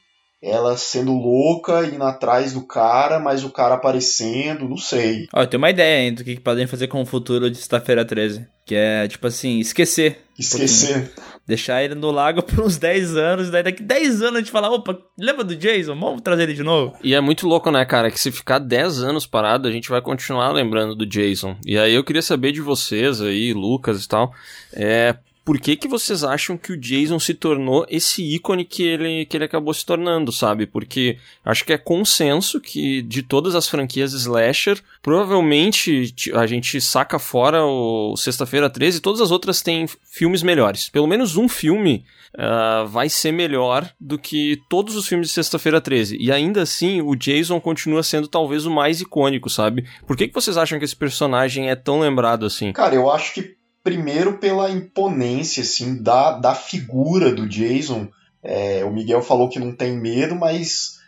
[0.44, 5.26] ela sendo louca, indo atrás do cara, mas o cara aparecendo, não sei.
[5.32, 8.46] Ó, tem uma ideia ainda do que podem fazer com o futuro de sexta-feira 13.
[8.66, 10.20] Que é, tipo assim, esquecer.
[10.38, 11.12] Esquecer.
[11.18, 14.50] Um Deixar ele no lago por uns 10 anos, daí daqui 10 anos a gente
[14.50, 15.94] fala, opa, lembra do Jason?
[15.94, 16.96] Vamos trazer ele de novo?
[17.02, 20.00] E é muito louco, né, cara, que se ficar 10 anos parado, a gente vai
[20.00, 21.56] continuar lembrando do Jason.
[21.64, 24.32] E aí eu queria saber de vocês aí, Lucas e tal,
[24.72, 29.26] é, por que, que vocês acham que o Jason se tornou esse ícone que ele,
[29.26, 30.66] que ele acabou se tornando, sabe?
[30.66, 37.18] Porque acho que é consenso que de todas as franquias slasher, provavelmente a gente saca
[37.18, 40.88] fora o Sexta-feira 13 e todas as outras têm filmes melhores.
[40.88, 45.78] Pelo menos um filme uh, vai ser melhor do que todos os filmes de Sexta-feira
[45.78, 46.16] 13.
[46.18, 49.84] E ainda assim, o Jason continua sendo talvez o mais icônico, sabe?
[50.06, 52.72] Por que, que vocês acham que esse personagem é tão lembrado assim?
[52.72, 58.08] Cara, eu acho que primeiro pela imponência assim da, da figura do Jason.
[58.42, 60.98] É, o Miguel falou que não tem medo, mas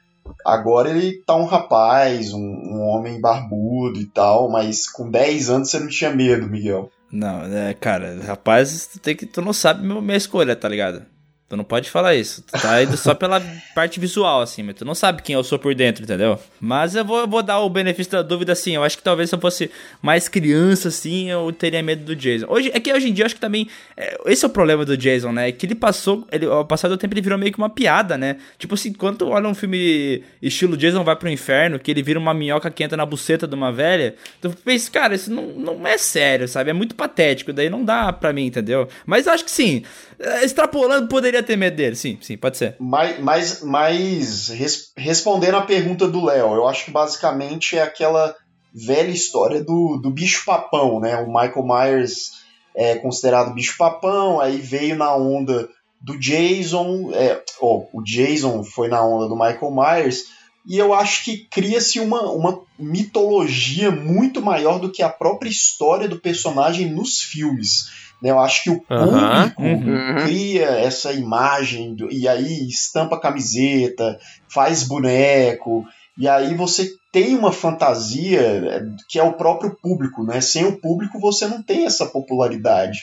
[0.45, 5.70] agora ele tá um rapaz, um, um homem barbudo e tal, mas com 10 anos
[5.70, 6.91] você não tinha medo, Miguel.
[7.11, 11.05] Não, é, cara, rapaz, tem que, tu não sabe minha escolha, tá ligado?
[11.49, 12.42] Tu não pode falar isso.
[12.42, 13.40] Tu tá indo só pela
[13.72, 16.40] parte visual, assim, mas tu não sabe quem eu sou por dentro, entendeu?
[16.61, 18.74] Mas eu vou, eu vou dar o benefício da dúvida, assim.
[18.74, 19.70] Eu acho que talvez se eu fosse
[20.03, 22.47] mais criança, assim, eu teria medo do Jason.
[22.49, 23.68] Hoje, é que hoje em dia eu acho que também.
[23.97, 25.53] É, esse é o problema do Jason, né?
[25.53, 26.26] Que ele passou.
[26.32, 28.38] Ele, ao passar do tempo ele virou meio que uma piada, né?
[28.59, 32.18] Tipo assim, quando tu olha um filme estilo Jason vai pro inferno, que ele vira
[32.18, 35.86] uma minhoca que entra na buceta de uma velha, tu pensa, cara, isso não, não
[35.86, 36.70] é sério, sabe?
[36.70, 38.88] É muito patético, daí não dá pra mim, entendeu?
[39.07, 39.84] Mas eu acho que sim.
[40.19, 41.97] É, extrapolando, poderia ter medo dele.
[41.97, 42.77] Sim, sim, pode ser.
[42.79, 48.35] Mas, mas, mas res, respondendo a pergunta do Léo, eu acho que basicamente é aquela
[48.75, 51.17] velha história do, do bicho-papão, né?
[51.17, 52.33] O Michael Myers
[52.75, 55.69] é considerado bicho-papão, aí veio na onda
[56.01, 60.25] do Jason, é, oh, o Jason foi na onda do Michael Myers,
[60.67, 66.09] e eu acho que cria-se uma, uma mitologia muito maior do que a própria história
[66.09, 67.89] do personagem nos filmes.
[68.21, 68.31] Né?
[68.31, 70.25] Eu acho que o público uhum.
[70.25, 75.85] cria essa imagem do, e aí estampa camiseta, faz boneco,
[76.19, 80.41] e aí você tem uma fantasia é, que é o próprio público, né?
[80.41, 83.01] Sem o público você não tem essa popularidade.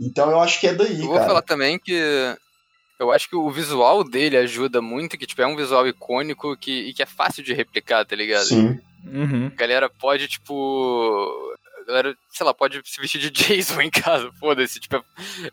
[0.00, 2.36] Então eu acho que é daí, eu vou falar também que
[2.98, 6.88] eu acho que o visual dele ajuda muito, que tipo, é um visual icônico que,
[6.88, 8.46] e que é fácil de replicar, tá ligado?
[8.46, 8.80] Sim.
[9.04, 9.50] Uhum.
[9.54, 11.55] A galera pode, tipo,
[11.86, 14.80] galera, sei lá, pode se vestir de Jason em casa, foda-se.
[14.80, 15.04] Tipo,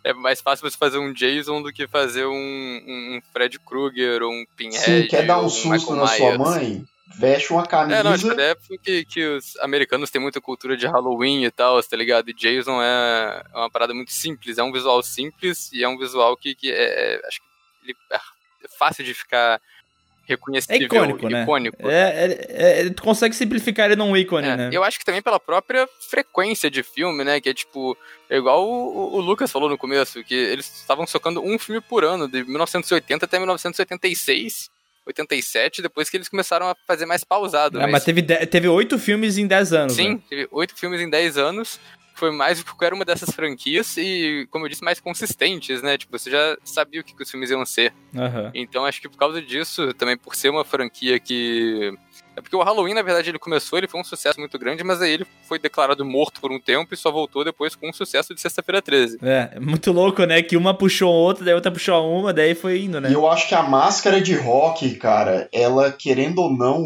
[0.04, 4.32] é mais fácil você fazer um Jason do que fazer um, um Fred Krueger ou
[4.32, 4.80] um Pinhead.
[4.80, 6.86] Sim, quer dar um, um susto na sua mãe?
[7.16, 8.00] Veste uma camisa.
[8.00, 11.82] É, não, tipo, é porque que os americanos têm muita cultura de Halloween e tal,
[11.84, 12.30] tá ligado?
[12.30, 15.98] E Jason é, é uma parada muito simples, é um visual simples e é um
[15.98, 17.46] visual que, que é, é acho que
[17.92, 19.62] ele é fácil de ficar
[20.26, 21.44] reconhecível, é icônico, né?
[21.44, 21.90] icônico.
[21.90, 24.70] É, é, é, tu consegue simplificar ele num ícone, é, né?
[24.72, 27.40] Eu acho que também pela própria frequência de filme, né?
[27.42, 27.98] Que é tipo,
[28.30, 32.04] é igual o, o Lucas falou no começo, que eles estavam socando um filme por
[32.04, 34.72] ano, de 1980 até 1986.
[35.06, 37.78] 87, depois que eles começaram a fazer mais pausado.
[37.78, 39.94] Ah, mas, mas teve, teve oito filmes em 10 anos.
[39.94, 40.20] Sim, né?
[40.30, 41.78] teve oito filmes em 10 anos
[42.24, 45.98] foi mais do que qualquer uma dessas franquias e, como eu disse, mais consistentes, né?
[45.98, 47.94] Tipo, você já sabia o que, que os filmes iam ser.
[48.14, 48.52] Uhum.
[48.54, 51.94] Então, acho que por causa disso, também por ser uma franquia que.
[52.36, 55.00] É porque o Halloween, na verdade, ele começou, ele foi um sucesso muito grande, mas
[55.02, 58.34] aí ele foi declarado morto por um tempo e só voltou depois com um sucesso
[58.34, 59.20] de Sexta-feira 13.
[59.22, 60.42] É, muito louco, né?
[60.42, 63.10] Que uma puxou outra, daí outra puxou uma, daí foi indo, né?
[63.10, 66.84] E eu acho que a máscara de rock, cara, ela, querendo ou não,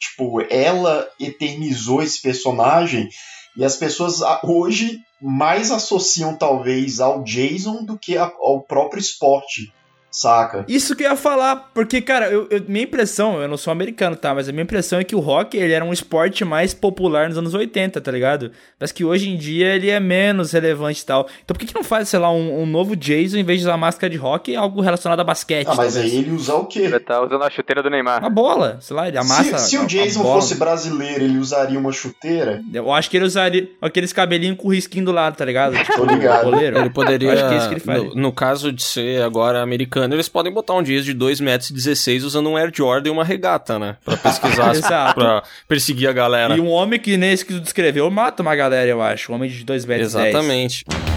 [0.00, 3.08] tipo, ela eternizou esse personagem
[3.56, 9.72] E as pessoas hoje mais associam talvez ao Jason do que ao próprio esporte,
[10.10, 10.64] saca?
[10.68, 14.16] Isso que eu ia falar, porque, cara, eu, eu- minha impressão, eu não sou americano,
[14.16, 14.34] tá?
[14.34, 17.38] Mas a minha impressão é que o rock, ele era um esporte mais popular nos
[17.38, 18.50] anos 80, tá ligado?
[18.78, 21.28] Mas que hoje em dia ele é menos relevante e tal.
[21.44, 23.66] Então por que, que não faz, sei lá, um, um novo Jason em vez de
[23.66, 25.66] usar máscara de rock, algo relacionado a basquete?
[25.68, 26.12] Ah, mas talvez?
[26.12, 26.80] aí ele usa o quê?
[26.80, 28.20] Ele tá usando a chuteira do Neymar.
[28.20, 29.58] Uma bola, sei lá, ele amassa.
[29.58, 30.40] se, se o a Jason bola.
[30.40, 32.62] fosse brasileiro, ele usaria uma chuteira?
[32.72, 35.76] Eu acho que ele usaria aqueles cabelinhos com risquinho do lado, tá ligado?
[35.76, 36.44] Tipo, Tô ligado.
[36.44, 36.78] goleiro.
[36.78, 37.28] Ele poderia.
[37.28, 38.02] Eu acho que é isso que ele faz.
[38.02, 41.42] no, no caso de ser agora americano, americano, eles podem botar um jeans de 2,16
[41.42, 43.96] metros usando um Air Jordan e uma regata, né?
[44.04, 46.56] Pra pesquisar, pra perseguir a galera.
[46.56, 49.32] E um homem que nem esse que tu descreveu mata uma galera, eu acho.
[49.32, 50.14] Um homem de 2,16 metros.
[50.14, 50.84] Exatamente.
[50.88, 51.09] 10.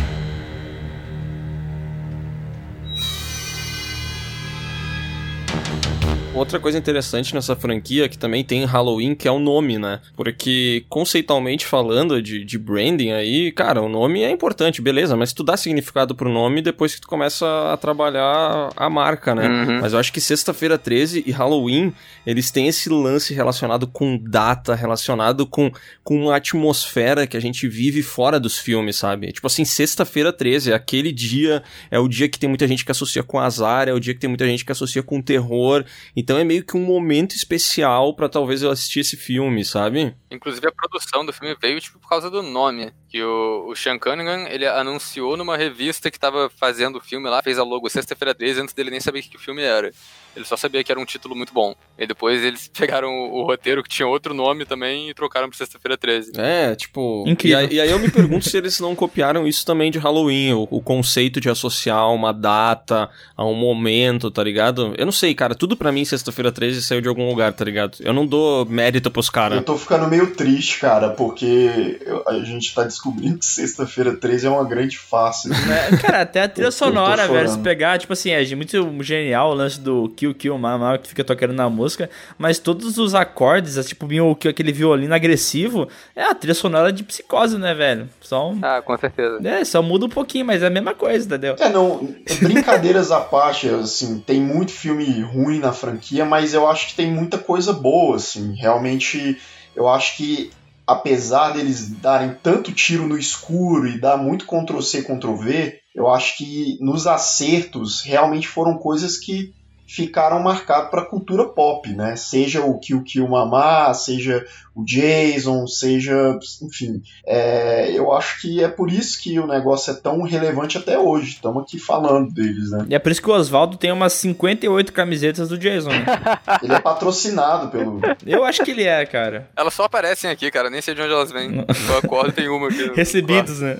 [6.35, 9.99] Outra coisa interessante nessa franquia que também tem Halloween, que é o nome, né?
[10.15, 15.43] Porque conceitualmente falando de, de branding aí, cara, o nome é importante, beleza, mas tu
[15.43, 19.47] dá significado pro nome depois que tu começa a trabalhar a marca, né?
[19.47, 19.81] Uhum.
[19.81, 21.93] Mas eu acho que Sexta-feira 13 e Halloween,
[22.25, 25.71] eles têm esse lance relacionado com data, relacionado com,
[26.03, 29.31] com uma atmosfera que a gente vive fora dos filmes, sabe?
[29.31, 31.61] Tipo assim, Sexta-feira 13 é aquele dia,
[31.91, 34.19] é o dia que tem muita gente que associa com azar, é o dia que
[34.19, 35.85] tem muita gente que associa com terror.
[36.23, 40.15] Então é meio que um momento especial pra talvez eu assistir esse filme, sabe?
[40.31, 42.93] Inclusive a produção do filme veio tipo por causa do nome.
[43.09, 47.43] Que o, o Sean Cunningham, ele anunciou numa revista que tava fazendo o filme lá,
[47.43, 49.91] fez a logo Sexta-feira 13 antes dele nem saber o que, que o filme era.
[50.35, 51.75] Ele só sabia que era um título muito bom.
[51.97, 55.57] E depois eles pegaram o, o roteiro que tinha outro nome também e trocaram pra
[55.57, 56.31] Sexta-feira 13.
[56.37, 57.23] É, tipo.
[57.27, 57.59] Incrível.
[57.59, 60.53] E aí, e aí eu me pergunto se eles não copiaram isso também de Halloween,
[60.53, 64.93] o, o conceito de associar uma data a um momento, tá ligado?
[64.97, 65.53] Eu não sei, cara.
[65.55, 67.97] Tudo pra mim, sexta-feira 13 saiu de algum lugar, tá ligado?
[68.01, 69.57] Eu não dou mérito pros caras.
[69.59, 74.47] Eu tô ficando meio triste, cara, porque eu- a gente tá descobrindo que sexta-feira 13
[74.47, 75.49] é uma grande farsa.
[75.49, 75.57] Né?
[76.01, 79.03] Cara, até a trilha Eu- eu tô sonora, velho, se pegar, tipo assim, é muito
[79.03, 83.13] genial o lance do Kill Kill Mama que fica tocando na música, mas todos os
[83.13, 84.07] acordes, é, tipo,
[84.47, 88.09] aquele violino agressivo, é a trilha sonora de psicose, né, velho?
[88.21, 88.59] Só um...
[88.61, 89.39] Ah, com certeza.
[89.47, 91.55] É, só muda um pouquinho, mas é a mesma coisa, entendeu?
[91.59, 96.87] É, não, brincadeiras à parte, assim, tem muito filme ruim na franquia, mas eu acho
[96.87, 99.37] que tem muita coisa boa, assim, realmente,
[99.75, 100.51] eu acho que
[100.85, 106.77] apesar deles darem tanto tiro no escuro e dar muito Ctrl-C, Ctrl-V, eu acho que
[106.81, 109.53] nos acertos realmente foram coisas que
[109.85, 112.15] ficaram marcadas para a cultura pop, né?
[112.15, 118.67] Seja o Kill Kill Mamá, seja o Jason, seja, enfim, é, eu acho que é
[118.67, 121.33] por isso que o negócio é tão relevante até hoje.
[121.33, 122.85] Estamos aqui falando deles, né?
[122.89, 126.05] E é por isso que o Oswaldo tem umas 58 camisetas do Jason, né?
[126.63, 128.01] Ele é patrocinado pelo.
[128.25, 129.49] Eu acho que ele é, cara.
[129.55, 130.69] Elas só aparecem aqui, cara.
[130.69, 131.65] Nem sei de onde elas vêm.
[131.87, 132.91] Eu acordo e tem uma aqui.
[132.95, 133.77] Recebidos, né?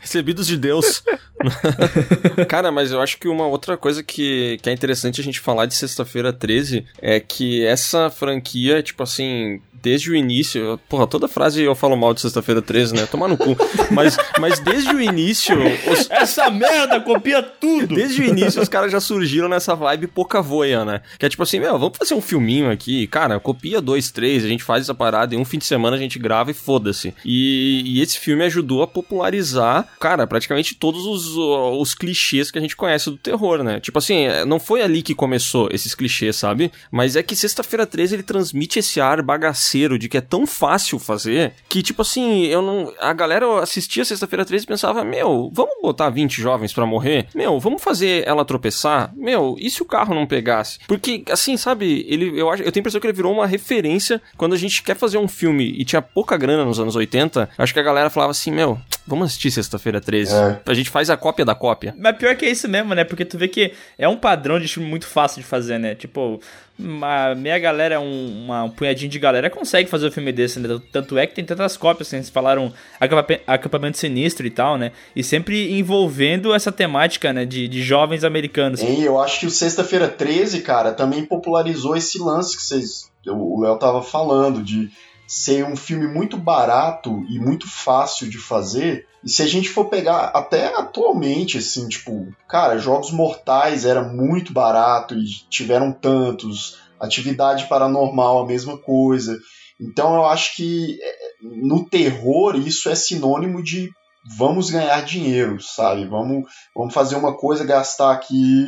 [0.00, 1.02] Recebidos de Deus.
[2.48, 5.66] Cara, mas eu acho que uma outra coisa que, que é interessante a gente falar
[5.66, 10.80] de Sexta-feira 13 é que essa franquia, tipo assim, desde o início.
[10.88, 13.06] Porra, toda frase eu falo mal de Sexta-feira 13, né?
[13.06, 13.56] Tomar no cu.
[13.92, 15.56] Mas, mas desde o início.
[15.88, 17.94] Os, Essa merda copia tudo!
[17.94, 21.02] Desde o início os caras já surgiram nessa vibe pouca voia, né?
[21.16, 24.48] Que é tipo assim, meu, vamos fazer um filminho aqui, cara, copia dois, três, a
[24.48, 27.14] gente faz essa parada e um fim de semana a gente grava e foda-se.
[27.24, 32.60] E, e esse filme ajudou a popularizar, cara, praticamente todos os, os clichês que a
[32.60, 33.78] gente conhece do terror, né?
[33.78, 36.72] Tipo assim, não foi ali que começou esses clichês, sabe?
[36.90, 40.98] Mas é que Sexta-feira 13 ele transmite esse ar bagaceiro de que é tão fácil
[40.98, 42.92] fazer que, tipo assim, eu não.
[43.00, 47.26] A galera assistia Sexta-feira 13 e pensava, meu, vamos botar 20 jovens pra morrer?
[47.34, 49.12] Meu, vamos fazer ela tropeçar?
[49.14, 50.78] Meu, e se o carro não pegasse?
[50.86, 54.20] Porque, assim, sabe, ele, eu, acho, eu tenho a impressão que ele virou uma referência
[54.36, 57.50] quando a gente quer fazer um filme e tinha pouca grana nos anos 80.
[57.58, 60.34] Acho que a galera falava assim, meu, vamos assistir Sexta-feira 13.
[60.34, 60.60] É.
[60.66, 61.94] A gente faz a cópia da cópia.
[61.98, 63.04] Mas pior que é isso mesmo, né?
[63.04, 65.94] Porque tu vê que é um padrão de filme muito fácil de fazer, né?
[65.94, 66.40] Tipo,
[66.78, 70.80] uma meia galera, um, uma, um punhadinho de galera consegue fazer um filme desse, né?
[70.92, 74.92] Tanto é que tem tantas cópias, assim, eles falaram acampa- acampamento sinistro e tal, né?
[75.14, 77.44] E sempre envolvendo essa temática, né?
[77.44, 78.82] De, de jovens americanos.
[78.82, 83.10] Hein, eu acho que o Sexta-feira 13, cara, também popularizou esse lance que vocês.
[83.26, 84.88] O Léo tava falando, de
[85.26, 89.06] ser um filme muito barato e muito fácil de fazer.
[89.24, 94.52] E se a gente for pegar até atualmente, assim, tipo, cara, Jogos Mortais era muito
[94.52, 96.78] barato e tiveram tantos.
[96.98, 99.38] Atividade Paranormal, a mesma coisa.
[99.78, 103.90] Então eu acho que é, no terror isso é sinônimo de
[104.36, 106.06] vamos ganhar dinheiro, sabe?
[106.06, 108.66] Vamos, vamos fazer uma coisa, gastar aqui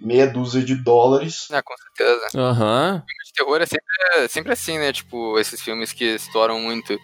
[0.00, 1.46] meia dúzia de dólares.
[1.50, 2.26] Ah, com certeza.
[2.34, 3.02] Aham.
[3.06, 3.86] Filme de terror é sempre,
[4.16, 4.92] é sempre assim, né?
[4.92, 6.98] Tipo, esses filmes que estouram muito.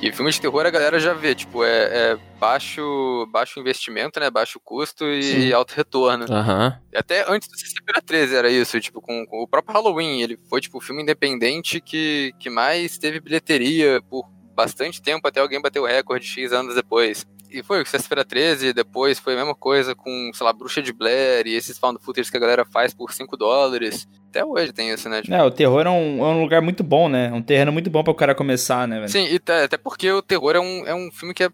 [0.00, 4.28] E filme de terror a galera já vê, tipo, é, é baixo, baixo investimento, né?
[4.28, 5.52] Baixo custo e Sim.
[5.52, 6.26] alto retorno.
[6.30, 6.78] Aham.
[6.92, 10.20] E Até antes do Sexta-feira 13 era isso, tipo, com, com o próprio Halloween.
[10.20, 15.40] Ele foi, tipo, o filme independente que, que mais teve bilheteria por bastante tempo, até
[15.40, 17.26] alguém bater o recorde X anos depois.
[17.50, 20.92] E foi o Sexta-feira 13, depois foi a mesma coisa com, sei lá, Bruxa de
[20.92, 24.06] Blair e esses found footage que a galera faz por 5 dólares.
[24.36, 25.22] Até hoje tem isso, né?
[25.22, 27.28] Tipo, É, o terror é um, é um lugar muito bom, né?
[27.28, 29.08] É um terreno muito bom para o cara começar, né, velho?
[29.08, 31.48] Sim, e até, porque o terror é um, é um filme que é,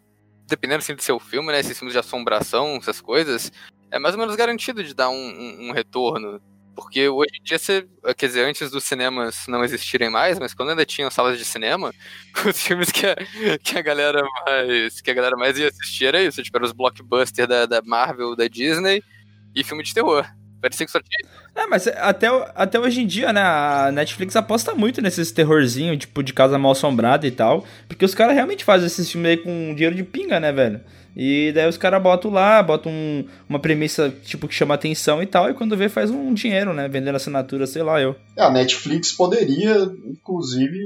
[0.48, 1.60] dependendo assim, do seu filme, né?
[1.60, 3.52] Esses filmes de assombração, essas coisas,
[3.90, 6.40] é mais ou menos garantido de dar um, um- um retorno.
[6.74, 7.86] Porque hoje em dia você.
[8.16, 11.92] Quer dizer, antes dos cinemas não existirem mais, mas quando ainda tinham salas de cinema,
[12.48, 13.14] os filmes que a,
[13.62, 15.00] que a galera mais.
[15.02, 18.34] que a galera mais ia assistir era isso, tipo, eram os blockbusters da, da Marvel,
[18.34, 19.02] da Disney
[19.54, 20.26] e filme de terror.
[20.62, 21.30] Parecia que só tinha.
[21.54, 26.22] É, mas até, até hoje em dia, né, a Netflix aposta muito nesses terrorzinho, tipo,
[26.22, 29.74] de casa mal assombrada e tal, porque os caras realmente fazem esses filmes aí com
[29.74, 30.80] dinheiro de pinga, né, velho?
[31.14, 35.26] E daí os caras botam lá, botam um- uma premissa, tipo, que chama atenção e
[35.26, 38.16] tal, e quando vê faz um dinheiro, né, vendendo assinatura, sei lá, eu.
[38.38, 39.74] É, a Netflix poderia,
[40.06, 40.78] inclusive,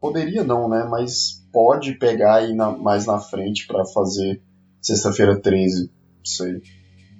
[0.00, 0.86] poderia não, né?
[0.90, 4.40] Mas pode pegar aí na- mais na frente pra fazer
[4.80, 5.90] sexta-feira 13,
[6.24, 6.62] isso aí.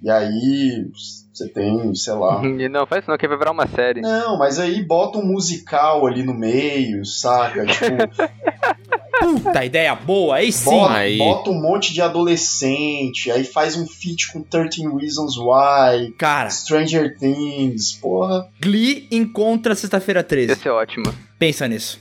[0.02, 0.86] E aí
[1.32, 2.42] você tem, sei lá.
[2.46, 4.00] E não, faz isso não, que vai virar uma série.
[4.00, 7.64] Não, mas aí bota um musical ali no meio, saca?
[7.66, 7.86] Tipo,
[9.18, 10.70] Puta, ideia boa, aí sim!
[10.70, 11.16] bota, Aí.
[11.18, 17.16] bota um monte de adolescente, aí faz um feat com 13 Reasons Why, Cara, Stranger
[17.18, 18.46] Things, porra.
[18.60, 20.52] Glee encontra sexta-feira 13.
[20.52, 21.06] Esse é ótimo.
[21.38, 21.98] Pensa nisso.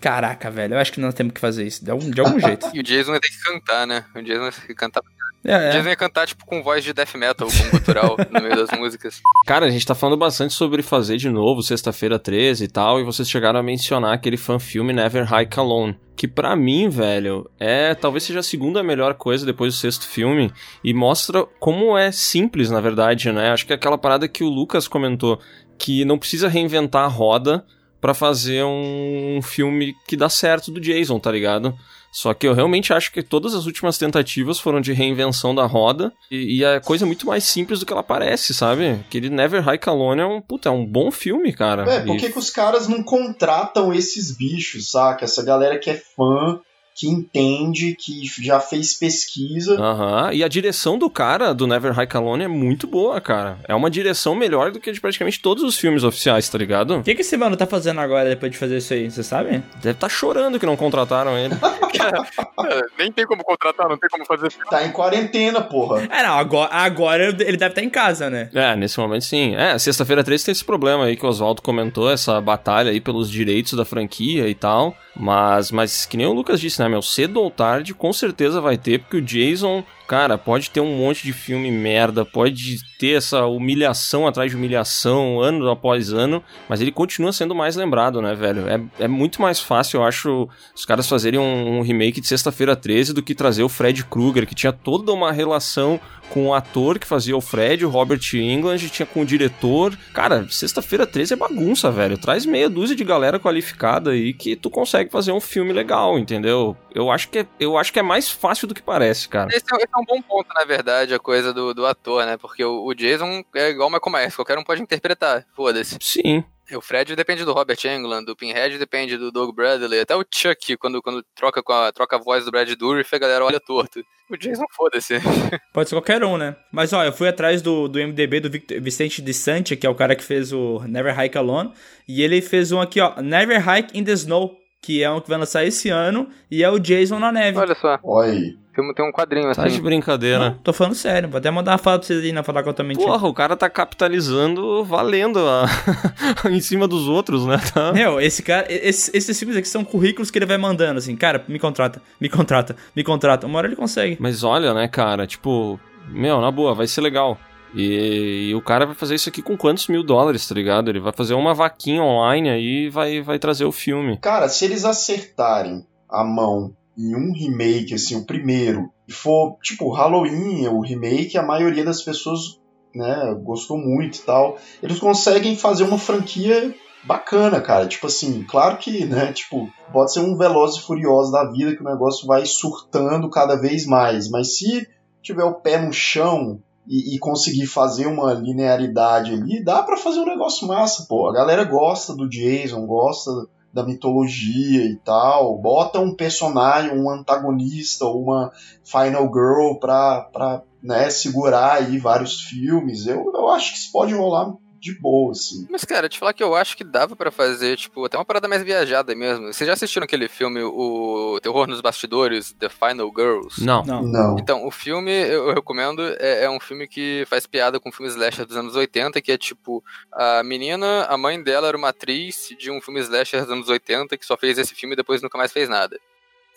[0.00, 2.66] Caraca, velho, eu acho que nós temos que fazer isso, de algum, de algum jeito.
[2.74, 4.04] E o Jason ia ter que cantar, né?
[4.14, 5.02] O Jason ia ter que cantar.
[5.44, 5.70] O É, é.
[5.72, 9.20] Jason ia cantar, tipo, com voz de death metal, com gutural no meio das músicas.
[9.46, 13.04] Cara, a gente tá falando bastante sobre fazer de novo sexta-feira 13 e tal, e
[13.04, 18.24] vocês chegaram a mencionar aquele fan-filme Never Hike Alone, que pra mim, velho, é talvez
[18.24, 20.50] seja a segunda melhor coisa depois do sexto filme,
[20.82, 23.50] e mostra como é simples, na verdade, né?
[23.50, 25.38] Acho que é aquela parada que o Lucas comentou,
[25.76, 27.64] que não precisa reinventar a roda
[28.00, 31.74] pra fazer um filme que dá certo do Jason, tá ligado?
[32.16, 36.12] Só que eu realmente acho que todas as últimas tentativas foram de reinvenção da roda
[36.30, 38.88] e, e a coisa é muito mais simples do que ela parece, sabe?
[38.90, 41.82] Aquele Never Hike Alone é um, puta, é um bom filme, cara.
[41.90, 45.24] É, por que, E- que os caras não contratam esses bichos, saca?
[45.24, 46.60] Essa galera que é fã,
[46.94, 49.74] que entende, que já fez pesquisa.
[49.80, 53.58] Aham, e a direção do cara, do Never Hike Alone, é muito boa, cara.
[53.66, 56.98] É uma direção melhor do que de praticamente todos os filmes oficiais, tá ligado?
[56.98, 59.10] O que, que esse mano tá fazendo agora depois de fazer isso aí?
[59.10, 59.62] Você sabe?
[59.76, 61.54] Deve estar chorando que não contrataram ele.
[62.04, 64.68] É, nem tem como contratar, não tem como fazer filme.
[64.68, 66.06] Tá em quarentena, porra.
[66.10, 68.48] É, não, agora, agora ele deve estar em casa, né?
[68.54, 69.54] É, nesse momento sim.
[69.54, 73.30] É, sexta-feira 13 tem esse problema aí que o Oswaldo comentou, essa batalha aí pelos
[73.30, 74.96] direitos da franquia e tal.
[75.16, 77.00] Mas, mas que nem o Lucas disse, né, meu?
[77.00, 81.22] Cedo ou tarde, com certeza vai ter, porque o Jason, cara, pode ter um monte
[81.24, 86.92] de filme merda, pode ter essa humilhação atrás de humilhação, ano após ano, mas ele
[86.92, 88.68] continua sendo mais lembrado, né, velho?
[88.68, 92.76] É, é muito mais fácil, eu acho, os caras fazerem um, um remake de Sexta-feira
[92.76, 96.00] 13 do que trazer o Fred Krueger, que tinha toda uma relação
[96.30, 99.96] com o ator que fazia o Fred, o Robert England, tinha com o diretor.
[100.12, 102.18] Cara, Sexta-feira 13 é bagunça, velho.
[102.18, 106.76] Traz meia dúzia de galera qualificada aí que tu consegue fazer um filme legal, entendeu?
[106.94, 109.48] Eu acho que é, eu acho que é mais fácil do que parece, cara.
[109.54, 112.36] Esse é, esse é um bom ponto, na verdade, a coisa do, do ator, né?
[112.36, 115.96] Porque o, o Jason é igual o Michael Myers, qualquer um pode interpretar, foda-se.
[116.00, 116.44] Sim.
[116.72, 120.76] O Fred depende do Robert Englund, o Pinhead depende do Doug Bradley, até o Chuck,
[120.78, 124.02] quando, quando troca, com a, troca a voz do Brad Dourif, a galera olha torto.
[124.30, 125.14] O Jason, foda-se.
[125.74, 126.56] Pode ser qualquer um, né?
[126.72, 129.90] Mas ó, eu fui atrás do, do MDB do Victor, Vicente De Santi, que é
[129.90, 131.72] o cara que fez o Never Hike Alone,
[132.08, 135.28] e ele fez um aqui, ó, Never Hike in the Snow, que é um que
[135.28, 137.58] vai lançar esse ano, e é o Jason na neve.
[137.58, 137.98] Olha só.
[138.02, 138.63] Olha aí.
[138.74, 139.62] Filme tem um quadrinho assim.
[139.62, 140.50] Tá de brincadeira.
[140.50, 142.68] Não, tô falando sério, vou até mandar uma fala pra vocês aí, não falar que
[142.68, 143.06] eu tô mentindo.
[143.06, 145.66] Porra, o cara tá capitalizando valendo a...
[146.50, 147.58] em cima dos outros, né?
[147.72, 147.92] Tá...
[147.92, 151.44] Meu, esse cara, esse- esses filmes aqui são currículos que ele vai mandando, assim, cara,
[151.48, 153.46] me contrata, me contrata, me contrata.
[153.46, 154.16] Uma hora ele consegue.
[154.20, 155.78] Mas olha, né, cara, tipo,
[156.08, 157.38] meu, na boa, vai ser legal.
[157.74, 160.88] E, e o cara vai fazer isso aqui com quantos mil dólares, tá ligado?
[160.88, 164.16] Ele vai fazer uma vaquinha online aí e vai, vai trazer o filme.
[164.18, 170.66] Cara, se eles acertarem a mão em um remake, assim, o primeiro, for, tipo, Halloween,
[170.68, 172.60] o remake, a maioria das pessoas,
[172.94, 177.86] né, gostou muito e tal, eles conseguem fazer uma franquia bacana, cara.
[177.86, 181.82] Tipo assim, claro que, né, tipo, pode ser um Velozes e Furiosos da vida que
[181.82, 184.86] o negócio vai surtando cada vez mais, mas se
[185.22, 190.20] tiver o pé no chão e, e conseguir fazer uma linearidade ali, dá pra fazer
[190.20, 191.28] um negócio massa, pô.
[191.28, 193.30] A galera gosta do Jason, gosta
[193.74, 195.58] da mitologia e tal.
[195.58, 198.52] Bota um personagem, um antagonista uma
[198.84, 203.06] final girl pra, pra né, segurar aí vários filmes.
[203.06, 204.54] Eu, eu acho que isso pode rolar
[204.84, 205.66] de boa, assim.
[205.70, 208.46] Mas, cara, te falar que eu acho que dava para fazer, tipo, até uma parada
[208.46, 209.46] mais viajada mesmo.
[209.46, 213.64] Vocês já assistiram aquele filme, o Terror nos Bastidores, The Final Girls?
[213.64, 213.82] Não.
[213.82, 214.02] Não.
[214.02, 214.38] Não.
[214.38, 218.44] Então, o filme, eu recomendo, é, é, um filme que faz piada com filmes slasher
[218.44, 219.82] dos anos 80, que é tipo,
[220.12, 224.18] a menina, a mãe dela era uma atriz de um filme slasher dos anos 80,
[224.18, 225.98] que só fez esse filme e depois nunca mais fez nada.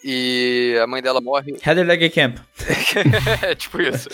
[0.10, 1.58] E a mãe dela morre.
[1.66, 2.38] Heather Camp.
[3.44, 4.08] é tipo isso.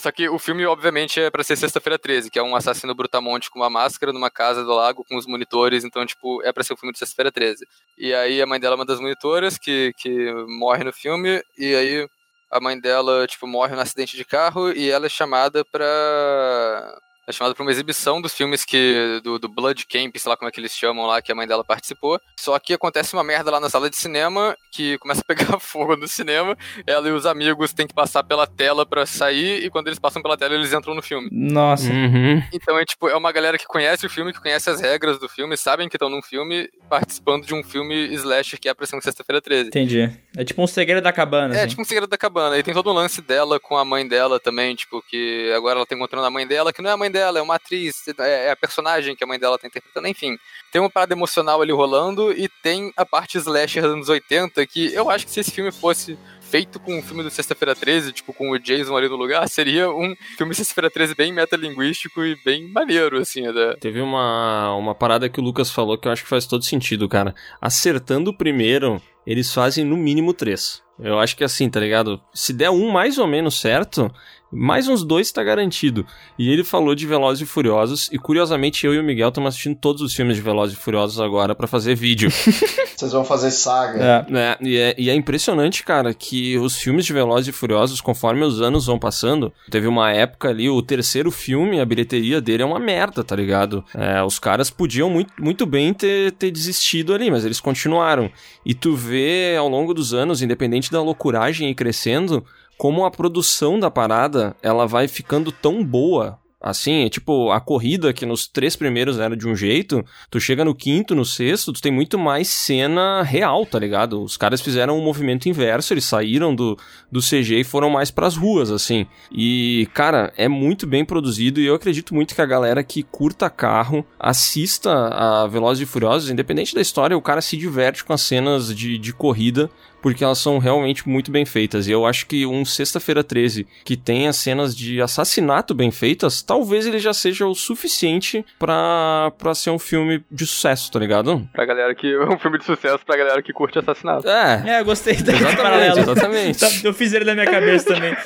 [0.00, 3.50] Só que o filme, obviamente, é pra ser Sexta-feira 13, que é um assassino brutamonte
[3.50, 6.72] com uma máscara numa casa do lago com os monitores, então, tipo, é pra ser
[6.72, 7.66] o filme de Sexta-feira 13.
[7.98, 11.74] E aí a mãe dela é uma das monitoras que, que morre no filme, e
[11.74, 12.08] aí
[12.50, 17.32] a mãe dela, tipo, morre num acidente de carro e ela é chamada pra é
[17.32, 20.52] chamada para uma exibição dos filmes que do, do, Blood Camp, sei lá como é
[20.52, 22.20] que eles chamam lá, que a mãe dela participou.
[22.38, 25.96] Só que acontece uma merda lá na sala de cinema, que começa a pegar fogo
[25.96, 26.56] no cinema.
[26.86, 30.22] Ela e os amigos têm que passar pela tela para sair, e quando eles passam
[30.22, 31.28] pela tela, eles entram no filme.
[31.32, 31.90] Nossa.
[31.90, 32.42] Uhum.
[32.52, 35.28] Então é tipo, é uma galera que conhece o filme, que conhece as regras do
[35.28, 38.96] filme, sabem que estão num filme, participando de um filme slasher que é pra ser
[39.06, 39.68] Sexta-feira 13.
[39.68, 40.10] Entendi.
[40.36, 41.54] É tipo um segredo da cabana.
[41.54, 41.68] É, assim.
[41.68, 42.58] tipo um segredo da cabana.
[42.58, 45.86] E tem todo um lance dela com a mãe dela também, tipo, que agora ela
[45.86, 48.46] tá encontrando a mãe dela, que não é a mãe dela, é uma atriz, é,
[48.46, 50.36] é a personagem que a mãe dela tá interpretando, enfim.
[50.70, 54.92] Tem uma parada emocional ali rolando e tem a parte slasher dos anos 80 que
[54.92, 58.32] eu acho que se esse filme fosse feito com um filme do Sexta-feira 13, tipo,
[58.32, 62.70] com o Jason ali no lugar, seria um filme Sexta-feira 13 bem metalinguístico e bem
[62.70, 63.42] maneiro, assim.
[63.42, 63.74] Né?
[63.80, 67.08] Teve uma, uma parada que o Lucas falou que eu acho que faz todo sentido,
[67.08, 67.34] cara.
[67.60, 70.84] Acertando o primeiro, eles fazem no mínimo três.
[70.98, 72.20] Eu acho que assim, tá ligado?
[72.32, 74.10] Se der um mais ou menos certo,
[74.52, 76.06] mais uns dois tá garantido.
[76.38, 79.76] E ele falou de Velozes e Furiosos, e curiosamente eu e o Miguel estamos assistindo
[79.76, 82.30] todos os filmes de Velozes e Furiosos agora para fazer vídeo.
[82.96, 84.26] Vocês vão fazer saga.
[84.30, 84.38] É.
[84.38, 88.44] é, e é, e é impressionante, cara, que os filmes de Velozes e Furiosos, conforme
[88.44, 92.66] os anos vão passando, teve uma época ali, o terceiro filme, a bilheteria dele é
[92.66, 93.84] uma merda, tá ligado?
[93.94, 98.30] É, os caras podiam muito, muito bem ter, ter desistido ali, mas eles continuaram.
[98.64, 102.44] E tu vê ao longo dos anos, independente da loucuragem ir crescendo,
[102.76, 108.12] como a produção da parada ela vai ficando tão boa Assim, é tipo, a corrida
[108.12, 111.80] que nos três primeiros era de um jeito, tu chega no quinto, no sexto, tu
[111.80, 114.20] tem muito mais cena real, tá ligado?
[114.20, 116.76] Os caras fizeram um movimento inverso, eles saíram do,
[117.12, 119.06] do CG e foram mais pras ruas, assim.
[119.30, 123.48] E, cara, é muito bem produzido e eu acredito muito que a galera que curta
[123.48, 128.22] carro assista a Velozes e Furiosos, independente da história, o cara se diverte com as
[128.22, 129.70] cenas de, de corrida
[130.06, 131.88] porque elas são realmente muito bem feitas.
[131.88, 136.86] E eu acho que um Sexta-feira 13 que tenha cenas de assassinato bem feitas, talvez
[136.86, 141.44] ele já seja o suficiente pra, pra ser um filme de sucesso, tá ligado?
[141.52, 142.06] Pra galera que.
[142.36, 144.28] Um filme de sucesso pra galera que curte assassinato.
[144.28, 144.62] É.
[144.66, 145.98] É, eu gostei desse exatamente, paralelo.
[145.98, 146.64] Exatamente.
[146.86, 148.16] Eu fiz ele na minha cabeça também.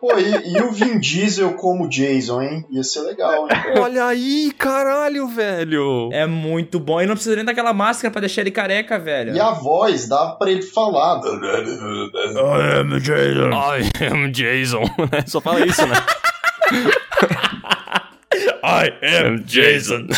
[0.00, 2.64] Pô, e, e, o Vin Diesel como Jason, hein?
[2.70, 3.56] Ia ser legal, hein?
[3.82, 6.08] Olha aí, caralho, velho.
[6.12, 7.00] É muito bom.
[7.00, 9.34] E não precisa nem daquela máscara pra deixar ele careca, velho.
[9.34, 11.20] E a voz, dá pra ele falar.
[11.20, 11.30] I
[12.80, 13.50] am Jason.
[13.50, 14.84] I am Jason.
[15.26, 15.96] Só fala isso, né?
[18.62, 20.08] I am Jason.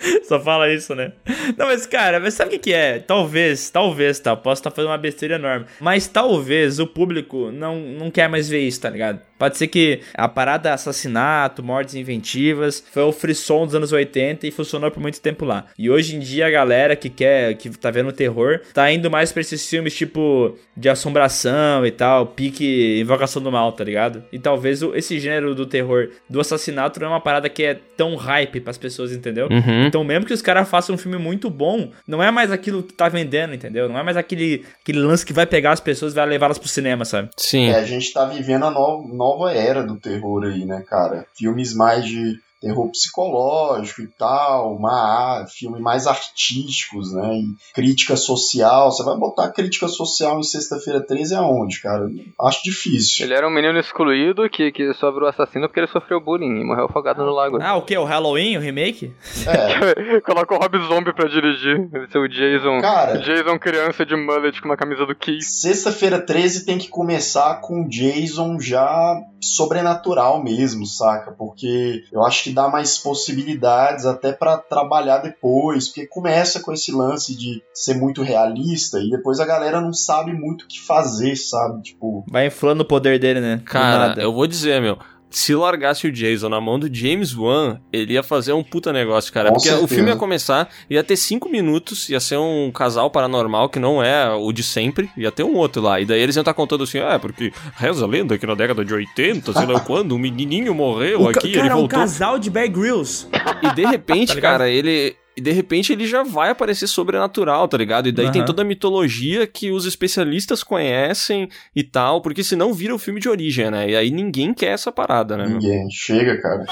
[0.24, 1.12] Só fala isso, né?
[1.56, 2.98] Não, mas cara, mas sabe o que, é?
[2.98, 4.36] Talvez, talvez, tá?
[4.36, 5.66] Posso estar tá fazendo uma besteira enorme.
[5.80, 9.20] Mas talvez o público não, não quer mais ver isso, tá ligado?
[9.40, 14.50] Pode ser que a parada assassinato, mortes inventivas, foi o frisson dos anos 80 e
[14.50, 15.64] funcionou por muito tempo lá.
[15.78, 19.32] E hoje em dia a galera que quer, que tá vendo terror, tá indo mais
[19.32, 24.22] pra esses filmes tipo de assombração e tal, pique invocação do mal, tá ligado?
[24.30, 28.16] E talvez esse gênero do terror, do assassinato, não é uma parada que é tão
[28.16, 29.48] hype pras pessoas, entendeu?
[29.50, 29.89] Uhum.
[29.90, 32.92] Então, mesmo que os caras façam um filme muito bom, não é mais aquilo que
[32.92, 33.88] tá vendendo, entendeu?
[33.88, 36.68] Não é mais aquele, aquele lance que vai pegar as pessoas e vai levá-las pro
[36.68, 37.28] cinema, sabe?
[37.36, 37.70] Sim.
[37.70, 41.26] É, a gente tá vivendo a no nova era do terror aí, né, cara?
[41.36, 47.36] Filmes mais de terror psicológico e tal, uma filme mais artísticos, né?
[47.36, 48.90] E crítica social.
[48.90, 52.06] Você vai botar crítica social em Sexta-feira 13 aonde, cara?
[52.40, 53.24] Acho difícil.
[53.24, 56.64] Ele era um menino excluído que, que só virou assassino porque ele sofreu bullying e
[56.64, 57.58] morreu afogado no lago.
[57.60, 57.96] Ah, o que?
[57.96, 59.12] O Halloween, o remake?
[59.46, 60.20] É.
[60.22, 61.88] Coloca o Rob Zombie pra dirigir.
[61.92, 62.80] Ele ser o Jason.
[62.80, 65.60] Cara, Jason criança de mullet com uma camisa do Kiss.
[65.60, 71.32] Sexta-feira 13 tem que começar com Jason já sobrenatural mesmo, saca?
[71.32, 76.92] Porque eu acho que dá mais possibilidades até para trabalhar depois, porque começa com esse
[76.92, 81.36] lance de ser muito realista e depois a galera não sabe muito o que fazer,
[81.36, 81.82] sabe?
[81.82, 83.62] Tipo, vai inflando o poder dele, né?
[83.64, 84.98] Cara, eu vou dizer, meu,
[85.30, 89.32] se largasse o Jason na mão do James Wan, ele ia fazer um puta negócio,
[89.32, 89.48] cara.
[89.48, 89.94] Com porque o certeza.
[89.94, 94.28] filme ia começar, ia ter cinco minutos, ia ser um casal paranormal que não é
[94.32, 96.00] o de sempre, ia ter um outro lá.
[96.00, 98.84] E daí eles iam estar contando assim, ah, porque reza a lenda que na década
[98.84, 101.98] de 80, sei lá quando, um menininho morreu O ca- aqui, cara, ele um voltou.
[102.00, 103.26] casal de Bear Grylls.
[103.62, 105.14] E de repente, Tá cara, ele.
[105.40, 108.06] E de repente ele já vai aparecer sobrenatural, tá ligado?
[108.06, 108.46] E daí tem Aham.
[108.46, 113.26] toda a mitologia que os especialistas conhecem e tal, porque senão vira o filme de
[113.26, 113.88] origem, né?
[113.88, 115.44] E aí ninguém quer essa parada, né?
[115.46, 115.54] meu?
[115.54, 115.88] Ninguém.
[115.90, 116.66] Chega, cara.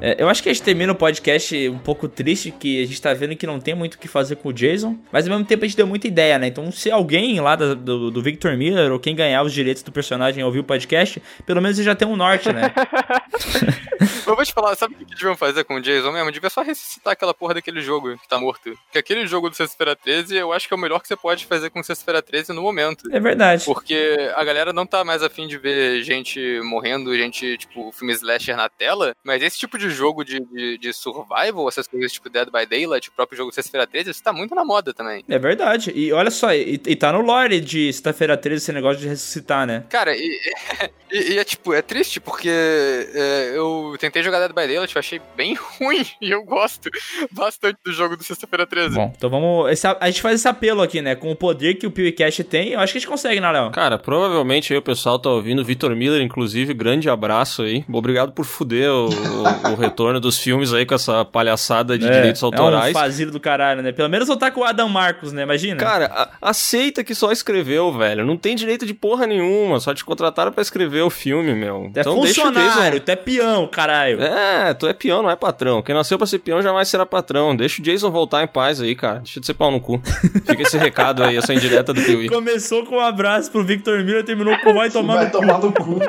[0.00, 3.00] É, eu acho que a gente termina o podcast um pouco triste, que a gente
[3.00, 5.46] tá vendo que não tem muito o que fazer com o Jason, mas ao mesmo
[5.46, 6.48] tempo a gente deu muita ideia, né?
[6.48, 9.90] Então, se alguém lá da- do, do Victor Miller ou quem ganhar os direitos do
[9.90, 12.72] personagem ouvir o podcast, pelo menos ele já tem um norte, né?
[14.26, 16.32] Eu vou te falar, sabe o que que deviam fazer com o Jason mesmo?
[16.32, 18.76] Devia só ressuscitar aquela porra daquele jogo que tá morto.
[18.84, 21.46] Porque aquele jogo do Sexta-feira 13, eu acho que é o melhor que você pode
[21.46, 23.08] fazer com Sexta-feira 13 no momento.
[23.12, 23.64] É verdade.
[23.64, 28.56] Porque a galera não tá mais afim de ver gente morrendo, gente, tipo, filme slasher
[28.56, 32.48] na tela, mas esse tipo de jogo de, de, de survival, essas coisas tipo Dead
[32.50, 35.24] by Daylight, o próprio jogo Sexta-feira 13, isso tá muito na moda também.
[35.28, 35.92] É verdade.
[35.94, 39.66] E olha só, e, e tá no lore de sexta-feira 13 esse negócio de ressuscitar,
[39.66, 39.84] né?
[39.88, 40.40] Cara, e,
[41.12, 45.00] e- e é tipo, é triste porque é, eu tentei jogar Dead by Daylight, eu
[45.00, 46.88] achei bem ruim e eu gosto
[47.32, 48.94] bastante do jogo do Sexta-feira 13.
[48.94, 49.70] Bom, então vamos.
[49.70, 51.14] esse- a gente faz esse apelo aqui, né?
[51.14, 53.70] Com o poder que o PewCast tem, eu acho que a gente consegue, né, Léo?
[53.70, 55.64] Cara, provavelmente aí o pessoal tá ouvindo.
[55.64, 57.84] Vitor Miller, inclusive, grande abraço aí.
[57.92, 62.42] Obrigado por fuder o, o- o retorno dos filmes aí com essa palhaçada de direitos
[62.42, 62.92] É um autorais.
[62.92, 63.92] fazilo do caralho, né?
[63.92, 65.42] Pelo menos eu tá com o Adam Marcos, né?
[65.42, 65.76] Imagina.
[65.76, 68.24] Cara, a- aceita que só escreveu, velho.
[68.24, 69.78] Não tem direito de porra nenhuma.
[69.80, 71.90] Só te contrataram pra escrever o filme, meu.
[71.92, 73.04] Tu é Então deixa o funcionário, Jason.
[73.04, 74.20] tu é peão, caralho.
[74.22, 75.82] É, tu é peão, não é patrão.
[75.82, 77.54] Quem nasceu pra ser peão jamais será patrão.
[77.54, 79.18] Deixa o Jason voltar em paz aí, cara.
[79.20, 80.00] Deixa de ser pau no cu.
[80.46, 82.28] Fica esse recado aí, essa indireta do Piuí.
[82.28, 85.38] Começou com um abraço pro Victor Miller, terminou com vai tomar Vai no cu.
[85.40, 86.00] tomar no cu.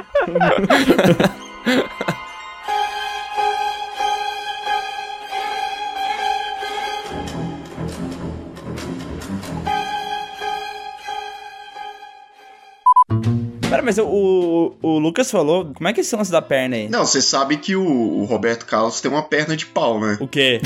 [13.77, 16.75] Pera, mas o, o, o Lucas falou, como é que é esse lance da perna
[16.75, 16.89] aí?
[16.89, 20.17] Não, você sabe que o, o Roberto Carlos tem uma perna de pau, né?
[20.19, 20.59] O quê?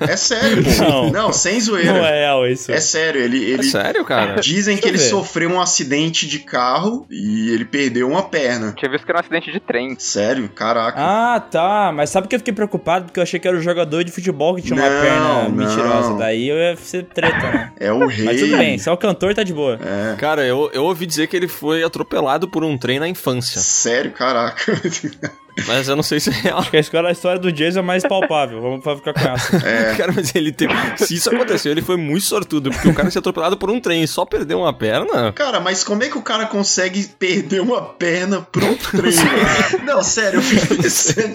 [0.00, 0.70] É sério, pô.
[0.82, 1.10] Não.
[1.10, 1.92] Não, sem zoeira.
[1.92, 2.70] Não é real isso.
[2.72, 4.40] É sério, ele, ele É sério, cara?
[4.40, 5.10] dizem que Deixa eu ele ver.
[5.10, 8.72] sofreu um acidente de carro e ele perdeu uma perna.
[8.76, 9.96] Tinha visto que era um acidente de trem.
[9.98, 10.48] Sério?
[10.48, 10.98] Caraca.
[11.00, 11.92] Ah, tá.
[11.94, 13.06] Mas sabe que eu fiquei preocupado?
[13.06, 15.50] Porque eu achei que era o jogador de futebol que tinha uma Não, perna não.
[15.50, 16.14] mentirosa.
[16.16, 17.72] Daí eu ia ser treta, né?
[17.78, 18.24] É o rei.
[18.24, 19.78] Mas tudo bem, se é o cantor, tá de boa.
[19.82, 20.16] É.
[20.16, 23.60] Cara, eu, eu ouvi dizer que ele foi atropelado por um trem na infância.
[23.60, 24.72] Sério, caraca.
[25.66, 26.58] Mas eu não sei se é real.
[26.58, 28.60] Acho que a história, a história do Jason é mais palpável.
[28.60, 29.56] Vamos ficar com essa.
[29.66, 29.94] É.
[29.96, 30.72] Cara, mas ele teve.
[30.96, 34.02] Se isso aconteceu, ele foi muito sortudo, porque o cara ser atropelado por um trem
[34.02, 35.32] e só perdeu uma perna.
[35.32, 39.12] Cara, mas como é que o cara consegue perder uma perna pra um trem?
[39.84, 41.34] Não, sério, eu fico pensando.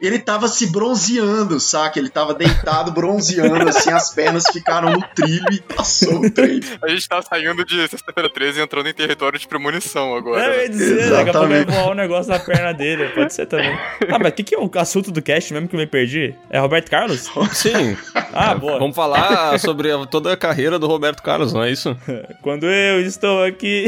[0.00, 1.98] Ele tava se bronzeando, saca?
[1.98, 6.60] Ele tava deitado, bronzeando, assim, as pernas ficaram no trilho e passou o trem.
[6.82, 10.42] A gente tá saindo de Sexta-feira 13 e entrando em território de premonição agora.
[10.42, 10.62] É, eu né?
[10.62, 13.08] ia dizer, daqui a pouco vai voar o negócio da perna dele.
[13.10, 13.76] Pode ser também.
[14.08, 16.34] Ah, mas o que, que é o assunto do cast mesmo que eu me perdi?
[16.48, 17.28] É Roberto Carlos?
[17.52, 17.96] Sim.
[18.32, 18.78] Ah, boa.
[18.78, 21.96] Vamos falar sobre toda a carreira do Roberto Carlos, não é isso?
[22.40, 23.86] Quando eu estou aqui.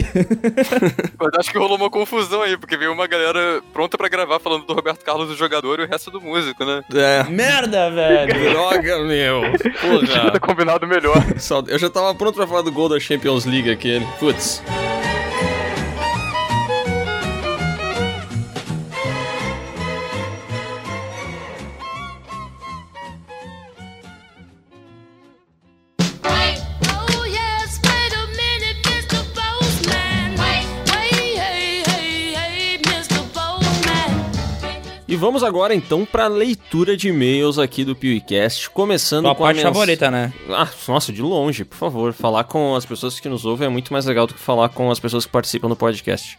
[1.19, 4.67] Mas acho que rolou uma confusão aí, porque veio uma galera pronta pra gravar falando
[4.67, 6.83] do Roberto Carlos, o jogador, e o resto do músico, né?
[6.93, 7.25] É.
[7.25, 8.51] Merda, velho.
[8.51, 9.43] Droga, meu.
[9.81, 10.41] Porra.
[10.41, 11.23] combinado melhor.
[11.69, 14.07] Eu já tava pronto pra falar do gol da Champions League aquele.
[14.19, 14.63] Putz.
[35.19, 39.57] Vamos agora então pra leitura de e-mails aqui do PewCast, começando Tua com a parte
[39.57, 40.33] mens- favorita, né?
[40.51, 42.13] Ah, nossa, de longe, por favor.
[42.13, 44.91] Falar com as pessoas que nos ouvem é muito mais legal do que falar com
[44.91, 46.39] as pessoas que participam do podcast.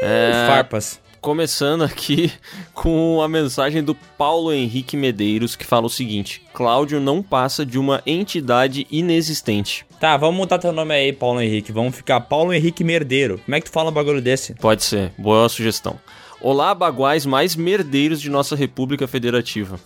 [0.00, 1.00] É, Farpas.
[1.20, 2.32] Começando aqui
[2.72, 7.78] com a mensagem do Paulo Henrique Medeiros, que fala o seguinte: Cláudio não passa de
[7.78, 9.84] uma entidade inexistente.
[10.00, 11.72] Tá, vamos mudar teu nome aí, Paulo Henrique.
[11.72, 13.38] Vamos ficar Paulo Henrique Merdeiro.
[13.44, 14.54] Como é que tu fala um bagulho desse?
[14.54, 15.98] Pode ser, boa sugestão.
[16.40, 19.78] Olá, baguais mais merdeiros de nossa República Federativa.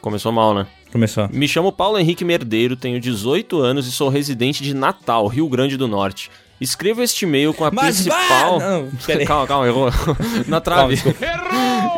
[0.00, 0.66] Começou mal, né?
[0.90, 1.28] Começou.
[1.30, 5.76] Me chamo Paulo Henrique Merdeiro, tenho 18 anos e sou residente de Natal, Rio Grande
[5.76, 6.30] do Norte.
[6.60, 8.58] Escrevo este e-mail com a Mas principal.
[8.58, 8.68] vá!
[8.68, 8.90] Não,
[9.26, 9.86] calma, calma, errou.
[10.46, 10.94] Na Calma, trave.
[10.94, 11.18] desculpa.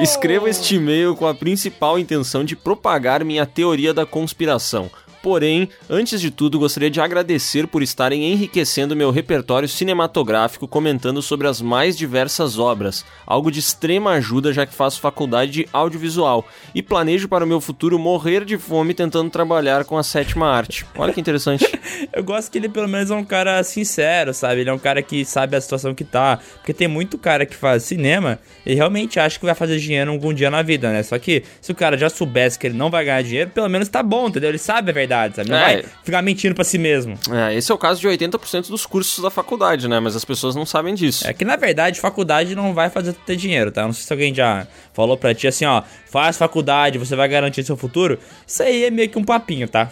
[0.01, 4.91] Escrevo este e-mail com a principal intenção de propagar minha teoria da conspiração.
[5.23, 11.47] Porém, antes de tudo, gostaria de agradecer por estarem enriquecendo meu repertório cinematográfico comentando sobre
[11.47, 16.45] as mais diversas obras, algo de extrema ajuda já que faço faculdade de audiovisual
[16.75, 20.85] e planejo para o meu futuro morrer de fome tentando trabalhar com a sétima arte.
[20.97, 21.67] Olha que interessante.
[22.13, 24.63] Eu gosto que ele pelo menos é um cara sincero, sabe?
[24.63, 26.41] Ele é um cara que sabe a situação que tá.
[26.57, 30.35] Porque tem muito cara que faz cinema e realmente acha que vai fazer dinheiro algum
[30.35, 31.03] dia na vida, né?
[31.03, 33.89] Só que se o cara já soubesse que ele não vai ganhar dinheiro, pelo menos
[33.89, 34.51] tá bom, entendeu?
[34.51, 35.49] Ele sabe a verdade, sabe?
[35.51, 35.61] Não É.
[35.61, 37.19] vai ficar mentindo pra si mesmo.
[37.31, 40.01] É, esse é o caso de 80% dos cursos da faculdade, né?
[40.01, 41.27] Mas as pessoas não sabem disso.
[41.27, 43.83] É que na verdade faculdade não vai fazer ter dinheiro, tá?
[43.83, 47.63] Não sei se alguém já falou pra ti assim, ó, faz faculdade, você vai garantir
[47.65, 48.19] seu futuro.
[48.47, 49.91] Isso aí é meio que um papinho, tá?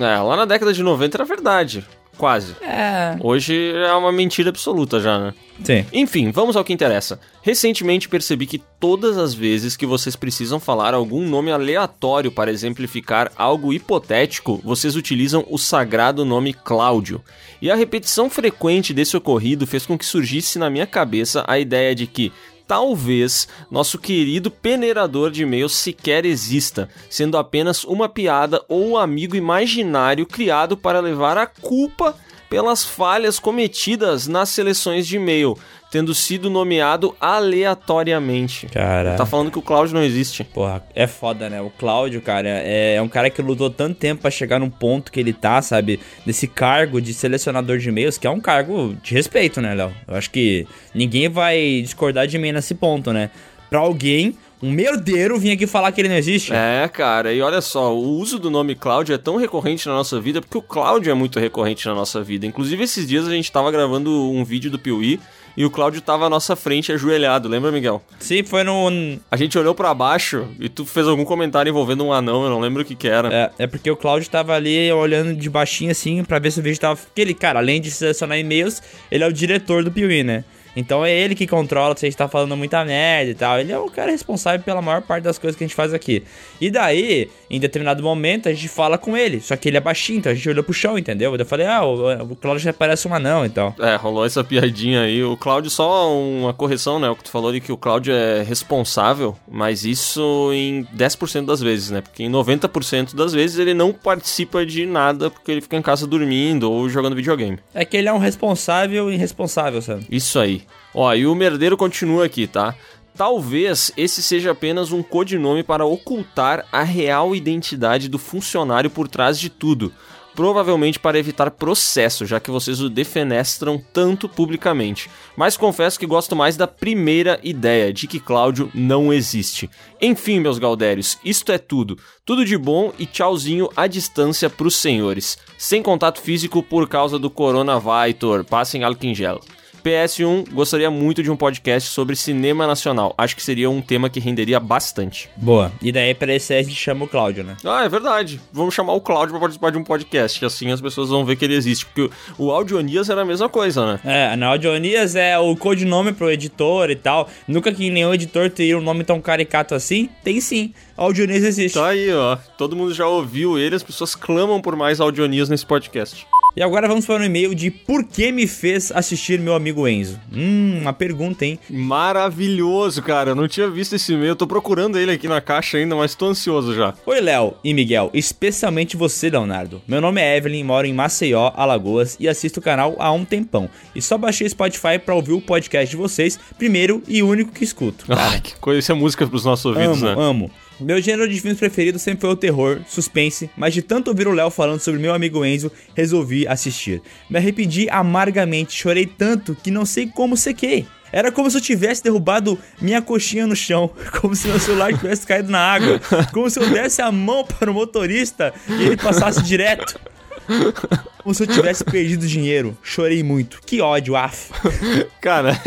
[0.00, 1.84] É, lá na década de 90 era verdade.
[2.16, 2.54] Quase.
[2.60, 3.16] É.
[3.20, 5.34] Hoje é uma mentira absoluta já, né?
[5.64, 5.86] Sim.
[5.92, 7.18] Enfim, vamos ao que interessa.
[7.40, 13.32] Recentemente percebi que todas as vezes que vocês precisam falar algum nome aleatório para exemplificar
[13.36, 17.22] algo hipotético, vocês utilizam o sagrado nome Cláudio.
[17.60, 21.94] E a repetição frequente desse ocorrido fez com que surgisse na minha cabeça a ideia
[21.94, 22.32] de que
[22.66, 29.36] talvez nosso querido peneirador de e-mails sequer exista, sendo apenas uma piada ou um amigo
[29.36, 32.16] imaginário criado para levar a culpa
[32.48, 35.56] pelas falhas cometidas nas seleções de e-mail,
[35.92, 38.66] tendo sido nomeado aleatoriamente.
[38.68, 39.14] Cara.
[39.14, 40.42] Tá falando que o Cláudio não existe.
[40.42, 41.60] Porra, é foda, né?
[41.60, 45.12] O Cláudio, cara, é, é um cara que lutou tanto tempo pra chegar num ponto
[45.12, 46.00] que ele tá, sabe?
[46.24, 49.92] Desse cargo de selecionador de e-mails, que é um cargo de respeito, né, Léo?
[50.08, 53.30] Eu acho que ninguém vai discordar de mim nesse ponto, né?
[53.68, 56.54] Pra alguém, um merdeiro vir aqui falar que ele não existe.
[56.54, 60.18] É, cara, e olha só, o uso do nome Cláudio é tão recorrente na nossa
[60.18, 62.46] vida porque o Cláudio é muito recorrente na nossa vida.
[62.46, 65.20] Inclusive, esses dias a gente tava gravando um vídeo do Piuí
[65.56, 68.02] e o Cláudio tava à nossa frente ajoelhado, lembra, Miguel?
[68.18, 68.90] Sim, foi no.
[69.30, 72.60] A gente olhou pra baixo e tu fez algum comentário envolvendo um anão, eu não
[72.60, 73.32] lembro o que que era.
[73.32, 76.62] É, é porque o Cláudio tava ali olhando de baixinho assim pra ver se o
[76.62, 76.96] vídeo tava.
[76.96, 80.44] Porque ele, cara, além de selecionar e-mails, ele é o diretor do Piuí, né?
[80.74, 83.58] Então é ele que controla se a gente tá falando muita merda e tal.
[83.58, 86.22] Ele é o cara responsável pela maior parte das coisas que a gente faz aqui.
[86.60, 89.40] E daí, em determinado momento, a gente fala com ele.
[89.40, 91.34] Só que ele é baixinho, então a gente olhou pro chão, entendeu?
[91.36, 93.74] Eu falei, ah, o, o Cláudio já parece um anão, então.
[93.78, 95.22] É, rolou essa piadinha aí.
[95.22, 97.08] O Cláudio, só uma correção, né?
[97.08, 101.60] O que tu falou de que o Cláudio é responsável, mas isso em 10% das
[101.60, 102.00] vezes, né?
[102.00, 106.06] Porque em 90% das vezes ele não participa de nada porque ele fica em casa
[106.06, 107.58] dormindo ou jogando videogame.
[107.74, 110.06] É que ele é um responsável irresponsável, sabe?
[110.10, 110.61] Isso aí.
[110.94, 112.74] Ó, e o merdeiro continua aqui, tá?
[113.14, 119.38] Talvez esse seja apenas um codinome para ocultar a real identidade do funcionário por trás
[119.38, 119.92] de tudo.
[120.34, 125.10] Provavelmente para evitar processo, já que vocês o defenestram tanto publicamente.
[125.36, 129.68] Mas confesso que gosto mais da primeira ideia, de que Cláudio não existe.
[130.00, 131.98] Enfim, meus galdérios, isto é tudo.
[132.24, 135.36] Tudo de bom e tchauzinho à distância pros senhores.
[135.58, 138.42] Sem contato físico por causa do Coronavaitor.
[138.42, 139.38] Passem álcool em gel.
[139.84, 143.14] PS1, gostaria muito de um podcast sobre cinema nacional.
[143.18, 145.28] Acho que seria um tema que renderia bastante.
[145.36, 145.72] Boa.
[145.82, 147.56] E daí pra esse a gente chama o Cláudio, né?
[147.64, 148.40] Ah, é verdade.
[148.52, 151.36] Vamos chamar o Cláudio pra participar de um podcast, que assim as pessoas vão ver
[151.36, 151.86] que ele existe.
[151.86, 154.00] Porque o, o Audionias era a mesma coisa, né?
[154.04, 157.28] É, na Audionias é o codinome pro editor e tal.
[157.48, 160.08] Nunca que nenhum editor teria um nome tão caricato assim.
[160.22, 160.72] Tem sim.
[160.96, 161.74] Audionias existe.
[161.78, 162.36] Tá aí, ó.
[162.56, 166.26] Todo mundo já ouviu ele, as pessoas clamam por mais Audionias nesse podcast.
[166.54, 170.20] E agora vamos para o e-mail de por que me fez assistir meu amigo Enzo.
[170.30, 171.58] Hum, uma pergunta, hein?
[171.70, 173.30] Maravilhoso, cara.
[173.30, 174.32] Eu não tinha visto esse e-mail.
[174.32, 176.92] Eu tô procurando ele aqui na caixa ainda, mas tô ansioso já.
[177.06, 179.80] Oi, Léo e Miguel, especialmente você, Leonardo.
[179.88, 183.66] Meu nome é Evelyn, moro em Maceió, Alagoas e assisto o canal há um tempão.
[183.94, 187.64] E só baixei o Spotify pra ouvir o podcast de vocês, primeiro e único que
[187.64, 188.04] escuto.
[188.10, 188.78] Ai, que coisa.
[188.78, 190.28] Isso é música pros nossos ouvidos, amo, né?
[190.28, 190.50] amo.
[190.80, 194.32] Meu gênero de filmes preferido sempre foi o terror, suspense, mas de tanto ouvir o
[194.32, 197.00] Léo falando sobre meu amigo Enzo, resolvi assistir.
[197.30, 200.86] Me arrependi amargamente, chorei tanto que não sei como sequei.
[201.12, 203.90] Era como se eu tivesse derrubado minha coxinha no chão,
[204.20, 206.00] como se meu celular tivesse caído na água,
[206.32, 210.00] como se eu desse a mão para o motorista e ele passasse direto.
[211.22, 212.76] Como se eu tivesse perdido dinheiro.
[212.82, 213.60] Chorei muito.
[213.64, 214.50] Que ódio, af.
[215.20, 215.58] Cara,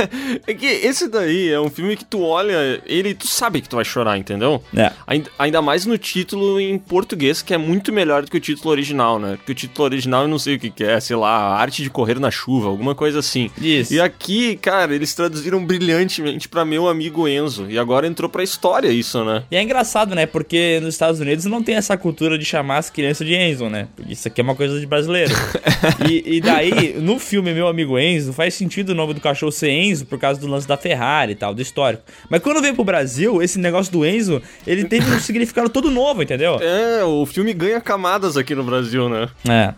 [0.45, 3.75] é que esse daí é um filme que tu olha ele tu sabe que tu
[3.75, 4.61] vai chorar, entendeu?
[4.75, 4.91] É.
[5.37, 9.19] Ainda, mais no título em português, que é muito melhor do que o título original,
[9.19, 9.37] né?
[9.37, 11.89] Porque o título original eu não sei o que, que é, sei lá, arte de
[11.89, 13.49] correr na chuva, alguma coisa assim.
[13.59, 13.93] Isso.
[13.93, 17.67] E aqui, cara, eles traduziram brilhantemente pra meu amigo Enzo.
[17.69, 19.43] E agora entrou pra história isso, né?
[19.49, 20.25] E é engraçado, né?
[20.25, 23.87] Porque nos Estados Unidos não tem essa cultura de chamar as crianças de Enzo, né?
[24.07, 25.33] Isso aqui é uma coisa de brasileiro.
[26.09, 29.69] E, e daí, no filme Meu Amigo Enzo, faz sentido o nome do cachorro ser
[29.69, 32.03] Enzo por causa do lance da Ferrari e tal, do histórico.
[32.29, 36.23] Mas quando veio pro Brasil, esse negócio do Enzo, ele teve um significado todo novo,
[36.23, 36.57] entendeu?
[36.61, 39.29] É, o filme ganha camadas aqui no Brasil, né?
[39.47, 39.73] É.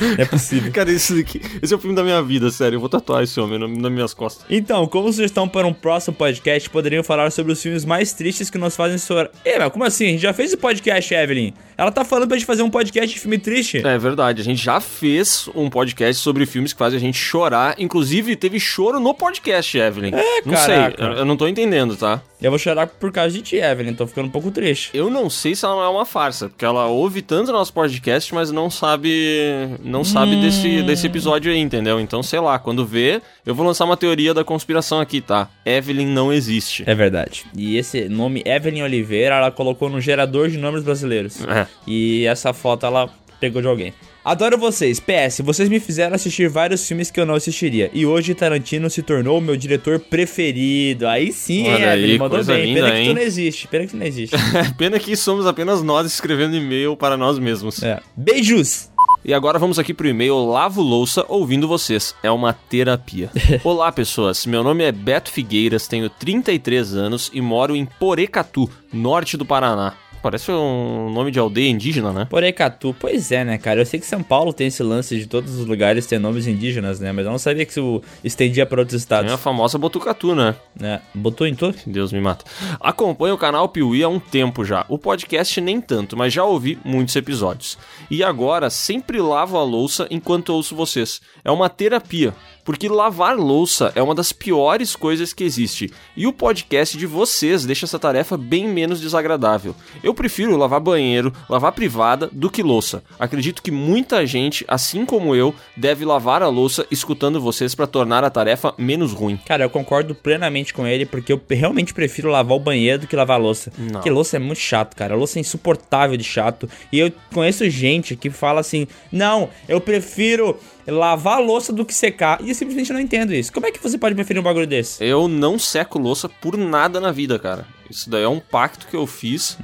[0.00, 0.72] Não é possível.
[0.72, 2.76] Cara, esse, aqui, esse é o filme da minha vida, sério.
[2.76, 4.44] Eu vou tatuar esse homem na- nas minhas costas.
[4.50, 8.58] Então, como sugestão para um próximo podcast, poderiam falar sobre os filmes mais tristes que
[8.58, 9.30] nos fazem chorar.
[9.44, 10.06] Ê, mas como assim?
[10.06, 11.52] A gente já fez esse podcast, Evelyn?
[11.78, 13.86] Ela tá falando pra gente fazer um podcast de filme triste.
[13.86, 17.74] É verdade, a gente já fez um podcast sobre filmes que fazem a gente chorar.
[17.78, 20.12] Inclusive, teve choro no podcast, Evelyn.
[20.14, 20.96] É, não caraca.
[20.96, 22.22] sei, eu, eu não tô entendendo, tá?
[22.40, 23.94] Eu vou chorar por causa de ti, Evelyn.
[23.94, 24.90] Tô ficando um pouco triste.
[24.92, 28.34] Eu não sei se ela não é uma farsa, porque ela ouve tanto nosso podcast,
[28.34, 31.98] mas não sabe não sabe desse, desse episódio aí, entendeu?
[31.98, 35.48] Então, sei lá, quando vê, eu vou lançar uma teoria da conspiração aqui, tá?
[35.64, 36.84] Evelyn não existe.
[36.86, 37.46] É verdade.
[37.56, 41.42] E esse nome, Evelyn Oliveira, ela colocou no gerador de nomes brasileiros.
[41.44, 41.66] É.
[41.86, 43.08] E essa foto ela
[43.40, 43.94] pegou de alguém.
[44.26, 44.98] Adoro vocês.
[44.98, 47.88] PS, vocês me fizeram assistir vários filmes que eu não assistiria.
[47.94, 51.06] E hoje Tarantino se tornou o meu diretor preferido.
[51.06, 52.66] Aí sim, Olha hein, aí, Evelyn, mandou bem.
[52.66, 53.08] linda, Pena que hein?
[53.10, 53.68] tu não existe.
[53.68, 54.36] Pena que tu não existe.
[54.76, 57.80] Pena que somos apenas nós escrevendo e-mail para nós mesmos.
[57.84, 58.00] é.
[58.16, 58.90] Beijos!
[59.24, 62.12] E agora vamos aqui pro e-mail Lavo Louça ouvindo vocês.
[62.20, 63.30] É uma terapia.
[63.62, 64.44] Olá, pessoas.
[64.44, 69.94] Meu nome é Beto Figueiras, tenho 33 anos e moro em Porecatu, norte do Paraná.
[70.26, 72.24] Parece um nome de aldeia indígena, né?
[72.28, 73.80] Porecatu, pois é, né, cara?
[73.80, 76.98] Eu sei que São Paulo tem esse lance de todos os lugares ter nomes indígenas,
[76.98, 77.12] né?
[77.12, 79.30] Mas eu não sabia que isso estendia para outros estados.
[79.30, 80.56] a famosa Botucatu, né?
[80.82, 80.98] É.
[81.14, 81.76] Botou em tudo?
[81.86, 82.44] Deus me mata.
[82.80, 84.84] Acompanho o canal Piuí há um tempo já.
[84.88, 87.78] O podcast nem tanto, mas já ouvi muitos episódios.
[88.10, 91.20] E agora sempre lavo a louça enquanto ouço vocês.
[91.44, 92.34] É uma terapia.
[92.66, 95.88] Porque lavar louça é uma das piores coisas que existe.
[96.16, 99.72] E o podcast de vocês deixa essa tarefa bem menos desagradável.
[100.02, 103.04] Eu prefiro lavar banheiro, lavar privada, do que louça.
[103.20, 108.24] Acredito que muita gente, assim como eu, deve lavar a louça escutando vocês para tornar
[108.24, 109.38] a tarefa menos ruim.
[109.46, 113.14] Cara, eu concordo plenamente com ele, porque eu realmente prefiro lavar o banheiro do que
[113.14, 113.72] lavar a louça.
[113.78, 113.92] Não.
[113.92, 115.14] Porque louça é muito chato, cara.
[115.14, 116.68] A louça é insuportável de chato.
[116.90, 121.94] E eu conheço gente que fala assim: não, eu prefiro lavar a louça do que
[121.94, 122.40] secar.
[122.42, 123.52] E eu simplesmente não entendo isso.
[123.52, 125.04] Como é que você pode preferir um bagulho desse?
[125.04, 127.66] Eu não seco louça por nada na vida, cara.
[127.90, 129.56] Isso daí é um pacto que eu fiz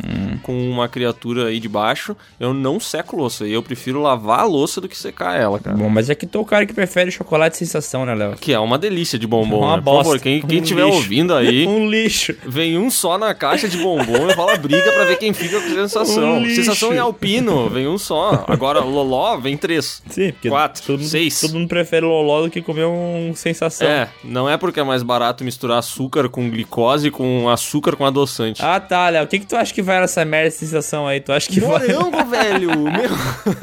[0.42, 2.16] com uma criatura aí de baixo.
[2.38, 3.46] Eu não seco louça.
[3.46, 5.76] E eu prefiro lavar a louça do que secar ela, cara.
[5.76, 8.36] Bom, mas é que tu é o cara que prefere chocolate sensação, né, Léo?
[8.40, 9.82] Que é uma delícia de bombom, Uma né?
[9.82, 10.04] Por bosta.
[10.04, 10.96] favor, quem, quem Um estiver lixo.
[10.96, 12.34] ouvindo aí, Um lixo.
[12.46, 15.68] vem um só na caixa de bombom e rola briga pra ver quem fica com
[15.74, 16.38] sensação.
[16.38, 18.44] Um sensação em alpino, vem um só.
[18.48, 20.02] Agora, loló, vem três.
[20.08, 21.40] Sim, porque Quatro, todo, mundo- seis.
[21.40, 23.86] todo mundo prefere loló do que comer um sensação.
[23.86, 28.62] É, não é porque é mais barato misturar açúcar com glicose com açúcar com adoçante.
[28.64, 29.24] Ah, tá, Léo.
[29.24, 31.20] O que, que tu acha que vai nessa merda de sensação aí?
[31.20, 31.88] Tu acha que vai.
[31.88, 32.70] Morango, velho!
[32.80, 33.10] Meu...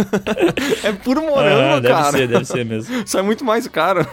[0.83, 2.11] é puro morango, Ah, deve cara.
[2.11, 3.03] ser, deve ser mesmo.
[3.05, 4.05] Isso é muito mais caro.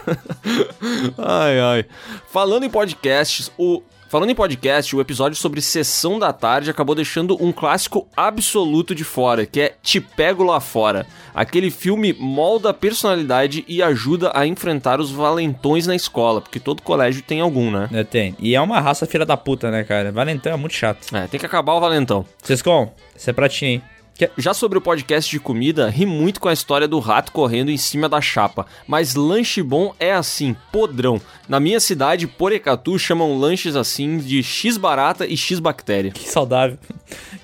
[1.17, 1.85] ai, ai.
[2.31, 3.81] Falando em podcasts, o.
[4.09, 9.03] Falando em podcast, o episódio sobre Sessão da Tarde acabou deixando um clássico absoluto de
[9.03, 11.05] fora, que é Te Pego Lá Fora.
[11.35, 16.81] Aquele filme molda a personalidade e ajuda a enfrentar os valentões na escola, porque todo
[16.81, 17.89] colégio tem algum, né?
[17.91, 18.33] É, tem.
[18.39, 20.09] E é uma raça filha da puta, né, cara?
[20.09, 21.13] Valentão é muito chato.
[21.13, 22.25] É, tem que acabar o valentão.
[22.41, 23.81] Sescom, isso é pra ti, hein?
[24.17, 27.69] Que- Já sobre o podcast de comida, ri muito com a história do rato correndo
[27.69, 28.65] em cima da chapa.
[28.87, 31.21] Mas lanche bom é assim, podrão.
[31.47, 36.11] Na minha cidade, Porecatu, chamam lanches assim de X barata e X bactéria.
[36.11, 36.77] Que saudável.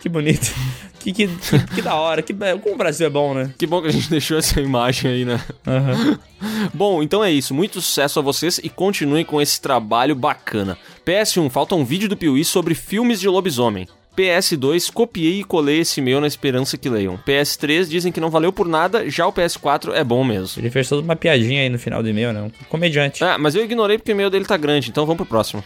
[0.01, 0.53] Que bonito.
[0.99, 2.21] Que, que, que, que da hora.
[2.21, 3.53] Que, como o Brasil é bom, né?
[3.57, 5.39] Que bom que a gente deixou essa imagem aí, né?
[5.65, 6.19] Aham.
[6.73, 7.53] Bom, então é isso.
[7.53, 10.77] Muito sucesso a vocês e continuem com esse trabalho bacana.
[11.05, 13.87] PS1, falta um vídeo do Piuí sobre filmes de lobisomem.
[14.17, 17.19] PS2, copiei e colei esse e-mail na esperança que leiam.
[17.25, 20.61] PS3, dizem que não valeu por nada, já o PS4 é bom mesmo.
[20.61, 22.41] Ele fez toda uma piadinha aí no final do e-mail, né?
[22.43, 23.23] Um comediante.
[23.23, 25.63] Ah, mas eu ignorei porque o e-mail dele tá grande, então vamos pro próximo.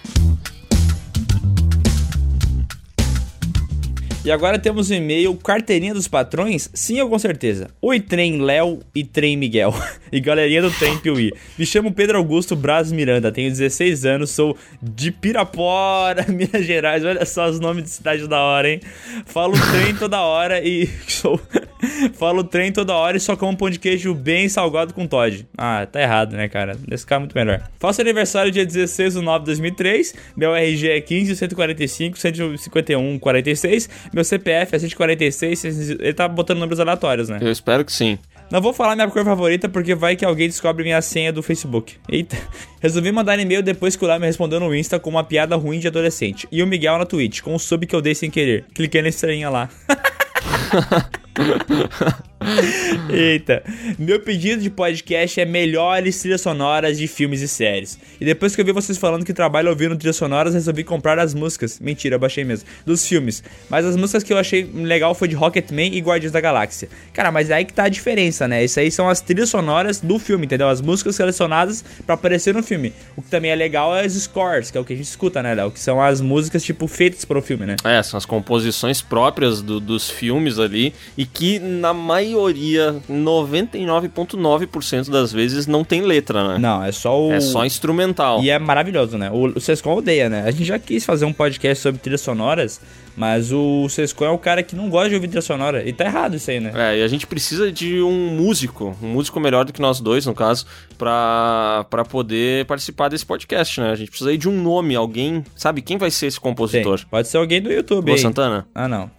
[4.28, 6.70] E agora temos o e-mail Carteirinha dos Patrões?
[6.74, 7.70] Sim, ou com certeza.
[7.82, 9.74] Oi, Trem Léo e Trem Miguel.
[10.12, 11.32] e galerinha do Trem Piuí.
[11.58, 17.06] Me chamo Pedro Augusto Braz Miranda, tenho 16 anos, sou de Pirapora, Minas Gerais.
[17.06, 18.82] Olha só os nomes de cidade da hora, hein?
[19.26, 21.40] Falo trem toda hora e sou...
[22.14, 25.48] Falo trem toda hora e só como pão de queijo bem salgado com Todd.
[25.58, 26.76] Ah, tá errado, né, cara?
[26.90, 27.62] Esse cara é muito melhor.
[27.80, 30.16] Faço aniversário dia 16 de 9 de 2003.
[30.36, 33.90] Meu RG é 15 145 151 46.
[34.18, 35.90] Meu CPF é 146.
[35.92, 37.38] Ele tá botando números aleatórios, né?
[37.40, 38.18] Eu espero que sim.
[38.50, 41.98] Não vou falar minha cor favorita porque vai que alguém descobre minha senha do Facebook.
[42.10, 42.36] Eita.
[42.82, 45.78] Resolvi mandar e-mail depois que o Léo me respondeu no Insta com uma piada ruim
[45.78, 46.48] de adolescente.
[46.52, 48.66] E o Miguel na Twitch, com um sub que eu dei sem querer.
[48.74, 49.70] Cliquei na estrelinha lá.
[53.10, 53.64] Eita.
[53.98, 57.98] Meu pedido de podcast é melhores trilhas sonoras de filmes e séries.
[58.20, 61.34] E depois que eu vi vocês falando que trabalham ouvindo trilhas sonoras, resolvi comprar as
[61.34, 61.80] músicas.
[61.80, 62.68] Mentira, eu baixei mesmo.
[62.86, 63.44] Dos filmes.
[63.70, 66.90] Mas as músicas que eu achei legal foi de Rocketman e Guardiões da Galáxia.
[67.14, 68.64] Cara, mas é aí que tá a diferença, né?
[68.64, 70.68] Isso aí são as trilhas sonoras do filme, entendeu?
[70.70, 72.94] As músicas selecionadas pra aparecer no filme.
[73.16, 75.42] O que também é legal é os scores, que é o que a gente escuta,
[75.44, 75.72] né, Léo?
[75.72, 77.76] Que são as músicas, tipo, feitas pro filme, né?
[77.84, 85.34] É, são as composições próprias do- dos filmes ali e que na maioria, 99,9% das
[85.34, 86.58] vezes não tem letra, né?
[86.58, 87.32] Não, é só o.
[87.32, 88.44] É só instrumental.
[88.44, 89.30] E é maravilhoso, né?
[89.32, 90.44] O, o Sescon odeia, né?
[90.46, 92.80] A gente já quis fazer um podcast sobre trilhas sonoras,
[93.16, 95.88] mas o Sescon é o cara que não gosta de ouvir trilha sonora.
[95.88, 96.72] E tá errado isso aí, né?
[96.76, 100.26] É, e a gente precisa de um músico, um músico melhor do que nós dois,
[100.26, 100.66] no caso,
[100.98, 103.92] pra, pra poder participar desse podcast, né?
[103.92, 105.82] A gente precisa aí de um nome, alguém, sabe?
[105.82, 107.00] Quem vai ser esse compositor?
[107.00, 107.08] Tem.
[107.10, 108.22] Pode ser alguém do YouTube Lua aí.
[108.22, 108.68] Santana?
[108.74, 109.10] Ah, não.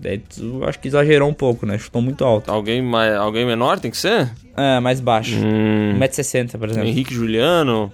[0.00, 1.78] Daí tu acho que exagerou um pouco, né?
[1.78, 2.50] Chutou muito alto.
[2.50, 4.30] Alguém, mais, alguém menor tem que ser?
[4.56, 5.36] É, mais baixo.
[5.36, 6.88] Hum, 1,60m, por exemplo.
[6.88, 7.92] Henrique Juliano,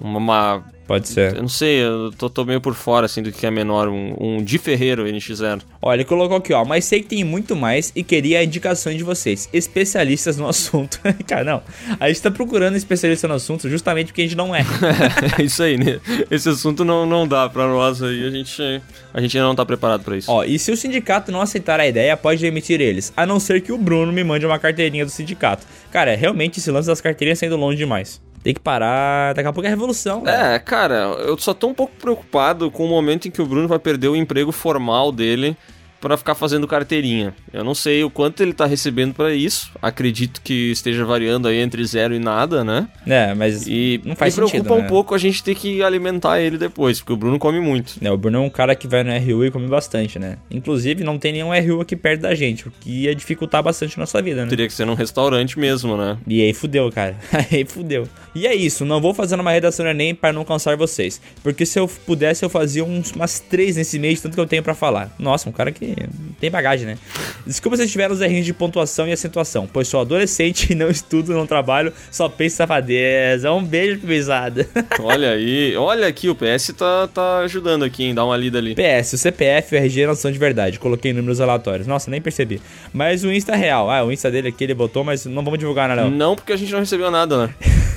[0.00, 0.18] uma...
[0.18, 1.36] uma- Pode ser.
[1.36, 4.14] eu não sei, eu tô, tô meio por fora, assim, do que é menor, um,
[4.18, 5.60] um Di Ferreiro NX0.
[5.82, 6.64] Olha, ele colocou aqui, ó.
[6.64, 10.98] Mas sei que tem muito mais e queria a indicação de vocês, especialistas no assunto.
[11.26, 11.62] Cara, não.
[12.00, 14.64] A gente tá procurando especialista no assunto justamente porque a gente não é.
[15.38, 16.00] É isso aí, né?
[16.30, 18.62] Esse assunto não, não dá pra nós aí, a gente,
[19.12, 20.30] a gente ainda não tá preparado pra isso.
[20.32, 23.12] Ó, e se o sindicato não aceitar a ideia, pode demitir eles.
[23.14, 25.66] A não ser que o Bruno me mande uma carteirinha do sindicato.
[25.92, 28.20] Cara, realmente esse lance das carteirinhas tá indo longe demais.
[28.42, 29.34] Tem que parar.
[29.34, 30.54] Daqui a pouco é revolução, né?
[30.54, 33.68] É, cara, eu só tô um pouco preocupado com o momento em que o Bruno
[33.68, 35.56] vai perder o emprego formal dele
[36.00, 37.34] pra ficar fazendo carteirinha.
[37.52, 39.70] Eu não sei o quanto ele tá recebendo pra isso.
[39.82, 42.88] Acredito que esteja variando aí entre zero e nada, né?
[43.06, 44.88] É, mas E não faz preocupa sentido, um né?
[44.88, 47.94] pouco a gente ter que alimentar ele depois, porque o Bruno come muito.
[48.00, 50.38] É, o Bruno é um cara que vai no RU e come bastante, né?
[50.50, 54.00] Inclusive, não tem nenhum RU aqui perto da gente, o que ia dificultar bastante a
[54.00, 54.50] nossa vida, né?
[54.50, 56.16] Teria que ser num restaurante mesmo, né?
[56.26, 57.16] E aí fudeu, cara.
[57.50, 58.06] Aí fudeu.
[58.34, 61.20] E é isso, não vou fazer uma redação do Enem para não cansar vocês.
[61.42, 64.62] Porque se eu pudesse, eu fazia uns, umas três nesse mês, tanto que eu tenho
[64.62, 65.12] pra falar.
[65.18, 65.87] Nossa, um cara que
[66.40, 66.98] tem bagagem, né?
[67.46, 71.32] Desculpa se tiver os errinhos de pontuação e acentuação, pois sou adolescente e não estudo,
[71.32, 73.52] não trabalho, só penso em safadeza.
[73.52, 74.68] Um beijo, pesada.
[75.00, 78.14] Olha aí, olha aqui, o PS tá, tá ajudando aqui, hein?
[78.14, 78.74] Dá uma lida ali.
[78.74, 80.78] PS, o CPF e o RG não são de verdade.
[80.78, 81.86] Coloquei números aleatórios.
[81.86, 82.60] Nossa, nem percebi.
[82.92, 83.90] Mas o Insta é real.
[83.90, 86.10] Ah, o Insta dele aqui ele botou, mas não vamos divulgar, né, Léo?
[86.10, 87.54] Não, porque a gente não recebeu nada, né?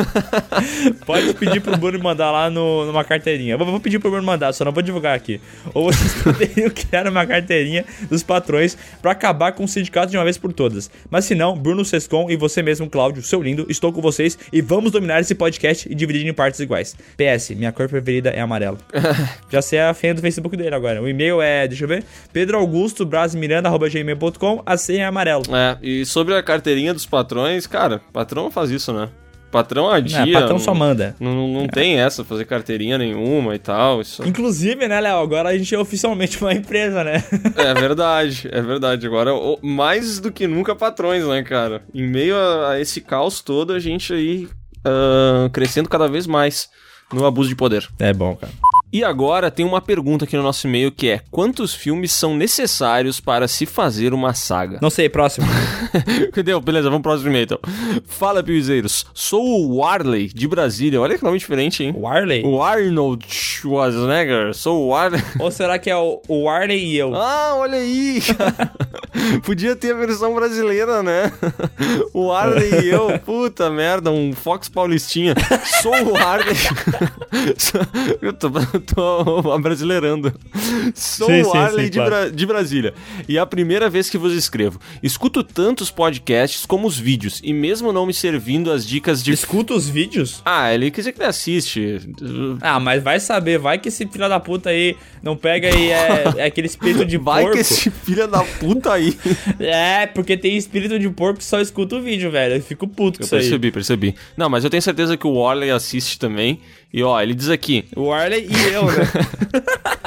[1.06, 3.54] Pode pedir pro Bruno mandar lá no, numa carteirinha.
[3.54, 5.40] Eu vou, vou pedir pro Bruno mandar, só não vou divulgar aqui.
[5.74, 10.24] Ou vocês poderiam criar uma carteirinha dos patrões pra acabar com o sindicato de uma
[10.24, 10.90] vez por todas.
[11.10, 14.60] Mas se não, Bruno Sescon e você mesmo, Cláudio, seu lindo, estou com vocês e
[14.60, 16.96] vamos dominar esse podcast e dividir em partes iguais.
[17.16, 18.78] PS, minha cor preferida é amarelo.
[19.50, 21.02] Já sei a senha do Facebook dele agora.
[21.02, 25.42] O e-mail é, deixa eu ver, pedroaugusto.brasmiranda.gmail.com, a senha é amarelo.
[25.54, 29.08] É, e sobre a carteirinha dos patrões, cara, patrão não faz isso, né?
[29.52, 30.24] Patrão a dia.
[30.24, 31.14] Não, patrão não- só manda.
[31.20, 34.00] Não, não, não tem essa, fazer carteirinha nenhuma e tal.
[34.00, 37.22] Isso Inclusive, né, Léo, agora a gente é oficialmente uma empresa, né?
[37.56, 39.06] é verdade, é verdade.
[39.06, 39.30] Agora,
[39.62, 41.82] mais do que nunca, patrões, né, cara?
[41.94, 44.48] Em meio a, esse caos todo, a gente aí
[44.84, 46.70] ah, crescendo cada vez mais
[47.12, 47.86] no abuso de poder.
[47.98, 48.52] É bom, cara.
[48.92, 53.20] E agora tem uma pergunta aqui no nosso e-mail que é: quantos filmes são necessários
[53.20, 54.78] para se fazer uma saga?
[54.82, 55.46] Não sei, próximo.
[56.28, 56.60] Entendeu?
[56.60, 57.58] Beleza, vamos pro próximo e-mail então.
[58.04, 59.06] Fala, piuzeiros.
[59.14, 61.00] Sou o Warley, de Brasília.
[61.00, 61.94] Olha que nome diferente, hein?
[61.96, 62.44] Warley?
[62.44, 64.52] O Arnold Schwarzenegger.
[64.52, 65.22] Sou o Warley.
[65.40, 67.14] Ou será que é o, o Warley e eu?
[67.14, 68.20] Ah, olha aí!
[69.42, 71.32] Podia ter a versão brasileira, né?
[72.12, 73.18] O Warley e eu.
[73.20, 75.34] Puta merda, um Fox Paulistinha.
[75.80, 76.56] Sou o Warley.
[78.20, 78.50] Eu tô,
[78.82, 80.32] tô brasileirando.
[80.94, 82.10] Sou Sim, o sim, Warley sim, de, claro.
[82.10, 82.94] Bra- de Brasília.
[83.28, 84.78] E é a primeira vez que vos escrevo.
[85.02, 87.40] Escuto tantos podcasts como os vídeos.
[87.42, 89.32] E mesmo não me servindo as dicas de.
[89.32, 90.42] Escuta os vídeos?
[90.44, 92.00] Ah, ele quer dizer que ele assiste.
[92.60, 96.24] Ah, mas vai saber, vai que esse filho da puta aí não pega e é,
[96.38, 97.54] é aquele espírito de Vai porco.
[97.56, 99.16] que esse filho da puta aí.
[99.60, 102.56] É, porque tem espírito de porco que só escuta o vídeo, velho.
[102.56, 103.40] Eu fico puto com Eu isso aí.
[103.42, 104.14] percebi, percebi.
[104.36, 106.60] Não, mas eu tenho certeza que o Warley assiste também.
[106.92, 107.86] E ó, ele diz aqui.
[107.96, 109.08] O Warley e eu, né?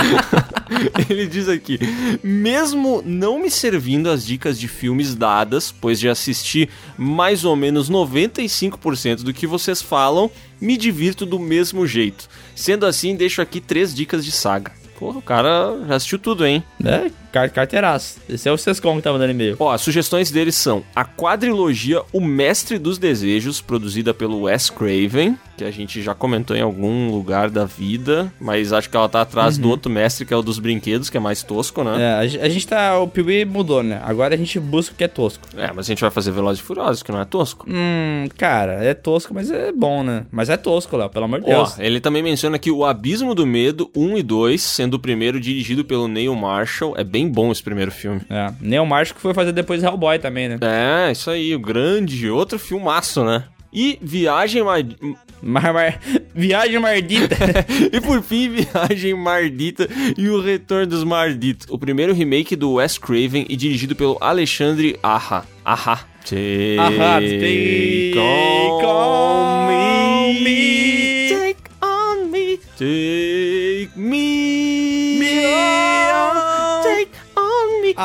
[1.10, 1.80] ele diz aqui:
[2.24, 7.90] mesmo não me servindo as dicas de filmes dadas, pois já assisti mais ou menos
[7.90, 10.30] 95% do que vocês falam,
[10.62, 12.30] me divirto do mesmo jeito.
[12.56, 14.72] Sendo assim, deixo aqui três dicas de saga.
[15.00, 16.64] Porra, o cara já assistiu tudo, hein?
[16.84, 18.20] É, car carteiraço.
[18.30, 19.58] Esse é o Sescom que tá mandando e-mail.
[19.60, 25.38] Ó, as sugestões deles são a quadrilogia O Mestre dos Desejos, produzida pelo Wes Craven,
[25.58, 29.22] que a gente já comentou em algum lugar da vida, mas acho que ela tá
[29.22, 32.02] atrás do outro mestre, que é o dos brinquedos, que é mais tosco, né?
[32.02, 33.00] É, a, a gente tá.
[33.00, 34.02] O Piuí mudou, né?
[34.04, 35.48] Agora a gente busca o que é tosco.
[35.56, 37.66] É, mas a gente vai fazer Velozes e Furiosos, que não é tosco.
[37.70, 40.26] Hum, cara, é tosco, mas é bom, né?
[40.32, 41.80] Mas é tosco, Léo, pelo amor de Ó, Deus.
[41.80, 45.86] ele também menciona que o Abismo do Medo 1 e 2, sendo o primeiro dirigido
[45.86, 48.22] pelo Neil Marshall, é bem bom esse primeiro filme.
[48.30, 48.52] É.
[48.62, 50.58] Neil Marshall que foi fazer depois Hellboy também, né?
[50.62, 53.44] É, isso aí, o grande, outro filmaço, né?
[53.74, 54.82] E Viagem Mar...
[55.42, 56.00] Mar, mar...
[56.34, 57.36] Viagem Mardita.
[57.92, 59.88] e por fim, Viagem Mardita
[60.18, 61.68] e o Retorno dos Marditos.
[61.70, 65.44] O primeiro remake do Wes Craven e dirigido pelo Alexandre Aja.
[65.64, 66.16] Aja.
[66.26, 70.42] Take Ahá, take on on me.
[70.42, 71.30] me.
[71.30, 72.58] Take on me.
[72.58, 73.45] Take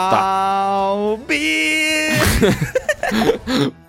[0.09, 0.91] Tá.
[1.27, 2.11] Be...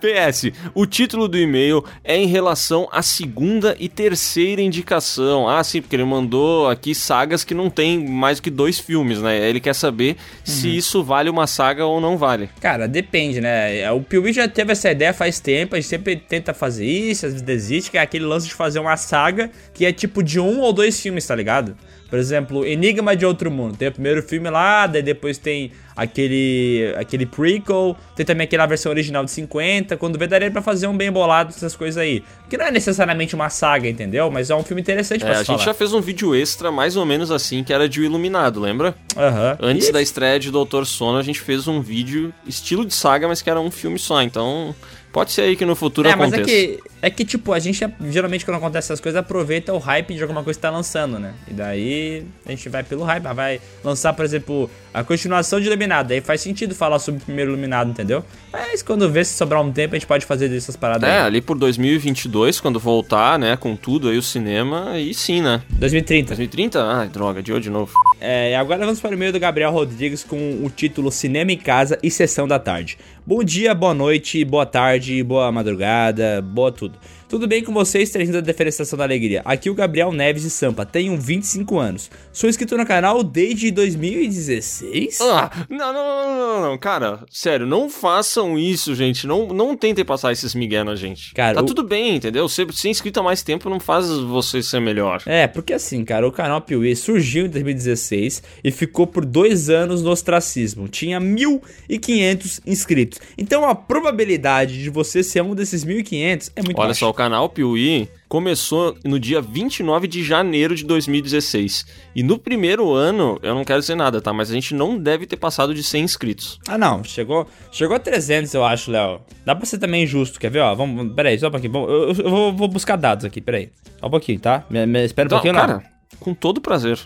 [0.00, 5.48] PS, o título do e-mail é em relação à segunda e terceira indicação.
[5.48, 9.20] Ah, sim, porque ele mandou aqui sagas que não tem mais do que dois filmes,
[9.20, 9.48] né?
[9.48, 12.50] Ele quer saber se isso vale uma saga ou não vale.
[12.60, 13.90] Cara, depende, né?
[13.92, 17.32] O Piuí já teve essa ideia faz tempo, a gente sempre tenta fazer isso, às
[17.32, 20.60] vezes desiste, que é aquele lance de fazer uma saga que é tipo de um
[20.60, 21.76] ou dois filmes, tá ligado?
[22.12, 23.74] Por exemplo, Enigma de Outro Mundo.
[23.74, 28.92] Tem o primeiro filme lá, daí depois tem aquele aquele prequel, tem também aquela versão
[28.92, 29.96] original de 50.
[29.96, 32.22] Quando vê, daria pra fazer um bem bolado essas coisas aí.
[32.50, 34.30] Que não é necessariamente uma saga, entendeu?
[34.30, 35.58] Mas é um filme interessante É, pra a gente falar.
[35.64, 38.94] já fez um vídeo extra mais ou menos assim, que era de O Iluminado, lembra?
[39.16, 39.56] Aham.
[39.58, 43.26] Antes E- da estreia de Doutor Sono, a gente fez um vídeo estilo de saga,
[43.26, 44.20] mas que era um filme só.
[44.22, 44.74] Então,
[45.12, 46.50] pode ser aí que no futuro É, mas aconteça.
[46.50, 50.14] é que, é que, tipo, a gente geralmente quando acontece essas coisas aproveita o hype
[50.14, 51.34] de alguma coisa que tá lançando, né?
[51.50, 56.12] E daí a gente vai pelo hype, vai lançar, por exemplo, a continuação de Iluminado.
[56.12, 58.24] Aí faz sentido falar sobre o primeiro Iluminado, entendeu?
[58.52, 61.26] Mas quando vê se sobrar um tempo, a gente pode fazer dessas paradas É, aí.
[61.26, 65.60] ali por 2022, quando voltar, né, com tudo aí o cinema, aí sim, né?
[65.70, 66.28] 2030.
[66.28, 66.84] 2030?
[66.84, 67.92] Ai, droga, de hoje de novo.
[68.20, 71.58] É, e agora vamos para o e-mail do Gabriel Rodrigues com o título Cinema em
[71.58, 72.96] Casa e Sessão da Tarde.
[73.26, 76.91] Bom dia, boa noite, boa tarde, boa madrugada, boa tudo.
[76.94, 77.21] episode.
[77.32, 79.40] Tudo bem com vocês, trazendo a diferenciação da alegria?
[79.46, 82.10] Aqui o Gabriel Neves de Sampa, tenho 25 anos.
[82.30, 85.18] Sou inscrito no canal desde 2016?
[85.22, 89.26] Ah, não, não, não, não, não, cara, sério, não façam isso, gente.
[89.26, 91.32] Não, não tentem passar esses migué na gente.
[91.32, 92.46] Cara, tá o- tudo bem, entendeu?
[92.50, 95.22] Ser, ser inscrito há mais tempo não faz você ser melhor.
[95.24, 100.02] É, porque assim, cara, o canal Piuí surgiu em 2016 e ficou por dois anos
[100.02, 100.86] no ostracismo.
[100.86, 103.18] Tinha 1.500 inscritos.
[103.38, 107.00] Então a probabilidade de você ser um desses 1.500 é muito Olha baixa.
[107.00, 111.86] só, o canal Piuí começou no dia 29 de janeiro de 2016.
[112.16, 114.32] E no primeiro ano, eu não quero dizer nada, tá?
[114.32, 116.58] Mas a gente não deve ter passado de 100 inscritos.
[116.66, 117.04] Ah, não.
[117.04, 119.20] Chegou, chegou a 300, eu acho, Léo.
[119.44, 120.58] Dá pra ser também justo, quer ver?
[120.60, 121.72] Ó, vamos, peraí, só um pouquinho.
[121.72, 123.70] Vamos- Eu, eu vou, vou buscar dados aqui, peraí.
[124.00, 124.64] Só um pouquinho, tá?
[124.68, 125.82] Me, me- espera um Então, pouquinho, cara, Léo.
[126.18, 126.98] com todo prazer.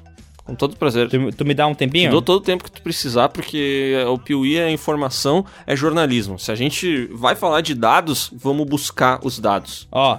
[0.47, 1.09] Com todo prazer.
[1.11, 2.11] Tu, tu me dá um Te tempinho?
[2.11, 6.39] dou todo o tempo que tu precisar, porque o Piuí é informação, é jornalismo.
[6.39, 9.89] Se a gente vai falar de dados, vamos buscar os dados.
[9.91, 10.19] Ó,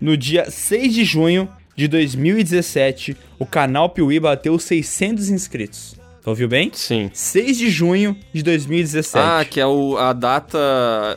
[0.00, 5.97] no dia 6 de junho de 2017, o canal Piuí bateu 600 inscritos.
[6.22, 6.70] Tu ouviu bem?
[6.74, 7.10] Sim.
[7.12, 9.24] 6 de junho de 2017.
[9.24, 10.58] Ah, que é o, a data.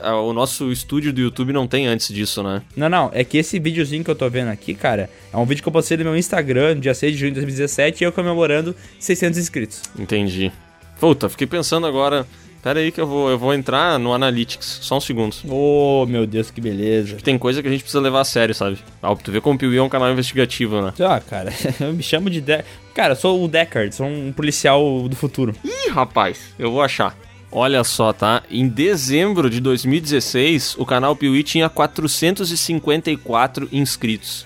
[0.01, 2.61] a- O nosso estúdio do YouTube não tem antes disso, né?
[2.75, 5.61] Não, não, é que esse videozinho que eu tô vendo aqui, cara, é um vídeo
[5.63, 8.75] que eu postei no meu Instagram dia 6 de junho de 2017 e eu comemorando
[8.99, 9.81] 600 inscritos.
[9.97, 10.51] Entendi.
[10.99, 12.25] Puta, fiquei pensando agora.
[12.61, 14.79] Pera aí que eu vou, eu vou entrar no Analytics.
[14.83, 15.35] Só um segundo.
[15.49, 17.17] Oh, meu Deus, que beleza.
[17.17, 18.77] Tem coisa que a gente precisa levar a sério, sabe?
[19.01, 20.93] Ah, tu vê como o Piuí é um canal investigativo, né?
[20.99, 21.51] Ah, cara,
[21.81, 22.39] eu me chamo de...
[22.39, 22.63] De...
[22.93, 25.55] Cara, eu sou o Deckard, sou um policial do futuro.
[25.65, 27.17] Ih, rapaz, eu vou achar.
[27.51, 28.43] Olha só, tá?
[28.49, 34.45] Em dezembro de 2016, o canal Piuí tinha 454 inscritos.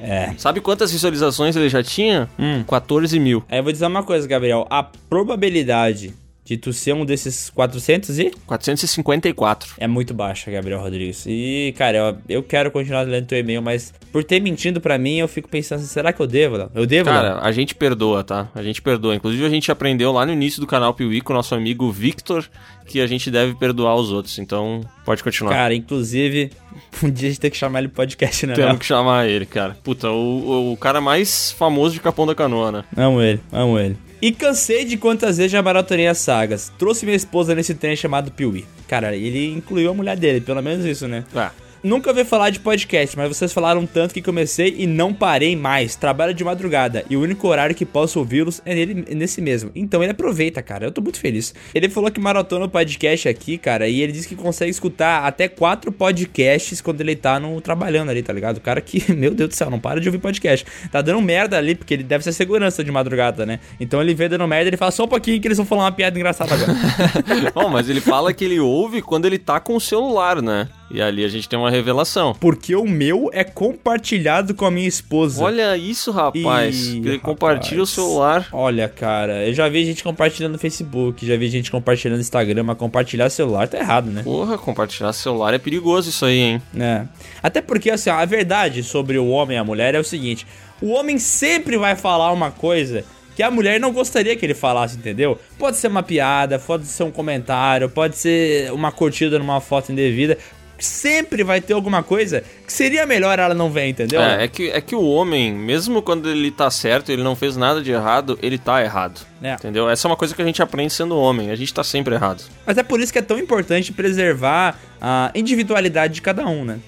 [0.00, 0.32] É.
[0.38, 2.30] Sabe quantas visualizações ele já tinha?
[2.38, 2.62] Hum.
[2.62, 3.44] 14 mil.
[3.48, 4.64] Aí eu vou dizer uma coisa, Gabriel.
[4.70, 6.14] A probabilidade
[6.48, 8.30] de tu ser um desses 400 e...
[8.46, 9.74] 454.
[9.76, 11.26] É muito baixa, Gabriel Rodrigues.
[11.26, 15.18] E, cara, eu, eu quero continuar lendo teu e-mail, mas por ter mentindo pra mim,
[15.18, 16.70] eu fico pensando, será que eu devo, Léo?
[16.74, 17.10] Eu devo?
[17.10, 18.48] Cara, a gente perdoa, tá?
[18.54, 19.14] A gente perdoa.
[19.14, 22.48] Inclusive, a gente aprendeu lá no início do canal Piuí com o nosso amigo Victor
[22.86, 24.38] que a gente deve perdoar os outros.
[24.38, 25.52] Então, pode continuar.
[25.52, 26.50] Cara, inclusive,
[27.04, 29.76] um dia a gente tem que chamar ele podcast, né, Temos que chamar ele, cara.
[29.84, 32.84] Puta, o, o cara mais famoso de Capão da Canoa, né?
[32.96, 34.07] Amo ele, amo ele.
[34.20, 36.72] E cansei de quantas vezes já maratonei as sagas.
[36.76, 38.64] Trouxe minha esposa nesse trem chamado Piuí.
[38.88, 41.24] Cara, ele incluiu a mulher dele, pelo menos isso, né?
[41.34, 41.67] É.
[41.82, 45.94] Nunca ouvi falar de podcast, mas vocês falaram tanto que comecei e não parei mais.
[45.94, 49.70] Trabalho de madrugada e o único horário que posso ouvi-los é nele, é nesse mesmo.
[49.76, 50.86] Então ele aproveita, cara.
[50.86, 51.54] Eu tô muito feliz.
[51.72, 55.46] Ele falou que maratona o podcast aqui, cara, e ele disse que consegue escutar até
[55.46, 58.56] quatro podcasts quando ele tá no trabalhando ali, tá ligado?
[58.56, 60.66] O cara que, meu Deus do céu, não para de ouvir podcast.
[60.90, 63.60] Tá dando merda ali, porque ele deve ser segurança de madrugada, né?
[63.78, 65.92] Então ele vê dando merda, ele fala só um pouquinho que eles vão falar uma
[65.92, 66.72] piada engraçada agora.
[67.54, 70.68] Bom, mas ele fala que ele ouve quando ele tá com o celular, né?
[70.90, 72.34] E ali a gente tem uma revelação.
[72.40, 75.44] Porque o meu é compartilhado com a minha esposa.
[75.44, 76.86] Olha isso, rapaz.
[76.86, 78.48] Ih, ele compartilha o celular.
[78.52, 82.62] Olha, cara, eu já vi gente compartilhando no Facebook, já vi gente compartilhando no Instagram,
[82.62, 84.22] mas compartilhar celular tá errado, né?
[84.22, 86.62] Porra, compartilhar celular é perigoso isso aí, hein?
[86.78, 87.02] É.
[87.42, 90.46] Até porque, assim, a verdade sobre o homem e a mulher é o seguinte:
[90.80, 93.04] o homem sempre vai falar uma coisa
[93.38, 95.38] que a mulher não gostaria que ele falasse, entendeu?
[95.56, 100.36] Pode ser uma piada, pode ser um comentário, pode ser uma curtida numa foto indevida.
[100.78, 104.20] Sempre vai ter alguma coisa que seria melhor ela não ver, entendeu?
[104.20, 107.56] É, é que, é que o homem, mesmo quando ele tá certo, ele não fez
[107.56, 109.20] nada de errado, ele tá errado.
[109.42, 109.54] É.
[109.54, 109.90] Entendeu?
[109.90, 111.50] Essa é uma coisa que a gente aprende sendo homem.
[111.50, 112.44] A gente tá sempre errado.
[112.64, 116.78] Mas é por isso que é tão importante preservar a individualidade de cada um, né?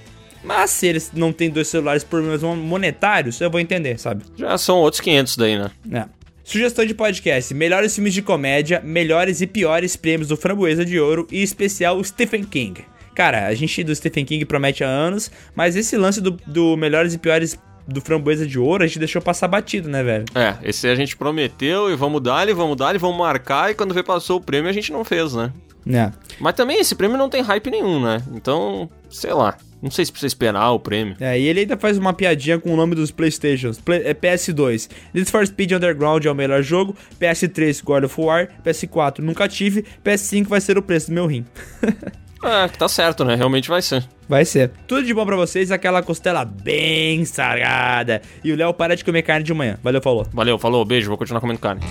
[0.42, 4.24] Mas se eles não têm dois celulares por problemas monetários, eu vou entender, sabe?
[4.36, 5.70] Já são outros 500 daí, né?
[5.92, 6.04] É.
[6.42, 11.26] Sugestão de podcast: melhores filmes de comédia, melhores e piores prêmios do Framboesa de Ouro
[11.30, 12.84] e especial Stephen King.
[13.14, 17.14] Cara, a gente do Stephen King promete há anos, mas esse lance do, do melhores
[17.14, 20.24] e piores do Framboesa de Ouro a gente deixou passar batido, né, velho?
[20.34, 23.74] É, esse a gente prometeu e vamos dar e vamos dar e vamos marcar e
[23.74, 25.52] quando vê passou o prêmio a gente não fez, né?
[25.88, 26.12] É.
[26.38, 28.22] Mas também esse prêmio não tem hype nenhum, né?
[28.32, 29.56] Então, sei lá.
[29.82, 31.16] Não sei se precisa esperar o prêmio.
[31.18, 33.80] É, e ele ainda faz uma piadinha com o nome dos Playstations.
[33.80, 34.90] Play, é PS2.
[35.14, 36.94] Need for Speed Underground é o melhor jogo.
[37.18, 38.48] PS3 God of War.
[38.62, 39.84] PS4 nunca tive.
[40.04, 41.46] PS5 vai ser o preço do meu rim.
[42.42, 43.34] É, tá certo, né?
[43.34, 44.02] Realmente vai ser.
[44.28, 44.70] Vai ser.
[44.86, 48.22] Tudo de bom pra vocês, aquela costela bem sargada.
[48.42, 49.78] E o Léo para de comer carne de manhã.
[49.82, 50.26] Valeu, falou.
[50.32, 51.82] Valeu, falou, beijo, vou continuar comendo carne.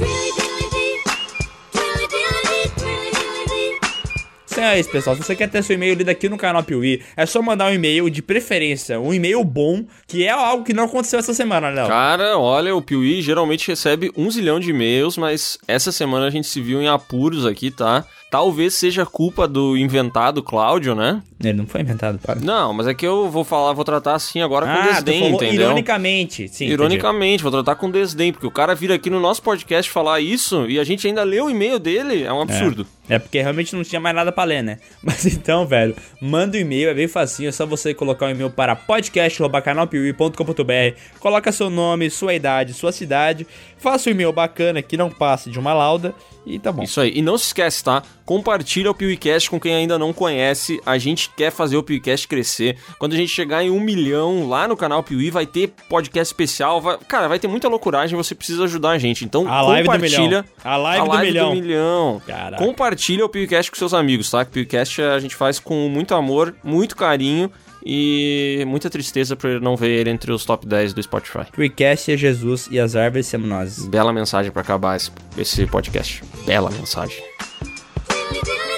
[4.60, 5.16] Então é isso, pessoal.
[5.16, 7.74] Se você quer ter seu e-mail lido aqui no canal Piuí, é só mandar um
[7.74, 11.88] e-mail de preferência, um e-mail bom, que é algo que não aconteceu essa semana, Léo.
[11.88, 16.46] Cara, olha, o Piuí geralmente recebe um zilhão de e-mails, mas essa semana a gente
[16.46, 18.06] se viu em apuros aqui, tá?
[18.32, 21.20] Talvez seja culpa do inventado Cláudio, né?
[21.44, 22.40] Ele não foi inventado, para.
[22.40, 25.26] Não, mas é que eu vou falar, vou tratar assim agora com Ah, desdém, tu
[25.26, 25.66] falou entendeu?
[25.68, 26.48] ironicamente.
[26.50, 26.74] Sim, entendi.
[26.74, 30.68] Ironicamente, vou tratar com desdém, porque o cara vir aqui no nosso podcast falar isso
[30.70, 32.86] e a gente ainda lê o e-mail dele, é um absurdo.
[33.08, 34.78] É porque realmente não tinha mais nada pra ler, né?
[35.02, 38.50] Mas então, velho, manda um e-mail, é bem facinho, é só você colocar um e-mail
[38.52, 43.48] para podcast.canalpiuí.com.br, coloca seu nome, sua idade, sua cidade,
[43.78, 46.14] faça um e-mail bacana que não passe de uma lauda
[46.46, 46.84] e tá bom.
[46.84, 47.12] Isso aí.
[47.16, 48.04] E não se esquece, tá?
[48.30, 50.80] Compartilha o PewCast com quem ainda não conhece.
[50.86, 52.78] A gente quer fazer o PewCast crescer.
[53.00, 56.80] Quando a gente chegar em um milhão lá no canal Piuí, vai ter podcast especial.
[56.80, 57.00] Vai...
[57.08, 58.16] Cara, vai ter muita loucuragem.
[58.16, 59.26] Você precisa ajudar a gente.
[59.26, 60.22] Então, A live do compartilha.
[60.22, 60.46] milhão.
[60.64, 61.56] A live do milhão.
[61.56, 62.22] milhão.
[62.28, 62.64] Caraca.
[62.64, 64.46] Compartilha o PewCast com seus amigos, tá?
[64.46, 67.52] Que o PewCast a gente faz com muito amor, muito carinho
[67.84, 71.46] e muita tristeza por não ver ele entre os top 10 do Spotify.
[71.52, 73.88] Freecast é Jesus e as árvores somos nós.
[73.88, 76.24] Bela mensagem pra acabar esse, esse podcast.
[76.46, 77.18] Bela mensagem.
[78.32, 78.69] Only